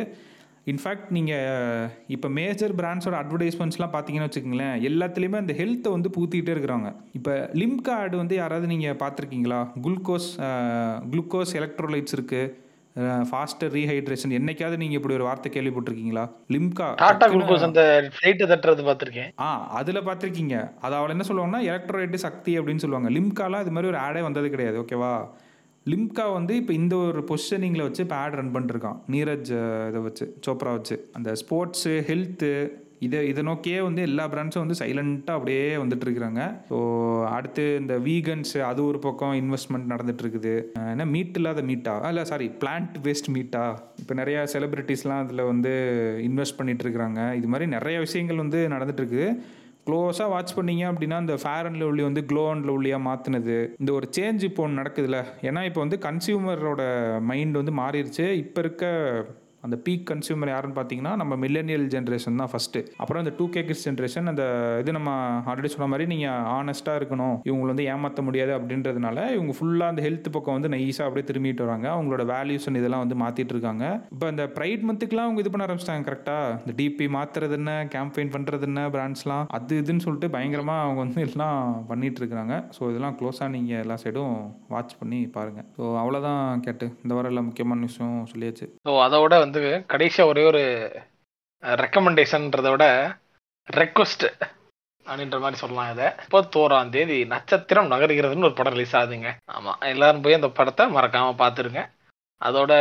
இன்ஃபேக்ட் 0.72 1.10
நீங்கள் 1.16 1.90
இப்போ 2.16 2.28
மேஜர் 2.38 2.74
பிராண்ட்ஸோட 2.80 3.16
அட்வர்டைஸ்மெண்ட்ஸ்லாம் 3.22 3.92
பார்த்தீங்கன்னு 3.96 4.28
வச்சுக்கோங்களேன் 4.28 4.76
எல்லாத்துலேயுமே 4.90 5.40
அந்த 5.42 5.54
ஹெல்த்தை 5.60 5.90
வந்து 5.96 6.10
பூத்திக்கிட்டே 6.16 6.54
இருக்கிறாங்க. 6.56 6.88
இப்போ 7.18 7.34
லிம்கா 7.62 7.96
ஆடு 8.04 8.16
வந்து 8.22 8.36
யாராவது 8.42 8.68
நீங்கள் 8.74 9.00
பார்த்துருக்கீங்களா 9.04 9.60
குளுக்கோஸ் 9.86 10.30
குளுக்கோஸ் 11.12 11.54
எலக்ட்ரோலைட்ஸ் 11.62 12.16
இருக்குது 12.18 12.64
ஃபாஸ்டர் 13.30 13.72
ரீஹைட்ரேஷன் 13.78 14.36
என்னைக்காவது 14.40 14.76
நீங்கள் 14.82 15.00
இப்படி 15.00 15.16
ஒரு 15.18 15.26
வார்த்தை 15.28 15.50
கேள்விப்பட்டிருக்கீங்களா? 15.56 16.24
லிம்கா 16.56 16.86
டாடா 17.02 17.26
குளுக்கோஸ் 17.34 17.66
அந்த 17.68 17.82
ஃபிளைட்டு 18.16 18.50
தட்டுறது 18.52 18.84
பார்த்துருக்கேன் 18.90 19.32
ஆ 19.46 19.48
அதில் 19.80 20.06
பார்த்துருக்கீங்க 20.08 20.58
அது 20.86 20.96
அவள் 21.00 21.14
என்ன 21.16 21.26
சொல்லுவாங்கன்னா 21.30 21.64
எலக்ட்ரோலைட்டு 21.72 22.26
சக்தி 22.28 22.54
அப்படின்னு 22.60 22.84
சொல்லுவாங்க. 22.86 23.10
லிம்காலாம் 23.18 23.64
இது 23.66 23.74
மாதிரி 23.78 23.92
ஒரு 23.94 24.00
ஆடே 24.06 24.24
வந்தது 24.28 24.50
கிடையாது 24.54 24.80
ஓகேவா 24.84 25.12
லிம்கா 25.92 26.26
வந்து 26.38 26.54
இப்போ 26.62 26.74
இந்த 26.74 26.96
ஒரு 27.08 27.22
பொசிஷனிங்கில் 27.30 27.86
வச்சு 27.88 28.02
இப்போ 28.06 28.16
ஆட் 28.22 28.38
ரன் 28.40 28.56
பண்ணிருக்கான். 28.56 28.98
நீரஜ் 29.14 29.52
இதை 29.90 30.00
வச்சு 30.08 30.26
சோப்ரா 30.46 30.72
வச்சு. 30.78 30.96
அந்த 31.18 31.30
ஸ்போர்ட்ஸு 31.42 31.94
ஹெல்த்து 32.10 32.50
இதை 33.06 33.20
இதை 33.30 33.42
நோக்கியே 33.44 33.80
வந்து 33.86 34.02
எல்லா 34.02 34.24
பிராண்ட்ஸும் 34.34 34.64
வந்து 34.64 34.78
சைலண்ட்டாக 34.80 35.38
அப்படியே 35.38 35.64
வந்துட்டு 35.82 36.06
இருக்கிறாங்க 36.06 36.42
ஸோ 36.70 36.78
அடுத்து 37.38 37.64
இந்த 37.82 37.94
வீகன்ஸ் 37.98 38.54
அது 38.70 38.82
ஒரு 38.86 39.00
பக்கம் 39.00 39.34
இன்வெஸ்ட்மெண்ட் 39.42 39.92
நடந்துட்டு 39.94 40.24
இருக்குது 40.26 40.54
மீட் 41.14 41.38
இல்லாத 41.38 41.64
மீட்டா 41.72 41.96
இல்லை 42.10 42.24
சாரி 42.24 42.48
பிளான்ட் 42.62 42.96
வேஸ்ட் 43.08 43.30
மீட்டா 43.38 43.64
இப்போ 44.00 44.14
நிறையா 44.14 44.42
செலிபிரிட்டிஸ்லாம் 44.54 45.24
அதில் 45.26 45.44
வந்து 45.44 45.74
இன்வெஸ்ட் 46.22 46.58
பண்ணிட்டு 46.58 46.86
இருக்கிறாங்க 46.86 47.22
இது 47.36 47.48
மாதிரி 47.48 47.68
நிறைய 47.68 48.00
விஷயங்கள் 48.00 48.44
வந்து 48.44 48.62
நடந்துட்டு 48.68 49.04
இருக்குது 49.04 49.28
க்ளோஸாக 49.88 50.30
வாட்ச் 50.30 50.54
பண்ணீங்க 50.56 50.84
அப்படின்னா 50.92 51.20
இந்த 51.20 51.36
ஃபேர் 51.42 51.66
அண்ட் 51.66 51.82
லவ்லி 51.82 52.04
வந்து 52.04 52.22
க்ளோ 52.26 52.44
அண்ட் 52.50 52.66
லவ்லியாக 52.70 53.06
மாற்றினது 53.08 53.58
இந்த 53.80 53.92
ஒரு 53.92 54.08
சேஞ்ச் 54.18 54.44
இப்போ 54.44 54.64
ஒன்று 54.64 54.80
நடக்குதுல்ல. 54.82 55.20
ஏன்னா 55.42 55.64
இப்போ 55.66 55.80
வந்து 55.80 56.00
கன்சியூமரோட 56.08 56.84
மைண்ட் 57.32 57.60
வந்து 57.62 57.74
மாறிடுச்சு 57.82 58.32
இப்போ 58.44 58.62
இருக்க 58.62 58.86
அந்த 59.66 59.76
பீக் 59.86 60.06
கன்சியூமர் 60.12 60.52
யாருன்னு 60.54 60.78
பார்த்தீங்கன்னா 60.80 61.14
நம்ம 61.22 61.34
மில்லேனியல் 61.44 61.86
ஜென்ரேஷன் 61.96 62.40
தான் 62.42 62.52
ஃபஸ்ட்டு 62.54 62.82
அப்புறம் 63.02 63.22
இந்த 63.24 63.34
டூ 63.40 63.46
கே 63.56 63.64
கிட்ஸ் 63.70 63.86
ஜென்ரேஷன் 63.88 64.30
அந்த 64.32 64.44
இது 64.82 64.98
நம்ம 64.98 65.12
ஆல்ரெடி 65.52 65.72
சொன்ன 65.76 65.90
மாதிரி 65.92 66.06
நீங்கள் 66.14 66.44
ஆனஸ்ட்டாக 66.58 67.00
இருக்கணும். 67.02 67.36
இவங்களை 67.50 67.70
வந்து 67.74 67.88
ஏமாற்ற 67.94 68.22
முடியாது 68.28 68.52
அப்படின்றதுனால 68.58 69.18
இவங்க 69.36 69.54
ஃபுல்லாக 69.60 69.94
அந்த 69.94 70.02
ஹெல்த் 70.08 70.30
பக்கம் 70.36 70.58
வந்து 70.58 70.72
நைஸாக 70.76 71.08
அப்படியே 71.10 71.28
திரும்பிட்டு 71.30 71.66
வராங்க. 71.68 71.88
அவங்களோட 71.96 72.26
வேல்யூஸ் 72.34 72.70
இதெல்லாம் 72.82 73.04
வந்து 73.04 73.18
மாற்றிட்டு 73.24 73.54
இருக்காங்க. 73.56 73.86
இப்போ 74.14 74.28
இந்த 74.34 74.44
ப்ரைட் 74.56 74.86
மந்த்துக்குலாம் 74.88 75.28
அவங்க 75.28 75.42
இது 75.44 75.52
பண்ண 75.54 75.66
ஆரம்பிச்சிட்டாங்க 75.68 76.08
கரெக்டாக 76.10 76.60
இந்த 76.64 76.76
டிபி 76.80 77.08
மாற்றுறது 77.18 77.58
என்ன 77.60 77.72
கேம்பெயின் 77.96 78.32
பண்ணுறது 78.36 78.68
என்ன 78.70 78.82
பிராண்ட்ஸ்லாம் 78.96 79.46
அது 79.58 79.80
இதுன்னு 79.82 80.06
சொல்லிட்டு 80.06 80.30
பயங்கரமாக 80.36 80.86
அவங்க 80.86 81.00
வந்து 81.06 81.26
எல்லாம் 81.28 81.60
பண்ணிட்டு 81.92 82.22
இருக்கிறாங்க 82.22 82.56
ஸோ 82.78 82.90
இதெல்லாம் 82.92 83.18
க்ளோஸாக 83.20 83.50
நீங்கள் 83.56 83.82
எல்லா 83.84 83.98
சைடும் 84.04 84.36
வாட்ச் 84.74 84.96
பண்ணி 85.02 85.22
பாருங்கள் 85.38 85.68
ஸோ 85.78 85.84
அவ்வளோதான் 86.04 86.62
கேட்டு. 86.68 86.88
இந்த 87.04 87.14
வாரம் 87.18 87.32
எல்லாம் 87.34 87.48
முக்கியமான 87.50 87.88
விஷயம் 87.90 88.18
சொல்லியாச்சு. 88.34 88.68
ஸோ 88.88 88.94
அதோட 89.06 89.34
வந்து 89.44 89.55
கடைசியாக 89.88 90.30
ஒரே 90.30 90.46
ஒரு 90.46 90.62
ரெக்கமெண்டேஷன்றதை 91.64 92.70
விட 92.70 92.86
ரெக்வஸ்ட் 93.68 94.26
அப்படின்ற 95.06 95.40
மாதிரி 95.40 95.58
சொல்லலாம் 95.62 95.92
இதை. 95.92 96.06
முப்பத்தோராம் 96.22 96.90
தேதி 96.90 97.26
நட்சத்திரம் 97.26 97.92
நகர்கிறதுன்னு 97.92 98.48
ஒரு 98.50 98.54
படம் 98.54 98.74
ரிலீஸ் 98.74 98.96
ஆகுதுங்க. 98.96 99.32
ஆமாம் 99.46 99.80
எல்லாரும் 99.80 100.22
போய் 100.22 100.34
அந்த 100.34 100.50
படத்தை 100.50 100.88
மறக்காமல் 100.88 101.40
பார்த்துருங்க. 101.42 101.82
அதோட 102.42 102.72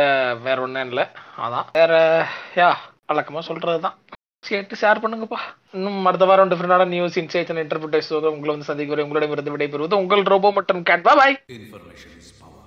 வேற 0.41 0.61
ஒன்றும் 0.61 0.87
இல்லை. 0.87 1.05
அதான். 1.37 1.67
வேற 1.71 1.93
யா 2.55 2.69
வழக்கமாக 3.05 3.45
சொல்கிறது 3.45 3.79
தான். 3.79 3.97
கேட்டு 4.39 4.75
ஷேர் 4.81 5.01
பண்ணுங்கப்பா. 5.03 5.39
இன்னும் 5.71 6.05
அடுத்த 6.05 6.25
வாரம் 6.25 6.51
டிஃப்ரெண்டான 6.51 6.87
நியூஸ் 6.87 7.19
இன்சைட்ஸ் 7.19 7.51
அண்ட் 7.53 7.63
இன்டர்பிரிட்டேஷன் 7.65 8.31
உங்களை 8.33 8.53
வந்து 8.53 8.69
சந்திக்க 8.71 8.93
வரை 8.93 9.05
உங்களிடமிருந்து 9.05 9.55
விடைபெறுவது 9.55 9.93
உங்கள் 9.93 10.23
ரோபோ 10.23 10.51
மற்றும் 10.51 10.83
Cat 10.83 11.01
Boy 11.01 11.37
Information 11.49 12.11
is 12.21 12.31
power. 12.41 12.61